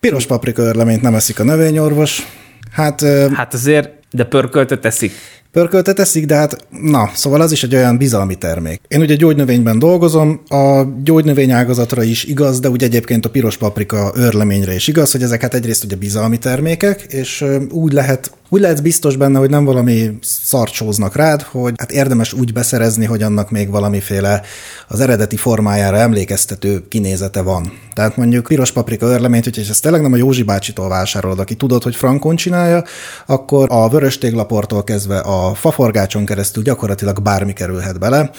Piros 0.00 0.26
paprika 0.26 0.62
örleményt 0.62 1.02
nem 1.02 1.14
eszik 1.14 1.40
a 1.40 1.44
növényorvos. 1.44 2.26
Hát, 2.72 3.00
hát 3.34 3.54
azért, 3.54 3.90
de 4.10 4.24
pörköltet 4.24 4.84
eszik. 4.84 5.12
Pörköltet 5.52 5.98
eszik, 5.98 6.26
de 6.26 6.34
hát 6.34 6.66
na, 6.82 7.10
szóval 7.14 7.40
az 7.40 7.52
is 7.52 7.62
egy 7.62 7.74
olyan 7.74 7.96
bizalmi 7.98 8.34
termék. 8.34 8.80
Én 8.88 9.00
ugye 9.00 9.14
gyógynövényben 9.14 9.78
dolgozom, 9.78 10.40
a 10.48 10.82
gyógynövény 11.02 11.50
ágazatra 11.50 12.02
is 12.02 12.24
igaz, 12.24 12.60
de 12.60 12.70
úgy 12.70 12.82
egyébként 12.82 13.24
a 13.24 13.30
piros 13.30 13.56
paprika 13.56 14.12
őrleményre 14.16 14.74
is 14.74 14.88
igaz, 14.88 15.12
hogy 15.12 15.22
ezek 15.22 15.42
hát 15.42 15.54
egyrészt 15.54 15.84
ugye 15.84 15.96
bizalmi 15.96 16.38
termékek, 16.38 17.02
és 17.02 17.44
úgy 17.70 17.92
lehet 17.92 18.30
úgy 18.50 18.60
lehetsz 18.60 18.80
biztos 18.80 19.16
benne, 19.16 19.38
hogy 19.38 19.50
nem 19.50 19.64
valami 19.64 20.18
szart 20.20 20.72
sóznak 20.72 21.16
rád, 21.16 21.42
hogy 21.42 21.74
hát 21.76 21.92
érdemes 21.92 22.32
úgy 22.32 22.52
beszerezni, 22.52 23.04
hogy 23.04 23.22
annak 23.22 23.50
még 23.50 23.70
valamiféle 23.70 24.42
az 24.88 25.00
eredeti 25.00 25.36
formájára 25.36 25.96
emlékeztető 25.96 26.88
kinézete 26.88 27.42
van. 27.42 27.72
Tehát 27.94 28.16
mondjuk 28.16 28.46
piros 28.46 28.72
paprika 28.72 29.06
örleményt, 29.06 29.44
hogyha 29.44 29.60
ezt 29.60 29.82
tényleg 29.82 30.02
nem 30.02 30.12
a 30.12 30.16
Józsi 30.16 30.42
bácsitól 30.42 30.88
vásárolod, 30.88 31.38
aki 31.38 31.54
tudod, 31.54 31.82
hogy 31.82 31.96
frankon 31.96 32.36
csinálja, 32.36 32.84
akkor 33.26 33.66
a 33.70 33.88
vörös 33.88 34.18
téglaportól 34.18 34.84
kezdve 34.84 35.18
a 35.18 35.37
faforgácson 35.54 36.24
keresztül 36.24 36.62
gyakorlatilag 36.62 37.22
bármi 37.22 37.52
kerülhet 37.52 37.98
bele. 37.98 38.30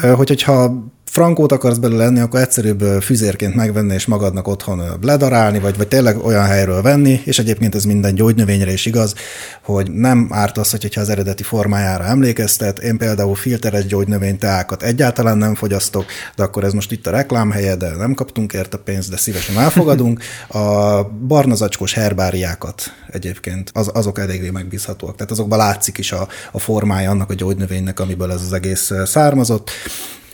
Hogy, 0.00 0.28
hogyha 0.28 0.72
frankót 1.12 1.52
akarsz 1.52 1.76
belőle 1.76 2.04
lenni, 2.04 2.20
akkor 2.20 2.40
egyszerűbb 2.40 2.82
füzérként 3.02 3.54
megvenni 3.54 3.94
és 3.94 4.06
magadnak 4.06 4.48
otthon 4.48 4.82
ledarálni, 5.02 5.58
vagy, 5.58 5.76
vagy 5.76 5.88
tényleg 5.88 6.24
olyan 6.24 6.44
helyről 6.44 6.82
venni, 6.82 7.20
és 7.24 7.38
egyébként 7.38 7.74
ez 7.74 7.84
minden 7.84 8.14
gyógynövényre 8.14 8.72
is 8.72 8.86
igaz, 8.86 9.14
hogy 9.62 9.90
nem 9.90 10.28
árt 10.30 10.58
az, 10.58 10.70
hogyha 10.70 11.00
az 11.00 11.08
eredeti 11.08 11.42
formájára 11.42 12.04
emlékeztet. 12.04 12.78
Én 12.78 12.96
például 12.96 13.34
filteres 13.34 13.86
gyógynövényteákat 13.86 14.82
egyáltalán 14.82 15.38
nem 15.38 15.54
fogyasztok, 15.54 16.04
de 16.36 16.42
akkor 16.42 16.64
ez 16.64 16.72
most 16.72 16.92
itt 16.92 17.06
a 17.06 17.10
reklámhelye, 17.10 17.76
de 17.76 17.90
nem 17.96 18.14
kaptunk 18.14 18.52
érte 18.52 18.76
pénzt, 18.76 19.10
de 19.10 19.16
szívesen 19.16 19.58
elfogadunk. 19.58 20.20
A 20.48 21.02
barna 21.04 21.54
zacskós 21.54 21.92
herbáriákat 21.94 22.82
egyébként, 23.10 23.70
az, 23.74 23.90
azok 23.94 24.18
eléggé 24.18 24.50
megbízhatóak. 24.50 25.16
Tehát 25.16 25.32
azokban 25.32 25.58
látszik 25.58 25.98
is 25.98 26.12
a, 26.12 26.28
a 26.52 26.58
formája 26.58 27.10
annak 27.10 27.30
a 27.30 27.34
gyógynövénynek, 27.34 28.00
amiből 28.00 28.32
ez 28.32 28.40
az 28.40 28.52
egész 28.52 28.92
származott. 29.04 29.70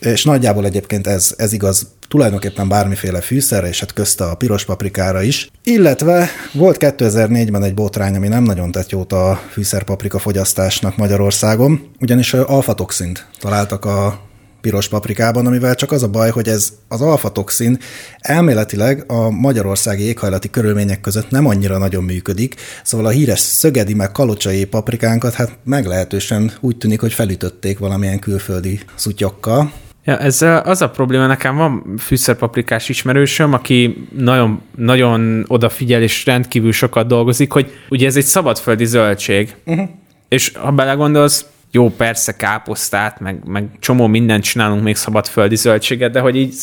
És 0.00 0.24
nagyjából 0.24 0.64
egyébként 0.64 1.06
ez, 1.06 1.34
ez 1.36 1.52
igaz 1.52 1.86
tulajdonképpen 2.08 2.68
bármiféle 2.68 3.20
fűszerre, 3.20 3.68
és 3.68 3.80
hát 3.80 3.92
közte 3.92 4.24
a 4.24 4.34
piros 4.34 4.64
paprikára 4.64 5.22
is. 5.22 5.50
Illetve 5.64 6.28
volt 6.52 6.76
2004-ben 6.80 7.62
egy 7.62 7.74
botrány, 7.74 8.16
ami 8.16 8.28
nem 8.28 8.42
nagyon 8.42 8.70
tett 8.70 8.90
jót 8.90 9.12
a 9.12 9.40
fűszerpaprika 9.50 10.18
fogyasztásnak 10.18 10.96
Magyarországon, 10.96 11.90
ugyanis 12.00 12.34
alfatoxint 12.34 13.26
találtak 13.40 13.84
a 13.84 14.26
piros 14.60 14.88
paprikában, 14.88 15.46
amivel 15.46 15.74
csak 15.74 15.92
az 15.92 16.02
a 16.02 16.08
baj, 16.08 16.30
hogy 16.30 16.48
ez 16.48 16.72
az 16.88 17.00
alfatoxin 17.00 17.78
elméletileg 18.18 19.04
a 19.06 19.30
magyarországi 19.30 20.02
éghajlati 20.02 20.50
körülmények 20.50 21.00
között 21.00 21.30
nem 21.30 21.46
annyira 21.46 21.78
nagyon 21.78 22.04
működik, 22.04 22.54
szóval 22.84 23.06
a 23.06 23.10
híres 23.10 23.40
szögedi 23.40 23.94
meg 23.94 24.12
kalocsai 24.12 24.64
paprikánkat 24.64 25.34
hát 25.34 25.58
meglehetősen 25.64 26.52
úgy 26.60 26.76
tűnik, 26.76 27.00
hogy 27.00 27.12
felütötték 27.12 27.78
valamilyen 27.78 28.18
külföldi 28.18 28.80
szutyokkal. 28.94 29.72
Ja, 30.08 30.18
ez 30.18 30.42
az 30.64 30.82
a 30.82 30.90
probléma, 30.90 31.26
nekem 31.26 31.56
van 31.56 31.94
fűszerpaprikás 31.98 32.88
ismerősöm, 32.88 33.52
aki 33.52 34.06
nagyon, 34.16 34.60
nagyon 34.76 35.44
odafigyel 35.48 36.02
és 36.02 36.24
rendkívül 36.26 36.72
sokat 36.72 37.06
dolgozik, 37.06 37.52
hogy 37.52 37.72
ugye 37.88 38.06
ez 38.06 38.16
egy 38.16 38.24
szabadföldi 38.24 38.84
zöldség, 38.84 39.54
uh-huh. 39.64 39.88
és 40.28 40.52
ha 40.54 40.70
belegondolsz, 40.70 41.46
jó, 41.70 41.90
persze 41.90 42.36
káposztát, 42.36 43.20
meg, 43.20 43.40
meg 43.46 43.68
csomó 43.78 44.06
mindent 44.06 44.44
csinálunk 44.44 44.82
még 44.82 44.96
szabadföldi 44.96 45.56
zöldséget, 45.56 46.12
de 46.12 46.20
hogy 46.20 46.36
így 46.36 46.54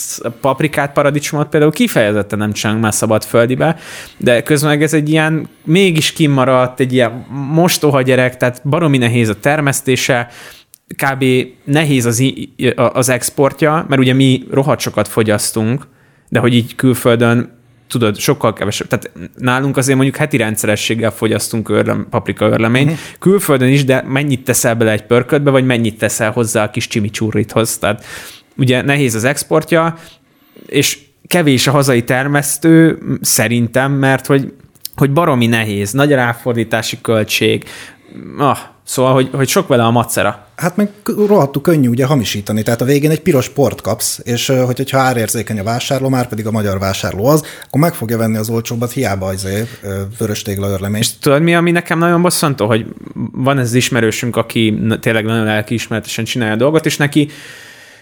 paprikát, 0.41 0.93
paradicsomot 0.93 1.47
például 1.47 1.71
kifejezetten 1.71 2.39
nem 2.39 2.51
csinálunk 2.51 2.83
már 2.83 2.93
szabadföldibe, 2.93 3.77
de 4.17 4.43
közben 4.43 4.69
meg 4.69 4.83
ez 4.83 4.93
egy 4.93 5.09
ilyen, 5.09 5.49
mégis 5.63 6.13
kimaradt, 6.13 6.79
egy 6.79 6.93
ilyen 6.93 7.25
mostoha 7.51 8.01
gyerek, 8.01 8.37
tehát 8.37 8.61
baromi 8.63 8.97
nehéz 8.97 9.29
a 9.29 9.39
termesztése, 9.39 10.29
kb. 10.87 11.25
nehéz 11.63 12.05
az, 12.05 12.23
az 12.75 13.09
exportja, 13.09 13.85
mert 13.89 14.01
ugye 14.01 14.13
mi 14.13 14.43
rohadt 14.51 14.79
sokat 14.79 15.07
fogyasztunk, 15.07 15.87
de 16.29 16.39
hogy 16.39 16.53
így 16.53 16.75
külföldön 16.75 17.53
tudod, 17.87 18.17
sokkal 18.17 18.53
kevesebb. 18.53 18.87
Tehát 18.87 19.11
nálunk 19.35 19.77
azért 19.77 19.95
mondjuk 19.95 20.17
heti 20.17 20.37
rendszerességgel 20.37 21.11
fogyasztunk 21.11 21.69
örlem, 21.69 22.07
paprika 22.09 22.45
örleményt, 22.45 22.89
uh-huh. 22.89 23.05
külföldön 23.19 23.69
is, 23.69 23.83
de 23.83 24.03
mennyit 24.07 24.43
teszel 24.43 24.75
bele 24.75 24.91
egy 24.91 25.03
pörködbe, 25.03 25.49
vagy 25.49 25.65
mennyit 25.65 25.97
teszel 25.97 26.31
hozzá 26.31 26.63
a 26.63 26.69
kis 26.69 26.87
csimicsúrithoz. 26.87 27.77
Tehát 27.77 28.05
ugye 28.57 28.81
nehéz 28.81 29.15
az 29.15 29.23
exportja, 29.23 29.97
és 30.65 30.99
kevés 31.27 31.67
a 31.67 31.71
hazai 31.71 32.03
termesztő 32.03 32.99
szerintem, 33.21 33.91
mert 33.91 34.25
hogy, 34.25 34.53
hogy 34.95 35.11
baromi 35.11 35.47
nehéz, 35.47 35.91
nagy 35.91 36.11
ráfordítási 36.11 36.97
költség, 37.01 37.63
ah, 38.37 38.57
Szóval, 38.85 39.13
hogy, 39.13 39.29
hogy 39.33 39.47
sok 39.47 39.67
vele 39.67 39.83
a 39.83 39.91
macera. 39.91 40.47
Hát 40.55 40.75
meg 40.75 40.89
rohadtul 41.05 41.61
könnyű 41.61 41.89
ugye 41.89 42.05
hamisítani, 42.05 42.63
tehát 42.63 42.81
a 42.81 42.85
végén 42.85 43.09
egy 43.09 43.21
piros 43.21 43.49
port 43.49 43.81
kapsz, 43.81 44.19
és 44.23 44.47
hogy, 44.47 44.75
hogyha 44.75 44.99
árérzékeny 44.99 45.59
a 45.59 45.63
vásárló, 45.63 46.09
már 46.09 46.27
pedig 46.27 46.47
a 46.47 46.51
magyar 46.51 46.79
vásárló 46.79 47.25
az, 47.25 47.43
akkor 47.65 47.81
meg 47.81 47.93
fogja 47.93 48.17
venni 48.17 48.37
az 48.37 48.49
olcsóbbat, 48.49 48.91
hiába 48.91 49.25
az 49.25 49.47
vörös 50.17 50.41
tégla 50.41 50.67
örlemény. 50.67 51.01
És 51.01 51.17
tudod 51.17 51.41
mi, 51.41 51.55
ami 51.55 51.71
nekem 51.71 51.99
nagyon 51.99 52.21
bosszantó, 52.21 52.67
hogy 52.67 52.85
van 53.31 53.59
ez 53.59 53.73
ismerősünk, 53.73 54.35
aki 54.35 54.79
tényleg 54.99 55.25
nagyon 55.25 55.43
lelkiismeretesen 55.43 56.25
csinálja 56.25 56.53
a 56.53 56.57
dolgot, 56.57 56.85
és 56.85 56.97
neki 56.97 57.29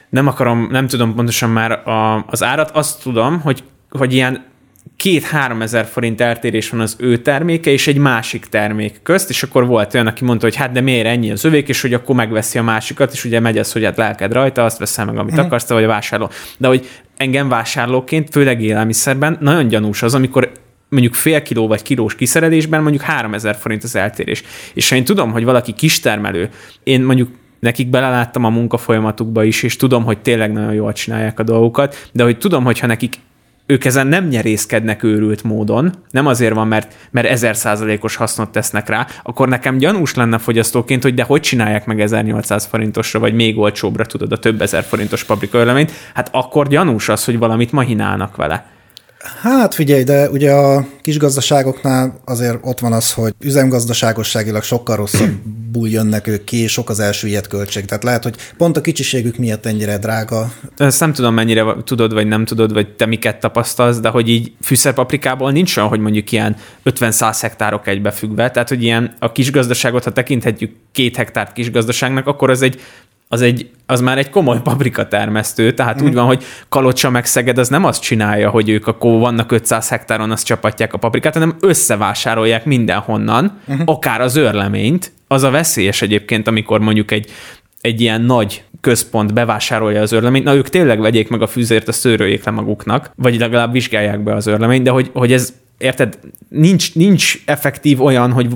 nem 0.09 0.27
akarom, 0.27 0.67
nem 0.71 0.87
tudom 0.87 1.15
pontosan 1.15 1.49
már 1.49 1.71
a, 1.71 2.25
az 2.27 2.43
árat, 2.43 2.71
azt 2.71 3.01
tudom, 3.01 3.39
hogy, 3.39 3.63
hogy 3.89 4.13
ilyen 4.13 4.45
két-három 4.97 5.61
ezer 5.61 5.85
forint 5.85 6.21
eltérés 6.21 6.69
van 6.69 6.79
az 6.79 6.95
ő 6.99 7.17
terméke 7.17 7.71
és 7.71 7.87
egy 7.87 7.97
másik 7.97 8.45
termék 8.45 8.99
közt, 9.03 9.29
és 9.29 9.43
akkor 9.43 9.65
volt 9.65 9.93
olyan, 9.93 10.07
aki 10.07 10.23
mondta, 10.23 10.45
hogy 10.45 10.55
hát 10.55 10.71
de 10.71 10.81
miért 10.81 11.07
ennyi 11.07 11.31
az 11.31 11.45
övék, 11.45 11.67
és 11.67 11.81
hogy 11.81 11.93
akkor 11.93 12.15
megveszi 12.15 12.57
a 12.57 12.63
másikat, 12.63 13.13
és 13.13 13.25
ugye 13.25 13.39
megy 13.39 13.57
az, 13.57 13.71
hogy 13.71 13.83
hát 13.83 13.97
lelked 13.97 14.33
rajta, 14.33 14.65
azt 14.65 14.77
veszel 14.77 15.05
meg, 15.05 15.17
amit 15.17 15.35
mm. 15.35 15.37
akarsz, 15.37 15.69
vagy 15.69 15.83
a 15.83 15.87
vásárló. 15.87 16.29
De 16.57 16.67
hogy 16.67 16.87
engem 17.17 17.49
vásárlóként, 17.49 18.29
főleg 18.31 18.61
élelmiszerben 18.61 19.37
nagyon 19.39 19.67
gyanús 19.67 20.01
az, 20.01 20.13
amikor 20.13 20.51
mondjuk 20.89 21.13
fél 21.13 21.41
kiló 21.41 21.67
vagy 21.67 21.81
kilós 21.81 22.15
kiszerelésben 22.15 22.81
mondjuk 22.81 23.03
3000 23.03 23.55
forint 23.55 23.83
az 23.83 23.95
eltérés. 23.95 24.43
És 24.73 24.89
ha 24.89 24.95
én 24.95 25.03
tudom, 25.03 25.31
hogy 25.31 25.43
valaki 25.43 25.73
kistermelő, 25.73 26.49
én 26.83 27.01
mondjuk 27.01 27.29
nekik 27.59 27.89
beleláttam 27.89 28.43
a 28.43 28.49
munkafolyamatukba 28.49 29.43
is, 29.43 29.63
és 29.63 29.75
tudom, 29.75 30.03
hogy 30.03 30.17
tényleg 30.17 30.51
nagyon 30.51 30.73
jól 30.73 30.93
csinálják 30.93 31.39
a 31.39 31.43
dolgokat, 31.43 32.09
de 32.11 32.23
hogy 32.23 32.37
tudom, 32.37 32.63
hogy 32.63 32.79
ha 32.79 32.87
nekik 32.87 33.15
ők 33.65 33.85
ezen 33.85 34.07
nem 34.07 34.27
nyerészkednek 34.27 35.03
őrült 35.03 35.43
módon, 35.43 35.93
nem 36.09 36.27
azért 36.27 36.53
van, 36.53 36.67
mert, 36.67 36.95
mert 37.11 37.27
ezer 37.27 37.55
százalékos 37.55 38.15
hasznot 38.15 38.51
tesznek 38.51 38.89
rá, 38.89 39.07
akkor 39.23 39.47
nekem 39.47 39.77
gyanús 39.77 40.13
lenne 40.13 40.37
fogyasztóként, 40.37 41.03
hogy 41.03 41.13
de 41.13 41.23
hogy 41.23 41.41
csinálják 41.41 41.85
meg 41.85 42.01
1800 42.01 42.65
forintosra, 42.65 43.19
vagy 43.19 43.33
még 43.33 43.57
olcsóbbra, 43.57 44.05
tudod, 44.05 44.31
a 44.31 44.39
több 44.39 44.61
ezer 44.61 44.83
forintos 44.83 45.23
paprikaöleményt, 45.23 45.91
hát 46.13 46.29
akkor 46.31 46.67
gyanús 46.67 47.09
az, 47.09 47.25
hogy 47.25 47.37
valamit 47.37 47.71
mahinálnak 47.71 48.35
vele. 48.35 48.72
Hát 49.23 49.73
figyelj, 49.73 50.03
de 50.03 50.29
ugye 50.29 50.51
a 50.51 50.85
kisgazdaságoknál 51.01 52.19
azért 52.25 52.57
ott 52.61 52.79
van 52.79 52.93
az, 52.93 53.13
hogy 53.13 53.33
üzemgazdaságosságilag 53.39 54.63
sokkal 54.63 54.95
rosszabbul 54.95 55.89
jönnek 55.89 56.27
ők 56.27 56.43
ki, 56.43 56.67
sok 56.67 56.89
az 56.89 56.99
elsüllyedt 56.99 57.47
költség. 57.47 57.85
Tehát 57.85 58.03
lehet, 58.03 58.23
hogy 58.23 58.35
pont 58.57 58.77
a 58.77 58.81
kicsiségük 58.81 59.37
miatt 59.37 59.65
ennyire 59.65 59.97
drága. 59.97 60.53
Ezt 60.77 60.99
nem 60.99 61.13
tudom, 61.13 61.33
mennyire 61.33 61.75
tudod, 61.83 62.13
vagy 62.13 62.27
nem 62.27 62.45
tudod, 62.45 62.73
vagy 62.73 62.95
te 62.95 63.05
miket 63.05 63.39
tapasztalsz, 63.39 63.99
de 63.99 64.09
hogy 64.09 64.29
így 64.29 64.51
fűszerpaprikából 64.61 65.51
nincs 65.51 65.77
olyan, 65.77 65.89
hogy 65.89 65.99
mondjuk 65.99 66.31
ilyen 66.31 66.55
50-100 66.85 67.37
hektárok 67.41 67.87
egybefüggve. 67.87 68.51
Tehát, 68.51 68.69
hogy 68.69 68.83
ilyen 68.83 69.15
a 69.19 69.31
kisgazdaságot, 69.31 70.03
ha 70.03 70.11
tekinthetjük 70.11 70.71
két 70.91 71.15
hektárt 71.15 71.53
kisgazdaságnak, 71.53 72.27
akkor 72.27 72.49
az 72.49 72.61
egy 72.61 72.81
az, 73.33 73.41
egy, 73.41 73.69
az 73.85 74.01
már 74.01 74.17
egy 74.17 74.29
komoly 74.29 74.61
paprika 74.61 75.07
termesztő, 75.07 75.73
tehát 75.73 76.01
mm. 76.01 76.05
úgy 76.05 76.13
van, 76.13 76.25
hogy 76.25 76.43
Kalocsa 76.69 77.09
meg 77.09 77.25
Szeged 77.25 77.57
az 77.57 77.67
nem 77.67 77.85
azt 77.85 78.01
csinálja, 78.01 78.49
hogy 78.49 78.69
ők 78.69 78.87
akkor 78.87 79.19
vannak 79.19 79.51
500 79.51 79.89
hektáron, 79.89 80.31
azt 80.31 80.45
csapatják 80.45 80.93
a 80.93 80.97
paprikát, 80.97 81.33
hanem 81.33 81.55
összevásárolják 81.59 82.65
mindenhonnan, 82.65 83.59
mm. 83.71 83.79
akár 83.85 84.21
az 84.21 84.35
őrleményt. 84.35 85.11
Az 85.27 85.43
a 85.43 85.49
veszélyes 85.49 86.01
egyébként, 86.01 86.47
amikor 86.47 86.79
mondjuk 86.79 87.11
egy, 87.11 87.31
egy 87.81 88.01
ilyen 88.01 88.21
nagy 88.21 88.63
központ 88.81 89.33
bevásárolja 89.33 90.01
az 90.01 90.13
őrleményt, 90.13 90.45
na 90.45 90.55
ők 90.55 90.69
tényleg 90.69 90.99
vegyék 90.99 91.29
meg 91.29 91.41
a 91.41 91.47
fűzért, 91.47 91.87
a 91.87 91.91
szőröljék 91.91 92.43
le 92.43 92.51
maguknak, 92.51 93.11
vagy 93.15 93.39
legalább 93.39 93.71
vizsgálják 93.71 94.23
be 94.23 94.35
az 94.35 94.47
őrleményt, 94.47 94.83
de 94.83 94.89
hogy, 94.89 95.09
hogy 95.13 95.31
ez 95.31 95.53
érted, 95.77 96.19
nincs, 96.49 96.95
nincs 96.95 97.37
effektív 97.45 98.01
olyan, 98.01 98.31
hogy 98.31 98.47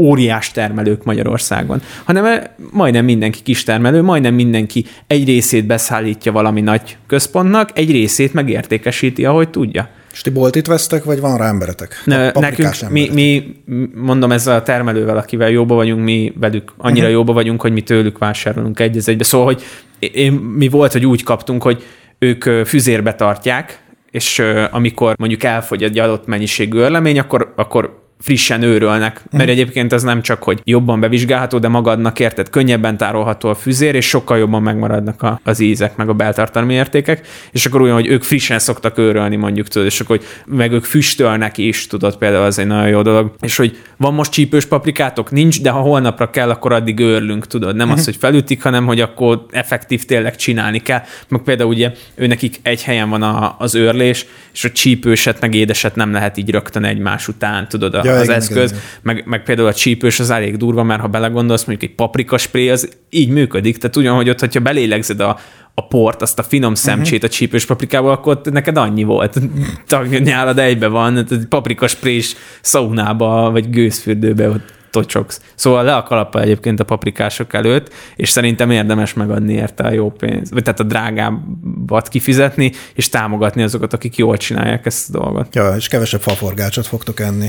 óriás 0.00 0.50
termelők 0.50 1.04
Magyarországon, 1.04 1.82
hanem 2.04 2.24
eh, 2.24 2.42
majdnem 2.70 3.04
mindenki 3.04 3.42
kis 3.42 3.62
termelő, 3.62 4.02
majdnem 4.02 4.34
mindenki 4.34 4.84
egy 5.06 5.24
részét 5.26 5.66
beszállítja 5.66 6.32
valami 6.32 6.60
nagy 6.60 6.96
központnak, 7.06 7.70
egy 7.74 7.90
részét 7.90 8.32
megértékesíti, 8.32 9.24
ahogy 9.24 9.50
tudja. 9.50 9.88
És 10.12 10.20
ti 10.20 10.30
boltit 10.30 10.66
vesztek, 10.66 11.04
vagy 11.04 11.20
van 11.20 11.36
rá 11.36 11.48
emberetek? 11.48 12.02
Ne, 12.04 12.30
nekünk, 12.30 12.88
mi, 12.88 13.10
mi, 13.12 13.56
mondom 13.94 14.32
ezzel 14.32 14.54
a 14.54 14.62
termelővel, 14.62 15.16
akivel 15.16 15.50
jóba 15.50 15.74
vagyunk, 15.74 16.04
mi 16.04 16.32
velük 16.40 16.72
annyira 16.76 17.00
uh-huh. 17.00 17.12
jóba 17.12 17.32
vagyunk, 17.32 17.60
hogy 17.60 17.72
mi 17.72 17.80
tőlük 17.80 18.18
vásárolunk 18.18 18.80
egy 18.80 19.02
egybe. 19.06 19.24
Szóval, 19.24 19.46
hogy 19.46 19.62
én, 19.98 20.32
mi 20.32 20.68
volt, 20.68 20.92
hogy 20.92 21.06
úgy 21.06 21.22
kaptunk, 21.22 21.62
hogy 21.62 21.84
ők 22.18 22.66
füzérbe 22.66 23.14
tartják, 23.14 23.80
és 24.10 24.42
amikor 24.70 25.14
mondjuk 25.18 25.42
elfogy 25.42 25.82
egy 25.82 25.98
adott 25.98 26.26
mennyiségű 26.26 26.78
örlemény, 26.78 27.18
akkor, 27.18 27.52
akkor 27.56 27.99
frissen 28.20 28.62
őrölnek, 28.62 29.22
mert 29.30 29.46
mm. 29.46 29.48
egyébként 29.48 29.92
ez 29.92 30.02
nem 30.02 30.22
csak, 30.22 30.42
hogy 30.42 30.60
jobban 30.64 31.00
bevizsgálható, 31.00 31.58
de 31.58 31.68
magadnak 31.68 32.18
érted, 32.18 32.50
könnyebben 32.50 32.96
tárolható 32.96 33.48
a 33.48 33.54
füzér, 33.54 33.94
és 33.94 34.08
sokkal 34.08 34.38
jobban 34.38 34.62
megmaradnak 34.62 35.22
a, 35.22 35.40
az 35.44 35.60
ízek, 35.60 35.96
meg 35.96 36.08
a 36.08 36.12
beltartalmi 36.12 36.74
értékek, 36.74 37.26
és 37.52 37.66
akkor 37.66 37.80
olyan, 37.80 37.94
hogy 37.94 38.06
ők 38.06 38.22
frissen 38.22 38.58
szoktak 38.58 38.98
őrölni, 38.98 39.36
mondjuk, 39.36 39.68
tudod, 39.68 39.86
és 39.86 40.00
akkor, 40.00 40.16
hogy 40.16 40.56
meg 40.56 40.72
ők 40.72 40.84
füstölnek 40.84 41.58
is, 41.58 41.86
tudod, 41.86 42.16
például 42.16 42.44
az 42.44 42.58
egy 42.58 42.66
nagyon 42.66 42.88
jó 42.88 43.02
dolog, 43.02 43.34
és 43.40 43.56
hogy 43.56 43.78
van 43.96 44.14
most 44.14 44.32
csípős 44.32 44.64
paprikátok? 44.64 45.30
Nincs, 45.30 45.62
de 45.62 45.70
ha 45.70 45.80
holnapra 45.80 46.30
kell, 46.30 46.50
akkor 46.50 46.72
addig 46.72 46.98
őrlünk, 46.98 47.46
tudod, 47.46 47.76
nem 47.76 47.88
mm. 47.88 47.92
az, 47.92 48.04
hogy 48.04 48.16
felütik, 48.16 48.62
hanem 48.62 48.86
hogy 48.86 49.00
akkor 49.00 49.46
effektív 49.50 50.04
tényleg 50.04 50.36
csinálni 50.36 50.78
kell, 50.78 51.02
meg 51.28 51.40
például 51.40 51.70
ugye 51.70 51.92
ő 52.14 52.26
nekik 52.26 52.60
egy 52.62 52.82
helyen 52.82 53.10
van 53.10 53.22
a, 53.22 53.54
az 53.58 53.74
őrlés, 53.74 54.26
és 54.52 54.64
a 54.64 54.70
csípőset 54.70 55.40
meg 55.40 55.54
édeset 55.54 55.94
nem 55.94 56.12
lehet 56.12 56.36
így 56.36 56.50
rögtön 56.50 56.84
egymás 56.84 57.28
után, 57.28 57.68
tudod, 57.68 57.94
a, 57.94 58.00
ja, 58.04 58.09
az 58.14 58.22
igen, 58.22 58.36
eszköz, 58.36 58.70
igen, 58.70 58.82
Meg, 59.02 59.22
meg 59.26 59.42
például 59.42 59.68
a 59.68 59.74
csípős 59.74 60.20
az 60.20 60.30
elég 60.30 60.56
durva, 60.56 60.82
mert 60.82 61.00
ha 61.00 61.06
belegondolsz, 61.06 61.64
mondjuk 61.64 61.90
egy 61.90 61.96
paprikaspré 61.96 62.68
az 62.68 62.88
így 63.10 63.28
működik, 63.28 63.78
tehát 63.78 63.96
ugyanhogy 63.96 64.28
ott, 64.28 64.40
hogyha 64.40 64.60
belélegzed 64.60 65.20
a, 65.20 65.38
a 65.74 65.86
port, 65.86 66.22
azt 66.22 66.38
a 66.38 66.42
finom 66.42 66.74
szemcsét 66.74 67.12
uh-huh. 67.12 67.30
a 67.30 67.32
csípős 67.32 67.66
paprikából, 67.66 68.10
akkor 68.10 68.40
neked 68.50 68.76
annyi 68.76 69.04
volt. 69.04 69.40
Nyálad 70.18 70.58
egybe 70.58 70.86
van, 70.86 71.26
paprikasprés 71.48 72.36
szaunába, 72.60 73.50
vagy 73.50 73.70
gőzfürdőbe 73.70 74.48
ott 74.48 74.78
tocsogsz. 74.90 75.40
Szóval 75.54 75.84
le 75.84 75.94
a 75.94 76.02
kalappa 76.02 76.40
egyébként 76.40 76.80
a 76.80 76.84
paprikások 76.84 77.54
előtt, 77.54 77.92
és 78.16 78.30
szerintem 78.30 78.70
érdemes 78.70 79.12
megadni 79.12 79.52
érte 79.52 79.84
a 79.84 79.92
jó 79.92 80.10
pénzt, 80.10 80.52
vagy 80.52 80.62
tehát 80.62 80.80
a 80.80 80.84
drágábbat 80.84 82.08
kifizetni, 82.08 82.72
és 82.94 83.08
támogatni 83.08 83.62
azokat, 83.62 83.92
akik 83.92 84.16
jól 84.16 84.36
csinálják 84.36 84.86
ezt 84.86 85.14
a 85.14 85.18
dolgot. 85.18 85.54
Ja, 85.54 85.74
és 85.76 85.88
kevesebb 85.88 86.20
faforgácsot 86.20 86.86
fogtok 86.86 87.20
enni. 87.20 87.48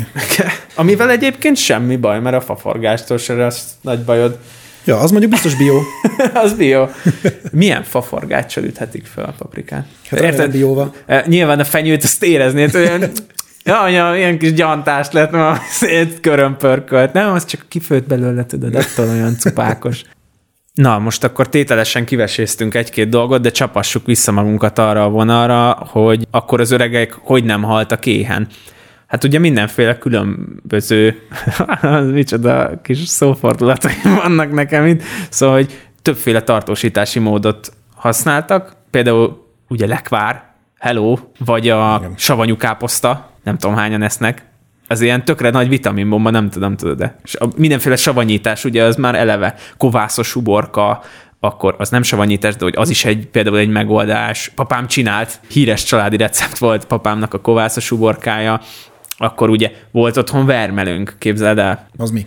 Amivel 0.76 1.10
egyébként 1.10 1.58
semmi 1.58 1.96
baj, 1.96 2.20
mert 2.20 2.36
a 2.36 2.42
faforgástól 2.42 3.18
se 3.18 3.34
lesz 3.34 3.70
nagy 3.82 4.04
bajod. 4.04 4.38
Ja, 4.86 4.98
az 4.98 5.12
mondjuk 5.12 5.32
biztos 5.32 5.56
bio. 5.56 5.80
az 6.44 6.54
bio. 6.54 6.88
Milyen 7.52 7.84
faforgáccsal 7.84 8.64
üthetik 8.64 9.06
fel 9.06 9.24
a 9.24 9.34
paprikát? 9.38 9.86
Hát 10.10 10.20
Érted? 10.20 10.52
Bióval. 10.52 10.94
E, 11.06 11.24
nyilván 11.28 11.60
a 11.60 11.64
fenyőt 11.64 12.04
azt 12.04 12.24
éreznéd, 12.24 12.76
olyan 12.76 13.02
Ja, 13.66 13.88
ja, 13.88 14.16
ilyen 14.16 14.38
kis 14.38 14.54
gyantás 14.54 15.12
lett, 15.12 15.32
ma 15.32 15.56
szét 15.70 16.20
körömpörkölt. 16.20 17.14
Nem, 17.14 17.34
az 17.34 17.46
csak 17.46 17.66
kifőtt 17.68 18.08
belőle, 18.08 18.46
tudod, 18.46 18.76
attól 18.76 19.10
olyan 19.10 19.38
cupákos. 19.38 20.02
Na, 20.74 21.00
most 21.00 21.24
akkor 21.24 21.50
tételesen 21.50 22.06
kiveséztünk 22.06 22.76
egy-két 22.76 23.10
dolgot, 23.10 23.42
de 23.42 23.52
csapassuk 23.52 24.06
vissza 24.06 24.32
magunkat 24.32 24.80
arra 24.80 25.04
a 25.04 25.10
vonalra, 25.10 25.72
hogy 25.90 26.28
akkor 26.32 26.60
az 26.60 26.72
öregek 26.72 27.14
hogy 27.14 27.44
nem 27.44 27.64
haltak 27.64 28.06
éhen. 28.06 28.48
Hát 29.08 29.24
ugye 29.24 29.40
mindenféle 29.40 29.98
különböző, 29.98 31.22
micsoda 32.12 32.82
kis 32.82 33.00
szófordulatai 33.08 33.94
vannak 34.04 34.52
nekem 34.52 34.86
itt, 34.86 35.04
szóval, 35.30 35.56
hogy 35.56 35.80
többféle 36.02 36.42
tartósítási 36.42 37.20
módot 37.20 37.74
használtak, 37.96 38.76
például 38.92 39.48
ugye 39.68 39.88
lekvár, 39.88 40.44
hello, 40.80 41.18
vagy 41.46 41.70
a 41.70 41.96
Igen. 42.00 42.14
savanyú 42.18 42.58
káposzta, 42.58 43.31
nem 43.44 43.58
tudom 43.58 43.76
hányan 43.76 44.02
esznek, 44.02 44.50
az 44.92 45.02
ilyen 45.02 45.26
tökre 45.26 45.50
nagy 45.50 45.70
vitaminbomba, 45.70 46.30
nem 46.30 46.50
tudom, 46.50 46.76
tudod 46.76 46.98
de. 46.98 47.16
És 47.24 47.36
a 47.36 47.48
mindenféle 47.58 47.96
savanyítás, 47.96 48.64
ugye 48.64 48.84
az 48.84 48.96
már 48.96 49.16
eleve 49.16 49.56
kovászos 49.78 50.36
uborka, 50.36 51.04
akkor 51.40 51.76
az 51.78 51.90
nem 51.90 52.04
savanyítás, 52.04 52.56
de 52.56 52.64
hogy 52.64 52.74
az 52.78 52.90
is 52.90 53.06
egy, 53.06 53.28
például 53.28 53.58
egy 53.58 53.70
megoldás. 53.70 54.52
Papám 54.56 54.88
csinált, 54.88 55.40
híres 55.48 55.84
családi 55.84 56.18
recept 56.18 56.58
volt 56.58 56.86
papámnak 56.86 57.34
a 57.34 57.40
kovászos 57.42 57.92
uborkája, 57.92 58.62
akkor 59.18 59.50
ugye 59.50 59.72
volt 59.92 60.18
otthon 60.18 60.46
vermelőnk, 60.46 61.16
képzeld 61.20 61.58
el. 61.58 61.88
Az 61.98 62.12
mi? 62.12 62.26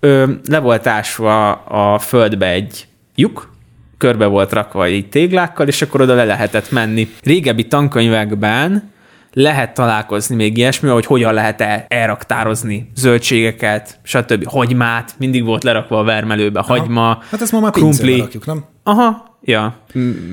Ö, 0.00 0.32
le 0.48 0.58
volt 0.58 0.86
ásva 0.86 1.52
a 1.52 1.98
földbe 1.98 2.48
egy 2.48 2.86
lyuk, 3.14 3.54
körbe 3.98 4.26
volt 4.26 4.52
rakva 4.52 4.84
egy 4.84 5.08
téglákkal, 5.08 5.66
és 5.66 5.82
akkor 5.82 6.00
oda 6.00 6.14
le 6.14 6.24
lehetett 6.24 6.70
menni. 6.70 7.08
Régebbi 7.22 7.66
tankönyvekben 7.66 8.91
lehet 9.32 9.74
találkozni 9.74 10.34
még 10.34 10.56
ilyesmi, 10.56 10.88
hogy 10.88 11.06
hogyan 11.06 11.34
lehet 11.34 11.60
el, 11.60 11.84
elraktározni 11.88 12.90
zöldségeket, 12.94 13.98
stb. 14.02 14.46
Hagymát, 14.48 15.14
mindig 15.18 15.44
volt 15.44 15.64
lerakva 15.64 15.98
a 15.98 16.04
vermelőbe, 16.04 16.60
Aha. 16.60 16.76
hagyma, 16.78 17.18
Hát 17.30 17.40
ezt 17.40 17.52
ma 17.52 17.60
már 17.60 17.70
krumpli. 17.70 18.18
rakjuk, 18.18 18.46
nem? 18.46 18.64
Aha, 18.82 19.36
ja, 19.44 19.76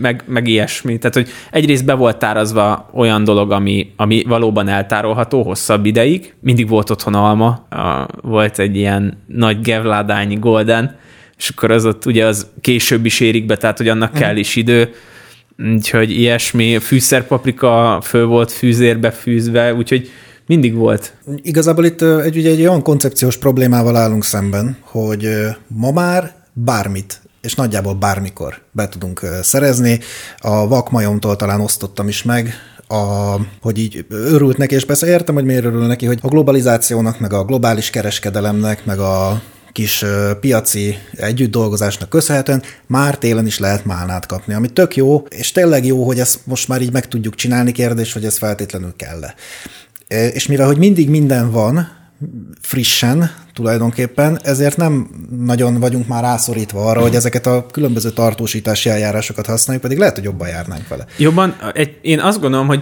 meg, 0.02 0.24
meg 0.28 0.48
ilyesmi. 0.48 0.98
Tehát, 0.98 1.16
hogy 1.16 1.30
egyrészt 1.52 1.86
be 1.86 1.94
volt 1.94 2.18
tárazva 2.18 2.90
olyan 2.94 3.24
dolog, 3.24 3.52
ami, 3.52 3.94
ami 3.96 4.24
valóban 4.28 4.68
eltárolható 4.68 5.44
hosszabb 5.44 5.86
ideig. 5.86 6.34
Mindig 6.42 6.68
volt 6.68 6.90
otthon 6.90 7.14
alma, 7.14 7.68
volt 8.22 8.60
egy 8.60 8.76
ilyen 8.76 9.18
nagy 9.28 9.62
gevládányi 9.62 10.36
golden, 10.36 10.98
és 11.38 11.50
akkor 11.50 11.72
az 11.72 11.86
ott 11.86 12.06
ugye 12.06 12.26
az 12.26 12.48
később 12.62 13.06
is 13.06 13.20
érik 13.20 13.46
be, 13.46 13.58
tehát 13.58 13.78
hogy 13.78 13.88
annak 13.88 14.14
kell 14.14 14.36
is 14.36 14.56
idő, 14.56 14.94
úgyhogy 15.74 16.12
ilyesmi, 16.12 16.80
fűszerpaprika 16.80 18.02
föl 18.04 18.26
volt 18.26 18.52
fűzérbe 18.52 19.12
fűzve, 19.12 19.74
úgyhogy 19.74 20.10
mindig 20.46 20.74
volt. 20.74 21.14
Igazából 21.42 21.86
itt 21.86 22.02
egy, 22.02 22.38
ugye 22.38 22.50
egy 22.50 22.60
olyan 22.60 22.82
koncepciós 22.82 23.38
problémával 23.38 23.96
állunk 23.96 24.24
szemben, 24.24 24.78
hogy 24.82 25.30
ma 25.68 25.92
már 25.92 26.34
bármit 26.54 27.22
és 27.42 27.56
nagyjából 27.56 27.94
bármikor 27.94 28.62
be 28.72 28.90
tudunk 28.90 29.22
szerezni. 29.42 30.00
A 30.38 30.68
vakmajomtól 30.68 31.36
talán 31.36 31.62
osztottam 31.62 32.08
is 32.08 32.24
meg, 32.24 32.54
a, 32.88 33.36
hogy 33.62 33.78
így 33.78 34.06
örült 34.10 34.58
neki, 34.58 34.76
és 34.76 34.86
persze 34.86 35.08
értem, 35.08 35.36
hogy 35.36 35.46
miért 35.46 35.66
örül 35.66 35.88
neki, 35.88 36.06
hogy 36.06 36.20
a 36.22 36.28
globalizációnak, 36.28 37.20
meg 37.20 37.34
a 37.34 37.44
globális 37.44 37.90
kereskedelemnek, 37.90 38.86
meg 38.86 39.00
a 39.00 39.42
kis 39.80 40.06
piaci 40.40 40.98
együtt 41.12 41.52
dolgozásnak 41.52 42.10
köszönhetően 42.10 42.64
már 42.88 43.18
télen 43.18 43.46
is 43.46 43.60
lehet 43.60 43.86
málnát 43.86 44.26
kapni, 44.26 44.54
ami 44.54 44.68
tök 44.68 44.96
jó, 44.96 45.24
és 45.30 45.52
tényleg 45.52 45.86
jó, 45.86 46.04
hogy 46.04 46.20
ezt 46.20 46.40
most 46.44 46.68
már 46.68 46.82
így 46.82 46.92
meg 46.92 47.08
tudjuk 47.08 47.36
csinálni, 47.36 47.72
kérdés, 47.72 48.14
hogy 48.14 48.26
ez 48.26 48.38
feltétlenül 48.38 48.94
kell-e. 48.96 49.34
És 50.08 50.48
mivel, 50.48 50.68
hogy 50.68 50.78
mindig 50.78 51.10
minden 51.10 51.52
van, 51.52 51.98
frissen 52.62 53.32
tulajdonképpen, 53.54 54.40
ezért 54.44 54.78
nem 54.78 55.10
nagyon 55.40 55.80
vagyunk 55.80 56.08
már 56.08 56.24
rászorítva 56.24 56.86
arra, 56.86 57.02
hogy 57.02 57.16
ezeket 57.16 57.46
a 57.46 57.66
különböző 57.72 58.10
tartósítási 58.10 58.90
eljárásokat 58.90 59.46
használjuk, 59.46 59.84
pedig 59.84 59.98
lehet, 59.98 60.16
hogy 60.16 60.24
jobban 60.24 60.48
járnánk 60.48 60.88
vele. 60.88 61.06
Jobban, 61.18 61.56
egy, 61.74 61.98
én 62.02 62.20
azt 62.20 62.40
gondolom, 62.40 62.68
hogy 62.68 62.82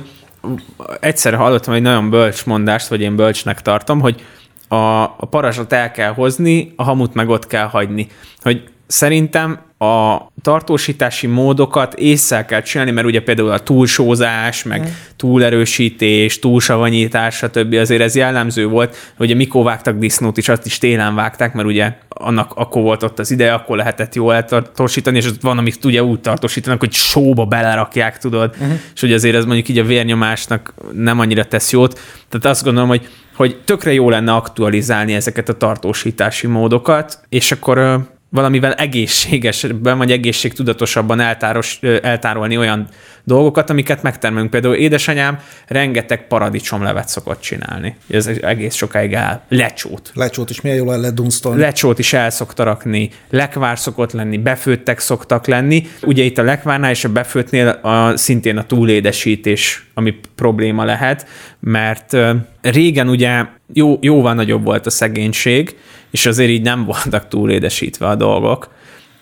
egyszer 0.99 1.33
hallottam 1.33 1.73
egy 1.73 1.81
nagyon 1.81 2.09
bölcs 2.09 2.45
mondást, 2.45 2.87
vagy 2.87 3.01
én 3.01 3.15
bölcsnek 3.15 3.61
tartom, 3.61 3.99
hogy 3.99 4.21
a, 4.67 5.01
a 5.03 5.27
parazsot 5.29 5.73
el 5.73 5.91
kell 5.91 6.13
hozni, 6.13 6.73
a 6.75 6.83
hamut 6.83 7.13
meg 7.13 7.29
ott 7.29 7.47
kell 7.47 7.67
hagyni. 7.67 8.07
Hogy 8.41 8.63
szerintem 8.87 9.59
a 9.79 10.17
tartósítási 10.41 11.27
módokat 11.27 11.93
észre 11.93 12.45
kell 12.45 12.61
csinálni, 12.61 12.91
mert 12.91 13.07
ugye 13.07 13.21
például 13.21 13.51
a 13.51 13.59
túlsózás, 13.59 14.63
meg 14.63 14.81
mm. 14.81 14.85
túlerősítés, 15.15 16.39
túlsavanyítás, 16.39 17.35
stb. 17.35 17.73
azért 17.73 18.01
ez 18.01 18.15
jellemző 18.15 18.67
volt, 18.67 18.95
hogy 19.17 19.35
mikor 19.35 19.63
vágtak 19.63 19.97
disznót 19.97 20.37
is, 20.37 20.49
azt 20.49 20.65
is 20.65 20.77
télen 20.77 21.15
vágták, 21.15 21.53
mert 21.53 21.67
ugye 21.67 21.93
annak 22.09 22.51
akkor 22.55 22.81
volt 22.81 23.03
ott 23.03 23.19
az 23.19 23.31
ideje, 23.31 23.53
akkor 23.53 23.77
lehetett 23.77 24.15
jól 24.15 24.33
eltartósítani, 24.33 25.17
és 25.17 25.25
ott 25.25 25.41
van, 25.41 25.57
amik 25.57 25.75
ugye 25.83 26.03
úgy 26.03 26.19
tartósítanak, 26.19 26.79
hogy 26.79 26.93
sóba 26.93 27.45
belerakják, 27.45 28.17
tudod, 28.17 28.55
uh-huh. 28.59 28.79
és 28.93 29.01
hogy 29.01 29.13
azért 29.13 29.35
ez 29.35 29.45
mondjuk 29.45 29.69
így 29.69 29.77
a 29.77 29.83
vérnyomásnak 29.83 30.73
nem 30.93 31.19
annyira 31.19 31.45
tesz 31.45 31.71
jót. 31.71 31.99
Tehát 32.29 32.45
azt 32.45 32.63
gondolom, 32.63 32.89
hogy 32.89 33.07
hogy 33.37 33.61
tökre 33.65 33.93
jó 33.93 34.09
lenne 34.09 34.33
aktualizálni 34.33 35.13
ezeket 35.13 35.49
a 35.49 35.57
tartósítási 35.57 36.47
módokat, 36.47 37.19
és 37.29 37.51
akkor 37.51 37.99
valamivel 38.29 38.73
egészségesebben, 38.73 39.97
vagy 39.97 40.11
egészségtudatosabban 40.11 41.19
eltáros, 41.19 41.79
eltárolni 42.01 42.57
olyan 42.57 42.87
dolgokat, 43.23 43.69
amiket 43.69 44.01
megtermelünk. 44.01 44.49
Például 44.49 44.75
édesanyám 44.75 45.39
rengeteg 45.67 46.27
paradicsomlevet 46.27 47.07
szokott 47.07 47.41
csinálni. 47.41 47.95
Ez 48.09 48.27
egész 48.27 48.75
sokáig 48.75 49.13
el. 49.13 49.43
Lecsót. 49.49 50.11
Lecsót 50.13 50.49
is 50.49 50.61
milyen 50.61 50.77
jól 50.77 50.93
el 50.93 50.99
lehet 50.99 51.15
dunsztolni. 51.15 51.59
Lecsót 51.61 51.99
is 51.99 52.13
el 52.13 52.29
szokta 52.29 52.63
rakni, 52.63 53.09
lekvár 53.29 53.79
szokott 53.79 54.11
lenni, 54.11 54.37
befőttek 54.37 54.99
szoktak 54.99 55.47
lenni. 55.47 55.83
Ugye 56.01 56.23
itt 56.23 56.37
a 56.37 56.43
lekvárnál 56.43 56.91
és 56.91 57.03
a 57.03 57.09
befőtnél 57.09 57.67
a, 57.67 58.17
szintén 58.17 58.57
a 58.57 58.63
túlédesítés, 58.63 59.87
ami 59.93 60.15
probléma 60.35 60.83
lehet, 60.83 61.27
mert 61.59 62.17
régen 62.61 63.09
ugye 63.09 63.45
jó, 63.73 63.97
jóval 64.01 64.33
nagyobb 64.33 64.63
volt 64.63 64.85
a 64.85 64.89
szegénység, 64.89 65.75
és 66.11 66.25
azért 66.25 66.49
így 66.49 66.61
nem 66.61 66.85
voltak 66.85 67.27
túlédesítve 67.27 68.07
a 68.07 68.15
dolgok. 68.15 68.75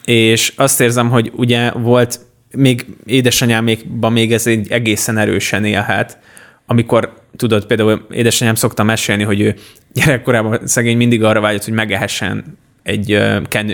És 0.05 0.53
azt 0.55 0.81
érzem, 0.81 1.09
hogy 1.09 1.31
ugye 1.35 1.71
volt 1.71 2.19
még 2.55 2.85
édesanyámékban 3.05 4.11
még 4.11 4.33
ez 4.33 4.47
egy 4.47 4.71
egészen 4.71 5.17
erősen 5.17 5.65
élhet, 5.65 6.17
amikor 6.65 7.13
tudod, 7.35 7.65
például 7.65 8.07
édesanyám 8.11 8.55
szokta 8.55 8.83
mesélni, 8.83 9.23
hogy 9.23 9.41
ő 9.41 9.55
gyerekkorában 9.93 10.59
szegény 10.67 10.97
mindig 10.97 11.23
arra 11.23 11.41
vágyott, 11.41 11.63
hogy 11.63 11.73
megehessen 11.73 12.57
egy, 12.83 13.11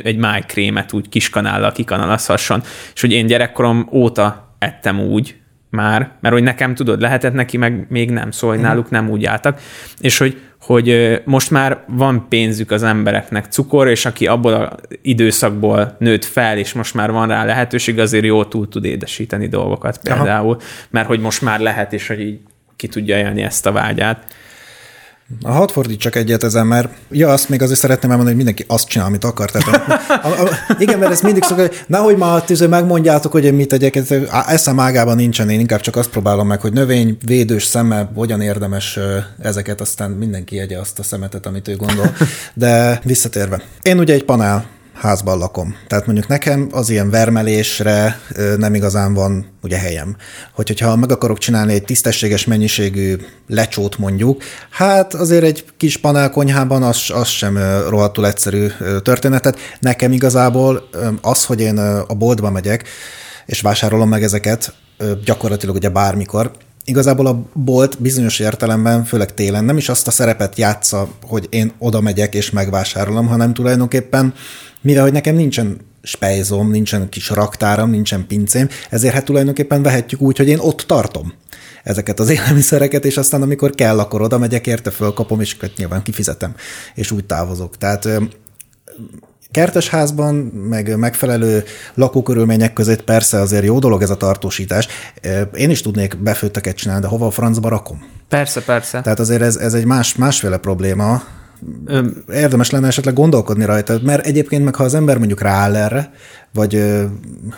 egy 0.04 0.18
májkrémet 0.18 0.94
úgy 0.94 1.10
kiskanállal 1.10 1.72
kikanalazhasson, 1.72 2.64
és 2.94 3.02
hogy 3.02 3.12
én 3.12 3.26
gyerekkorom 3.26 3.90
óta 3.92 4.56
ettem 4.60 5.00
úgy 5.00 5.36
már, 5.70 6.12
mert 6.20 6.34
hogy 6.34 6.44
nekem 6.44 6.76
tudod, 6.76 7.02
lehetett 7.02 7.34
neki, 7.34 7.58
meg 7.58 7.86
még 7.90 8.12
nem, 8.12 8.32
szóval 8.32 8.56
hogy 8.56 8.66
mhm. 8.66 8.74
náluk 8.74 8.90
nem 8.90 9.10
úgy 9.10 9.26
álltak, 9.26 9.62
és 10.00 10.18
hogy 10.18 10.42
hogy 10.62 11.22
most 11.26 11.52
már 11.52 11.84
van 11.88 12.26
pénzük 12.30 12.72
az 12.72 12.84
embereknek 12.84 13.46
cukor, 13.46 13.88
és 13.88 14.06
aki 14.06 14.28
abból 14.28 14.54
az 14.54 14.98
időszakból 15.02 15.96
nőtt 16.00 16.26
fel, 16.26 16.58
és 16.58 16.74
most 16.74 16.94
már 16.94 17.12
van 17.12 17.28
rá 17.28 17.46
lehetőség, 17.46 18.00
azért 18.00 18.26
jól 18.26 18.48
túl 18.48 18.68
tud 18.68 18.86
édesíteni 18.86 19.48
dolgokat 19.48 19.98
például, 19.98 20.54
Aha. 20.54 20.62
mert 20.90 21.08
hogy 21.08 21.20
most 21.20 21.42
már 21.42 21.60
lehet, 21.60 21.94
és 21.94 22.08
hogy 22.08 22.20
így 22.20 22.40
ki 22.76 22.88
tudja 22.88 23.18
élni 23.18 23.42
ezt 23.42 23.66
a 23.66 23.72
vágyát. 23.72 24.26
A 25.42 25.52
hadd 25.52 25.70
fordítsak 25.70 26.16
egyet 26.16 26.44
ezen, 26.44 26.68
mert 26.68 26.90
ja, 27.10 27.30
azt 27.30 27.50
még 27.50 27.62
azért 27.62 27.80
szeretném 27.80 28.12
elmondani, 28.12 28.36
hogy 28.36 28.46
mindenki 28.46 28.74
azt 28.76 28.88
csinál, 28.88 29.08
amit 29.08 29.24
akar. 29.24 29.52
Tehát, 29.52 29.90
a, 30.08 30.28
a, 30.28 30.44
a, 30.44 30.76
igen, 30.80 31.00
mert 31.00 31.12
ezt 31.12 31.24
mindig 31.24 31.44
szokott, 31.44 31.68
hogy 31.68 31.84
nehogy 31.88 32.18
már 32.18 32.44
tűző 32.44 32.68
megmondjátok, 32.68 33.32
hogy 33.32 33.46
én 33.46 33.54
mit 33.54 33.68
tegyek, 33.68 34.02
eszem 34.48 34.80
ágában 34.80 35.16
nincsen, 35.16 35.50
én 35.50 35.60
inkább 35.60 35.80
csak 35.80 35.96
azt 35.96 36.10
próbálom 36.10 36.48
meg, 36.48 36.62
hogy 36.62 36.74
növény, 36.74 37.18
védős 37.26 37.64
szeme, 37.64 38.10
hogyan 38.16 38.42
érdemes 38.42 39.00
ezeket, 39.40 39.82
aztán 39.82 40.12
mindenki 40.12 40.56
jegye 40.56 40.80
azt 40.80 41.00
a 41.00 41.04
szemetet, 41.04 41.46
amit 41.46 41.68
ő 41.68 41.76
gondol. 41.76 42.16
De 42.54 43.02
visszatérve. 43.04 43.62
Én 43.82 44.00
ugye 44.00 44.14
egy 44.14 44.24
panel 44.24 44.66
házban 45.02 45.38
lakom. 45.38 45.76
Tehát 45.88 46.06
mondjuk 46.06 46.28
nekem 46.28 46.68
az 46.72 46.90
ilyen 46.90 47.10
vermelésre 47.10 48.20
nem 48.58 48.74
igazán 48.74 49.14
van 49.14 49.46
ugye 49.62 49.78
helyem. 49.78 50.16
Hogy, 50.54 50.68
hogyha 50.68 50.96
meg 50.96 51.12
akarok 51.12 51.38
csinálni 51.38 51.74
egy 51.74 51.84
tisztességes 51.84 52.46
mennyiségű 52.46 53.16
lecsót 53.48 53.98
mondjuk, 53.98 54.44
hát 54.70 55.14
azért 55.14 55.44
egy 55.44 55.66
kis 55.78 55.98
panelkonyhában 55.98 56.84
az, 56.84 57.10
az 57.14 57.28
sem 57.28 57.58
rohadtul 57.90 58.28
egyszerű 58.28 58.68
történetet. 59.04 59.58
Nekem 59.80 60.12
igazából 60.12 60.90
az, 61.22 61.46
hogy 61.46 61.62
én 61.62 61.78
a 62.08 62.14
boltba 62.14 62.50
megyek, 62.50 62.88
és 63.46 63.62
vásárolom 63.62 64.10
meg 64.10 64.24
ezeket, 64.24 64.74
gyakorlatilag 65.26 65.76
ugye 65.76 65.90
bármikor, 65.90 66.52
igazából 66.86 67.28
a 67.28 67.44
bolt 67.54 68.02
bizonyos 68.02 68.40
értelemben, 68.40 69.04
főleg 69.04 69.34
télen 69.34 69.64
nem 69.64 69.78
is 69.78 69.90
azt 69.90 70.08
a 70.08 70.12
szerepet 70.12 70.58
játsza, 70.58 71.08
hogy 71.22 71.48
én 71.50 71.72
oda 71.78 72.02
megyek 72.02 72.34
és 72.36 72.50
megvásárolom, 72.50 73.28
hanem 73.28 73.54
tulajdonképpen 73.54 74.34
mivel 74.82 75.04
hogy 75.04 75.12
nekem 75.12 75.36
nincsen 75.36 75.78
spejzom, 76.04 76.70
nincsen 76.70 77.10
kis 77.10 77.30
raktáram, 77.30 77.90
nincsen 77.90 78.28
pincém, 78.28 78.70
ezért 78.90 79.14
hát 79.14 79.26
tulajdonképpen 79.26 79.82
vehetjük 79.82 80.22
úgy, 80.22 80.38
hogy 80.38 80.48
én 80.48 80.60
ott 80.60 80.82
tartom 80.82 81.34
ezeket 81.84 82.20
az 82.20 82.30
élelmiszereket, 82.30 83.06
és 83.06 83.18
aztán 83.18 83.42
amikor 83.42 83.72
kell, 83.72 84.00
akkor 84.00 84.22
oda 84.22 84.38
megyek 84.38 84.68
érte, 84.68 84.92
fölkapom, 84.92 85.40
és 85.40 85.58
nyilván 85.78 86.04
kifizetem, 86.04 86.56
és 86.96 87.12
úgy 87.12 87.26
távozok. 87.26 87.78
Tehát 87.78 88.08
kertesházban, 89.52 90.36
meg 90.70 90.98
megfelelő 90.98 91.64
lakókörülmények 91.94 92.74
között 92.74 93.04
persze 93.04 93.40
azért 93.40 93.66
jó 93.66 93.80
dolog 93.80 94.02
ez 94.02 94.10
a 94.10 94.18
tartósítás. 94.18 94.88
Én 95.54 95.70
is 95.70 95.82
tudnék 95.82 96.18
befőtteket 96.18 96.76
csinálni, 96.76 97.02
de 97.02 97.08
hova 97.08 97.26
a 97.26 97.32
francba 97.32 97.70
rakom? 97.70 98.06
Persze, 98.30 98.62
persze. 98.62 99.02
Tehát 99.02 99.20
azért 99.20 99.42
ez, 99.42 99.56
ez 99.56 99.74
egy 99.74 99.86
más, 99.86 100.16
másféle 100.16 100.58
probléma. 100.58 101.24
Érdemes 102.34 102.70
lenne 102.70 102.88
esetleg 102.88 103.14
gondolkodni 103.14 103.66
rajta, 103.66 104.00
mert 104.04 104.26
egyébként 104.26 104.64
meg 104.64 104.76
ha 104.76 104.84
az 104.84 104.94
ember 104.94 105.18
mondjuk 105.18 105.42
rááll 105.42 105.76
erre, 105.76 106.12
vagy, 106.54 106.84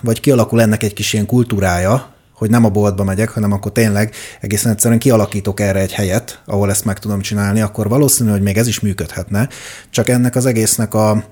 vagy 0.02 0.20
kialakul 0.20 0.62
ennek 0.62 0.84
egy 0.84 0.94
kis 0.94 1.14
ilyen 1.14 1.26
kultúrája, 1.26 2.14
hogy 2.34 2.50
nem 2.50 2.66
a 2.66 2.70
boltba 2.70 3.04
megyek, 3.04 3.30
hanem 3.30 3.52
akkor 3.52 3.72
tényleg 3.72 4.14
egészen 4.42 4.72
egyszerűen 4.72 5.00
kialakítok 5.00 5.60
erre 5.60 5.80
egy 5.80 5.94
helyet, 5.94 6.42
ahol 6.46 6.70
ezt 6.70 6.86
meg 6.86 7.00
tudom 7.00 7.22
csinálni, 7.22 7.62
akkor 7.62 7.90
valószínű, 7.90 8.30
hogy 8.30 8.42
még 8.42 8.58
ez 8.58 8.68
is 8.68 8.80
működhetne, 8.80 9.50
csak 9.90 10.10
ennek 10.10 10.36
az 10.36 10.46
egésznek 10.46 10.94
a 10.94 11.24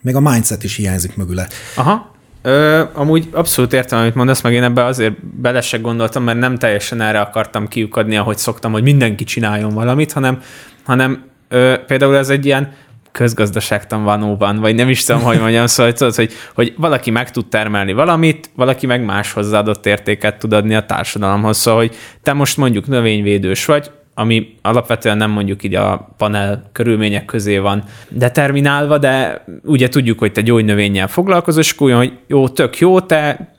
még 0.00 0.14
a 0.14 0.20
mindset 0.20 0.64
is 0.64 0.76
hiányzik 0.76 1.16
mögüle. 1.16 1.48
Aha. 1.76 2.10
Ö, 2.42 2.82
amúgy 2.92 3.28
abszolút 3.32 3.72
értem, 3.72 3.98
amit 3.98 4.14
mondasz, 4.14 4.40
meg 4.40 4.52
én 4.52 4.62
ebbe 4.62 4.84
azért 4.84 5.24
bele 5.24 5.60
se 5.60 5.78
gondoltam, 5.78 6.22
mert 6.22 6.38
nem 6.38 6.58
teljesen 6.58 7.00
erre 7.00 7.20
akartam 7.20 7.68
kiukadni, 7.68 8.16
ahogy 8.16 8.38
szoktam, 8.38 8.72
hogy 8.72 8.82
mindenki 8.82 9.24
csináljon 9.24 9.74
valamit, 9.74 10.12
hanem, 10.12 10.40
hanem 10.84 11.24
ö, 11.52 11.74
például 11.86 12.16
ez 12.16 12.28
egy 12.28 12.46
ilyen 12.46 12.72
közgazdaságtan 13.12 14.04
vanóban, 14.04 14.60
vagy 14.60 14.74
nem 14.74 14.88
is 14.88 15.04
tudom, 15.04 15.22
hogy 15.22 15.40
mondjam, 15.40 15.66
szóval 15.66 15.92
tudod, 15.92 16.14
hogy, 16.14 16.32
hogy 16.54 16.74
valaki 16.76 17.10
meg 17.10 17.30
tud 17.30 17.46
termelni 17.46 17.92
valamit, 17.92 18.50
valaki 18.54 18.86
meg 18.86 19.04
más 19.04 19.32
hozzáadott 19.32 19.86
értéket 19.86 20.38
tud 20.38 20.52
adni 20.52 20.74
a 20.74 20.86
társadalomhoz, 20.86 21.56
szóval, 21.56 21.80
hogy 21.80 21.96
te 22.22 22.32
most 22.32 22.56
mondjuk 22.56 22.86
növényvédős 22.86 23.64
vagy, 23.64 23.90
ami 24.14 24.54
alapvetően 24.62 25.16
nem 25.16 25.30
mondjuk 25.30 25.62
így 25.62 25.74
a 25.74 26.08
panel 26.16 26.62
körülmények 26.72 27.24
közé 27.24 27.58
van 27.58 27.84
determinálva, 28.08 28.98
de 28.98 29.44
ugye 29.64 29.88
tudjuk, 29.88 30.18
hogy 30.18 30.32
te 30.32 30.40
gyógynövényel 30.40 31.08
foglalkozol, 31.08 31.60
és 31.60 31.80
olyan, 31.80 31.98
hogy 31.98 32.12
jó, 32.26 32.48
tök 32.48 32.78
jó, 32.78 33.00
te 33.00 33.52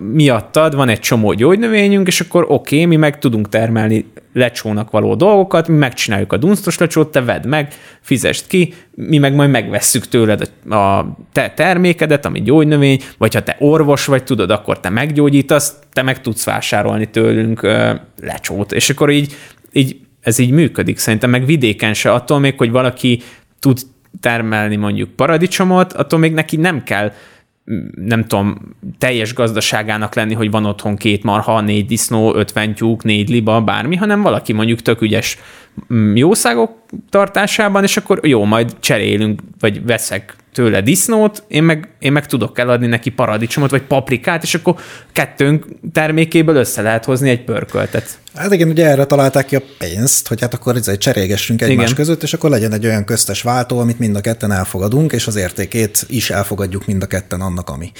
miattad 0.00 0.74
van 0.74 0.88
egy 0.88 1.00
csomó 1.00 1.32
gyógynövényünk, 1.32 2.06
és 2.06 2.20
akkor 2.20 2.44
oké, 2.48 2.74
okay, 2.74 2.86
mi 2.86 2.96
meg 2.96 3.18
tudunk 3.18 3.48
termelni 3.48 4.12
lecsónak 4.32 4.90
való 4.90 5.14
dolgokat, 5.14 5.68
mi 5.68 5.76
megcsináljuk 5.76 6.32
a 6.32 6.36
dunsztos 6.36 6.78
lecsót, 6.78 7.10
te 7.10 7.22
vedd 7.22 7.48
meg, 7.48 7.74
fizest 8.00 8.46
ki, 8.46 8.74
mi 8.94 9.18
meg 9.18 9.34
majd 9.34 9.50
megvesszük 9.50 10.08
tőled 10.08 10.50
a 10.70 11.04
te 11.32 11.50
termékedet, 11.50 12.26
ami 12.26 12.42
gyógynövény, 12.42 13.00
vagy 13.18 13.34
ha 13.34 13.42
te 13.42 13.56
orvos 13.58 14.06
vagy, 14.06 14.24
tudod, 14.24 14.50
akkor 14.50 14.80
te 14.80 14.88
meggyógyítasz, 14.88 15.74
te 15.92 16.02
meg 16.02 16.20
tudsz 16.20 16.44
vásárolni 16.44 17.06
tőlünk 17.10 17.66
lecsót. 18.20 18.72
És 18.72 18.90
akkor 18.90 19.10
így 19.10 19.34
így, 19.74 19.96
ez 20.20 20.38
így 20.38 20.50
működik. 20.50 20.98
Szerintem 20.98 21.30
meg 21.30 21.46
vidéken 21.46 21.94
se 21.94 22.12
attól 22.12 22.38
még, 22.38 22.56
hogy 22.56 22.70
valaki 22.70 23.22
tud 23.58 23.78
termelni 24.20 24.76
mondjuk 24.76 25.10
paradicsomot, 25.10 25.92
attól 25.92 26.18
még 26.18 26.32
neki 26.32 26.56
nem 26.56 26.82
kell 26.82 27.12
nem 27.94 28.24
tudom, 28.24 28.76
teljes 28.98 29.34
gazdaságának 29.34 30.14
lenni, 30.14 30.34
hogy 30.34 30.50
van 30.50 30.64
otthon 30.64 30.96
két 30.96 31.22
marha, 31.22 31.60
négy 31.60 31.86
disznó, 31.86 32.34
ötven 32.34 32.74
tyúk, 32.74 33.02
négy 33.02 33.28
liba, 33.28 33.60
bármi, 33.60 33.96
hanem 33.96 34.22
valaki 34.22 34.52
mondjuk 34.52 34.82
tök 34.82 35.00
ügyes 35.00 35.38
mm, 35.92 36.16
jószágok 36.16 36.70
tartásában, 37.10 37.82
és 37.82 37.96
akkor 37.96 38.20
jó, 38.22 38.44
majd 38.44 38.76
cserélünk, 38.80 39.40
vagy 39.58 39.84
veszek 39.84 40.36
tőle 40.54 40.80
disznót, 40.80 41.42
én 41.48 41.62
meg, 41.62 41.88
én 41.98 42.12
meg 42.12 42.26
tudok 42.26 42.58
eladni 42.58 42.86
neki 42.86 43.10
paradicsomot, 43.10 43.70
vagy 43.70 43.82
paprikát, 43.82 44.42
és 44.42 44.54
akkor 44.54 44.74
kettőnk 45.12 45.66
termékéből 45.92 46.56
össze 46.56 46.82
lehet 46.82 47.04
hozni 47.04 47.30
egy 47.30 47.44
pörköltet. 47.44 48.18
Hát 48.34 48.52
igen, 48.52 48.68
ugye 48.68 48.86
erre 48.86 49.04
találták 49.04 49.46
ki 49.46 49.56
a 49.56 49.62
pénzt, 49.78 50.28
hogy 50.28 50.40
hát 50.40 50.54
akkor 50.54 50.76
egy 50.86 50.98
cserégessünk 50.98 51.62
egymás 51.62 51.84
igen. 51.84 51.96
között, 51.96 52.22
és 52.22 52.32
akkor 52.32 52.50
legyen 52.50 52.72
egy 52.72 52.86
olyan 52.86 53.04
köztes 53.04 53.42
váltó, 53.42 53.78
amit 53.78 53.98
mind 53.98 54.16
a 54.16 54.20
ketten 54.20 54.52
elfogadunk, 54.52 55.12
és 55.12 55.26
az 55.26 55.36
értékét 55.36 56.04
is 56.08 56.30
elfogadjuk 56.30 56.86
mind 56.86 57.02
a 57.02 57.06
ketten 57.06 57.40
annak, 57.40 57.70
ami 57.70 57.92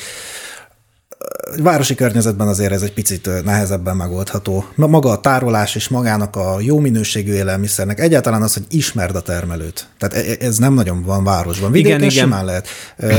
városi 1.63 1.95
környezetben 1.95 2.49
azért 2.49 2.73
ez 2.73 2.83
egy 2.83 2.93
picit 2.93 3.45
nehezebben 3.45 3.97
megoldható. 3.97 4.65
Maga 4.75 5.11
a 5.11 5.21
tárolás 5.21 5.75
és 5.75 5.89
magának 5.89 6.37
a 6.37 6.57
jó 6.61 6.79
minőségű 6.79 7.33
élelmiszernek, 7.33 8.01
egyáltalán 8.01 8.43
az, 8.43 8.55
hogy 8.55 8.65
ismerd 8.69 9.17
a 9.17 9.21
termelőt. 9.21 9.89
Tehát 9.99 10.27
e, 10.27 10.31
e, 10.31 10.47
ez 10.47 10.57
nem 10.57 10.75
nagyon 10.75 11.03
van 11.03 11.25
városban. 11.25 11.73
Vidéken 11.73 11.99
igen, 11.99 12.11
igen. 12.11 12.25
simán 12.25 12.45
lehet. 12.45 12.69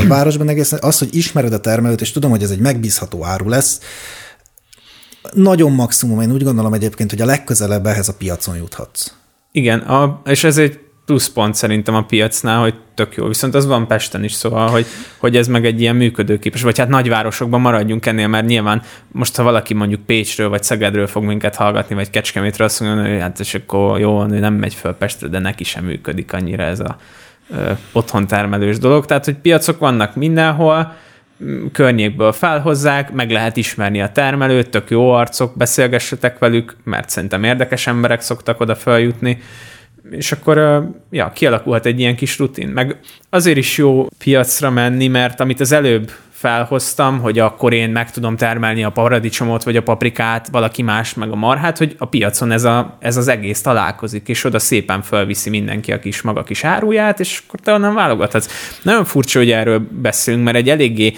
Városban 0.08 0.48
egészen 0.48 0.78
az, 0.82 0.98
hogy 0.98 1.14
ismered 1.14 1.52
a 1.52 1.60
termelőt, 1.60 2.00
és 2.00 2.12
tudom, 2.12 2.30
hogy 2.30 2.42
ez 2.42 2.50
egy 2.50 2.60
megbízható 2.60 3.24
áru 3.24 3.48
lesz, 3.48 3.80
nagyon 5.32 5.72
maximum, 5.72 6.20
én 6.20 6.32
úgy 6.32 6.44
gondolom 6.44 6.72
egyébként, 6.72 7.10
hogy 7.10 7.20
a 7.20 7.24
legközelebb 7.24 7.86
ehhez 7.86 8.08
a 8.08 8.14
piacon 8.14 8.56
juthatsz. 8.56 9.12
Igen, 9.52 9.78
a, 9.78 10.22
és 10.24 10.44
ez 10.44 10.58
egy 10.58 10.85
pluszpont 11.06 11.54
szerintem 11.54 11.94
a 11.94 12.04
piacnál, 12.04 12.60
hogy 12.60 12.74
tök 12.94 13.14
jó. 13.14 13.26
Viszont 13.26 13.54
az 13.54 13.66
van 13.66 13.86
Pesten 13.86 14.24
is, 14.24 14.32
szóval, 14.32 14.68
hogy, 14.68 14.86
hogy 15.16 15.36
ez 15.36 15.48
meg 15.48 15.66
egy 15.66 15.80
ilyen 15.80 15.96
működőképes, 15.96 16.62
vagy 16.62 16.78
hát 16.78 16.88
nagyvárosokban 16.88 17.60
maradjunk 17.60 18.06
ennél, 18.06 18.28
mert 18.28 18.46
nyilván 18.46 18.82
most, 19.12 19.36
ha 19.36 19.42
valaki 19.42 19.74
mondjuk 19.74 20.00
Pécsről 20.00 20.48
vagy 20.48 20.62
Szegedről 20.62 21.06
fog 21.06 21.24
minket 21.24 21.56
hallgatni, 21.56 21.94
vagy 21.94 22.10
Kecskemétről, 22.10 22.66
azt 22.66 22.80
mondja, 22.80 23.10
hogy 23.10 23.20
hát 23.20 23.40
és 23.40 23.54
akkor 23.54 24.00
jó, 24.00 24.22
nem 24.24 24.54
megy 24.54 24.74
föl 24.74 24.92
Pestre, 24.92 25.28
de 25.28 25.38
neki 25.38 25.64
sem 25.64 25.84
működik 25.84 26.32
annyira 26.32 26.62
ez 26.62 26.80
a 26.80 26.96
ö, 27.50 27.70
otthon 27.92 28.26
termelős 28.26 28.78
dolog. 28.78 29.06
Tehát, 29.06 29.24
hogy 29.24 29.34
piacok 29.34 29.78
vannak 29.78 30.14
mindenhol, 30.14 30.96
környékből 31.72 32.32
felhozzák, 32.32 33.12
meg 33.12 33.30
lehet 33.30 33.56
ismerni 33.56 34.02
a 34.02 34.12
termelőt, 34.12 34.70
tök 34.70 34.90
jó 34.90 35.10
arcok, 35.10 35.56
beszélgessetek 35.56 36.38
velük, 36.38 36.76
mert 36.84 37.08
szerintem 37.08 37.44
érdekes 37.44 37.86
emberek 37.86 38.20
szoktak 38.20 38.60
oda 38.60 38.74
feljutni, 38.74 39.38
és 40.10 40.32
akkor 40.32 40.86
ja, 41.10 41.32
kialakulhat 41.34 41.86
egy 41.86 42.00
ilyen 42.00 42.16
kis 42.16 42.38
rutin. 42.38 42.68
Meg 42.68 42.98
azért 43.30 43.56
is 43.56 43.78
jó 43.78 44.06
piacra 44.18 44.70
menni, 44.70 45.06
mert 45.06 45.40
amit 45.40 45.60
az 45.60 45.72
előbb 45.72 46.10
felhoztam, 46.30 47.20
hogy 47.20 47.38
akkor 47.38 47.72
én 47.72 47.90
meg 47.90 48.10
tudom 48.10 48.36
termelni 48.36 48.84
a 48.84 48.90
paradicsomot, 48.90 49.62
vagy 49.62 49.76
a 49.76 49.82
paprikát, 49.82 50.48
valaki 50.48 50.82
más, 50.82 51.14
meg 51.14 51.30
a 51.30 51.34
marhát, 51.34 51.78
hogy 51.78 51.94
a 51.98 52.04
piacon 52.04 52.50
ez, 52.50 52.64
a, 52.64 52.96
ez 53.00 53.16
az 53.16 53.28
egész 53.28 53.60
találkozik, 53.60 54.28
és 54.28 54.44
oda 54.44 54.58
szépen 54.58 55.02
felviszi 55.02 55.50
mindenki 55.50 55.92
a 55.92 55.98
kis 55.98 56.22
maga 56.22 56.42
kis 56.42 56.64
áruját, 56.64 57.20
és 57.20 57.42
akkor 57.46 57.60
te 57.60 57.72
onnan 57.72 57.94
válogathatsz. 57.94 58.78
Nagyon 58.82 59.04
furcsa, 59.04 59.38
hogy 59.38 59.50
erről 59.50 59.86
beszélünk, 59.90 60.44
mert 60.44 60.56
egy 60.56 60.68
eléggé 60.68 61.12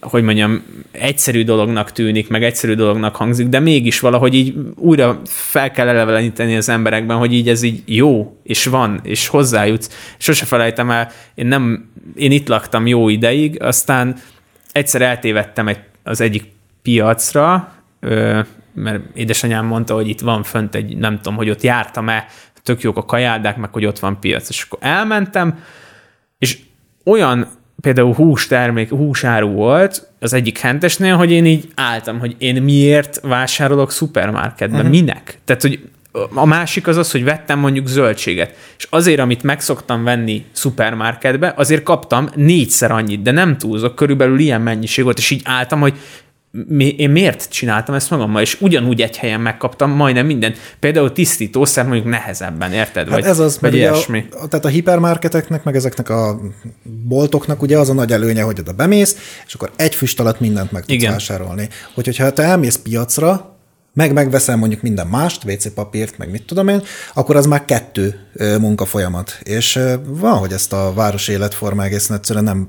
hogy 0.00 0.22
mondjam, 0.22 0.62
egyszerű 0.90 1.44
dolognak 1.44 1.92
tűnik, 1.92 2.28
meg 2.28 2.44
egyszerű 2.44 2.74
dolognak 2.74 3.16
hangzik, 3.16 3.46
de 3.46 3.60
mégis 3.60 4.00
valahogy 4.00 4.34
így 4.34 4.54
újra 4.76 5.20
fel 5.24 5.70
kell 5.70 5.88
eleveníteni 5.88 6.56
az 6.56 6.68
emberekben, 6.68 7.16
hogy 7.16 7.32
így 7.32 7.48
ez 7.48 7.62
így 7.62 7.82
jó, 7.84 8.40
és 8.42 8.64
van, 8.64 9.00
és 9.02 9.28
hozzájutsz. 9.28 10.14
Sose 10.18 10.44
felejtem 10.44 10.90
el, 10.90 11.10
én, 11.34 11.46
nem, 11.46 11.90
én 12.14 12.30
itt 12.30 12.48
laktam 12.48 12.86
jó 12.86 13.08
ideig, 13.08 13.62
aztán 13.62 14.16
egyszer 14.72 15.02
eltévedtem 15.02 15.68
egy, 15.68 15.80
az 16.02 16.20
egyik 16.20 16.44
piacra, 16.82 17.72
mert 18.74 19.00
édesanyám 19.14 19.66
mondta, 19.66 19.94
hogy 19.94 20.08
itt 20.08 20.20
van 20.20 20.42
fönt 20.42 20.74
egy, 20.74 20.96
nem 20.96 21.16
tudom, 21.16 21.36
hogy 21.36 21.50
ott 21.50 21.62
jártam-e, 21.62 22.26
tök 22.62 22.80
jók 22.80 22.96
a 22.96 23.04
kajárdák, 23.04 23.56
meg 23.56 23.72
hogy 23.72 23.86
ott 23.86 23.98
van 23.98 24.20
piac. 24.20 24.48
És 24.48 24.62
akkor 24.62 24.78
elmentem, 24.82 25.58
és 26.38 26.58
olyan 27.04 27.48
például 27.86 28.14
hústermék, 28.14 28.88
húsáru 28.88 29.48
volt 29.48 30.08
az 30.20 30.32
egyik 30.32 30.58
hentesnél, 30.58 31.16
hogy 31.16 31.30
én 31.30 31.44
így 31.44 31.68
álltam, 31.74 32.18
hogy 32.18 32.34
én 32.38 32.62
miért 32.62 33.20
vásárolok 33.20 33.90
szupermarketben, 33.90 34.80
uh-huh. 34.80 34.94
minek? 34.94 35.38
Tehát, 35.44 35.62
hogy 35.62 35.80
a 36.34 36.46
másik 36.46 36.86
az 36.86 36.96
az, 36.96 37.10
hogy 37.10 37.24
vettem 37.24 37.58
mondjuk 37.58 37.86
zöldséget, 37.86 38.54
és 38.78 38.86
azért, 38.90 39.20
amit 39.20 39.42
megszoktam 39.42 40.04
venni 40.04 40.44
szupermarketbe, 40.52 41.52
azért 41.56 41.82
kaptam 41.82 42.28
négyszer 42.34 42.90
annyit, 42.90 43.22
de 43.22 43.30
nem 43.30 43.58
túlzok, 43.58 43.94
körülbelül 43.94 44.38
ilyen 44.38 44.60
mennyiség 44.60 45.04
volt, 45.04 45.18
és 45.18 45.30
így 45.30 45.42
álltam, 45.44 45.80
hogy 45.80 45.98
mi, 46.68 46.88
én 46.88 47.10
miért 47.10 47.50
csináltam 47.50 47.94
ezt 47.94 48.10
magammal, 48.10 48.42
és 48.42 48.60
ugyanúgy 48.60 49.02
egy 49.02 49.16
helyen 49.16 49.40
megkaptam 49.40 49.90
majdnem 49.90 50.26
mindent. 50.26 50.58
Például 50.80 51.12
tisztítószer 51.12 51.84
mondjuk 51.84 52.06
nehezebben, 52.06 52.72
érted? 52.72 53.08
Hát 53.08 53.20
vagy, 53.20 53.24
ez 53.24 53.38
az, 53.38 53.58
vagy 53.60 53.74
ilyesmi. 53.74 54.26
A, 54.30 54.48
tehát 54.48 54.64
a 54.64 54.68
hipermarketeknek, 54.68 55.64
meg 55.64 55.76
ezeknek 55.76 56.08
a 56.08 56.40
boltoknak 56.82 57.62
ugye 57.62 57.78
az 57.78 57.90
a 57.90 57.94
nagy 57.94 58.12
előnye, 58.12 58.42
hogy 58.42 58.60
oda 58.60 58.72
bemész, 58.72 59.16
és 59.46 59.54
akkor 59.54 59.70
egy 59.76 59.94
füst 59.94 60.20
alatt 60.20 60.40
mindent 60.40 60.72
meg 60.72 60.84
tudsz 60.84 60.94
Igen. 60.94 61.12
vásárolni. 61.12 61.68
Hogy, 61.94 62.04
hogyha 62.04 62.32
te 62.32 62.42
elmész 62.42 62.76
piacra, 62.76 63.55
meg 63.96 64.12
megveszem 64.12 64.58
mondjuk 64.58 64.82
minden 64.82 65.06
mást, 65.06 65.44
WC 65.44 65.72
papírt, 65.74 66.18
meg 66.18 66.30
mit 66.30 66.46
tudom 66.46 66.68
én, 66.68 66.82
akkor 67.14 67.36
az 67.36 67.46
már 67.46 67.64
kettő 67.64 68.20
munka 68.60 68.84
folyamat. 68.84 69.38
És 69.42 69.78
van, 70.06 70.38
hogy 70.38 70.52
ezt 70.52 70.72
a 70.72 70.92
városi 70.94 71.32
életforma 71.32 71.84
egészen 71.84 72.16
egyszerűen 72.16 72.44
nem, 72.44 72.68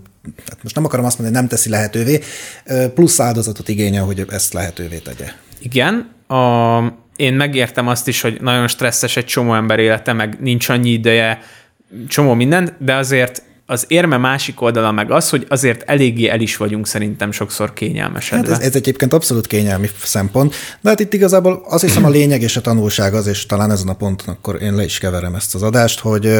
hát 0.49 0.63
most 0.63 0.75
nem 0.75 0.85
akarom 0.85 1.05
azt 1.05 1.19
mondani, 1.19 1.39
nem 1.39 1.49
teszi 1.49 1.69
lehetővé, 1.69 2.21
plusz 2.93 3.19
áldozatot 3.19 3.69
igényel, 3.69 4.03
hogy 4.03 4.25
ezt 4.29 4.53
lehetővé 4.53 4.97
tegye. 4.97 5.31
Igen, 5.59 6.09
a, 6.27 6.79
én 7.15 7.33
megértem 7.33 7.87
azt 7.87 8.07
is, 8.07 8.21
hogy 8.21 8.37
nagyon 8.41 8.67
stresszes 8.67 9.17
egy 9.17 9.25
csomó 9.25 9.53
ember 9.53 9.79
élete, 9.79 10.13
meg 10.13 10.37
nincs 10.39 10.69
annyi 10.69 10.89
ideje, 10.89 11.39
csomó 12.07 12.33
minden, 12.33 12.75
de 12.79 12.95
azért 12.95 13.41
az 13.69 13.85
érme 13.87 14.17
másik 14.17 14.61
oldala 14.61 14.91
meg 14.91 15.11
az, 15.11 15.29
hogy 15.29 15.45
azért 15.49 15.89
eléggé 15.89 16.27
el 16.27 16.39
is 16.39 16.57
vagyunk 16.57 16.87
szerintem 16.87 17.31
sokszor 17.31 17.73
kényelmesedve. 17.73 18.51
Hát 18.51 18.59
ez, 18.59 18.67
ez 18.67 18.75
egyébként 18.75 19.13
abszolút 19.13 19.47
kényelmi 19.47 19.89
szempont, 20.03 20.55
de 20.81 20.89
hát 20.89 20.99
itt 20.99 21.13
igazából 21.13 21.65
azt 21.69 21.83
hiszem 21.83 22.05
a 22.05 22.09
lényeg 22.09 22.41
és 22.41 22.57
a 22.57 22.61
tanulság 22.61 23.13
az, 23.13 23.27
és 23.27 23.45
talán 23.45 23.71
ezen 23.71 23.87
a 23.87 23.93
ponton 23.93 24.35
akkor 24.35 24.61
én 24.61 24.75
le 24.75 24.83
is 24.83 24.97
keverem 24.97 25.35
ezt 25.35 25.55
az 25.55 25.63
adást, 25.63 25.99
hogy 25.99 26.37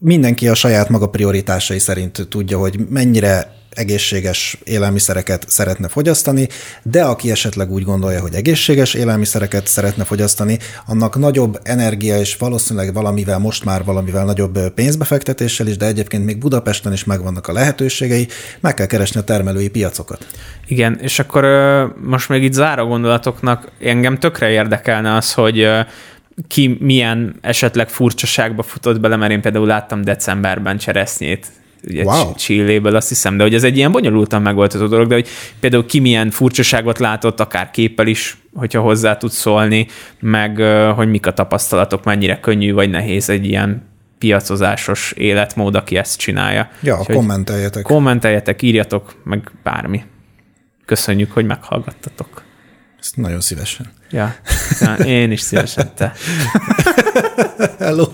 mindenki 0.00 0.48
a 0.48 0.54
saját 0.54 0.88
maga 0.88 1.08
prioritásai 1.08 1.78
szerint 1.78 2.26
tudja, 2.28 2.58
hogy 2.58 2.78
mennyire 2.88 3.56
egészséges 3.78 4.58
élelmiszereket 4.64 5.44
szeretne 5.48 5.88
fogyasztani, 5.88 6.48
de 6.82 7.02
aki 7.02 7.30
esetleg 7.30 7.70
úgy 7.70 7.82
gondolja, 7.82 8.20
hogy 8.20 8.34
egészséges 8.34 8.94
élelmiszereket 8.94 9.66
szeretne 9.66 10.04
fogyasztani, 10.04 10.58
annak 10.86 11.18
nagyobb 11.18 11.58
energia 11.62 12.18
és 12.18 12.36
valószínűleg 12.36 12.92
valamivel, 12.92 13.38
most 13.38 13.64
már 13.64 13.84
valamivel 13.84 14.24
nagyobb 14.24 14.58
pénzbefektetéssel 14.74 15.66
is, 15.66 15.76
de 15.76 15.86
egyébként 15.86 16.24
még 16.24 16.38
Budapesten 16.38 16.92
is 16.92 17.04
megvannak 17.04 17.46
a 17.46 17.52
lehetőségei, 17.52 18.28
meg 18.60 18.74
kell 18.74 18.86
keresni 18.86 19.20
a 19.20 19.24
termelői 19.24 19.68
piacokat. 19.68 20.26
Igen, 20.66 20.98
és 21.02 21.18
akkor 21.18 21.44
most 22.02 22.28
még 22.28 22.42
itt 22.42 22.52
záró 22.52 22.86
gondolatoknak 22.86 23.70
engem 23.80 24.18
tökre 24.18 24.50
érdekelne 24.50 25.14
az, 25.14 25.32
hogy 25.32 25.68
ki 26.48 26.76
milyen 26.80 27.34
esetleg 27.40 27.88
furcsaságba 27.88 28.62
futott 28.62 29.00
bele, 29.00 29.16
mert 29.16 29.32
én 29.32 29.40
például 29.40 29.66
láttam 29.66 30.02
decemberben 30.02 30.78
cseresznyét 30.78 31.46
ugye 31.86 32.02
wow. 32.02 32.34
Csilléből, 32.34 32.96
azt 32.96 33.08
hiszem, 33.08 33.36
de 33.36 33.42
hogy 33.42 33.54
ez 33.54 33.64
egy 33.64 33.76
ilyen 33.76 33.92
bonyolultan 33.92 34.42
megoldható 34.42 34.86
dolog, 34.86 35.08
de 35.08 35.14
hogy 35.14 35.28
például 35.60 35.86
ki 35.86 35.98
milyen 35.98 36.30
furcsaságot 36.30 36.98
látott, 36.98 37.40
akár 37.40 37.70
képpel 37.70 38.06
is, 38.06 38.36
hogyha 38.54 38.80
hozzá 38.80 39.16
tud 39.16 39.30
szólni, 39.30 39.86
meg 40.20 40.56
hogy 40.94 41.08
mik 41.08 41.26
a 41.26 41.32
tapasztalatok, 41.32 42.04
mennyire 42.04 42.40
könnyű 42.40 42.72
vagy 42.72 42.90
nehéz 42.90 43.28
egy 43.28 43.46
ilyen 43.46 43.86
piacozásos 44.18 45.12
életmód, 45.12 45.74
aki 45.74 45.96
ezt 45.96 46.18
csinálja. 46.18 46.70
Ja, 46.82 46.98
Úgyhogy 46.98 47.14
kommenteljetek. 47.14 47.82
Kommenteljetek, 47.82 48.62
írjatok, 48.62 49.14
meg 49.24 49.50
bármi. 49.62 50.02
Köszönjük, 50.84 51.32
hogy 51.32 51.46
meghallgattatok. 51.46 52.42
Ezt 53.00 53.16
nagyon 53.16 53.40
szívesen. 53.40 53.92
Ja, 54.10 54.34
én 55.04 55.30
is 55.30 55.40
szívesen, 55.40 55.90
te. 55.94 56.12
Hello. 57.78 58.06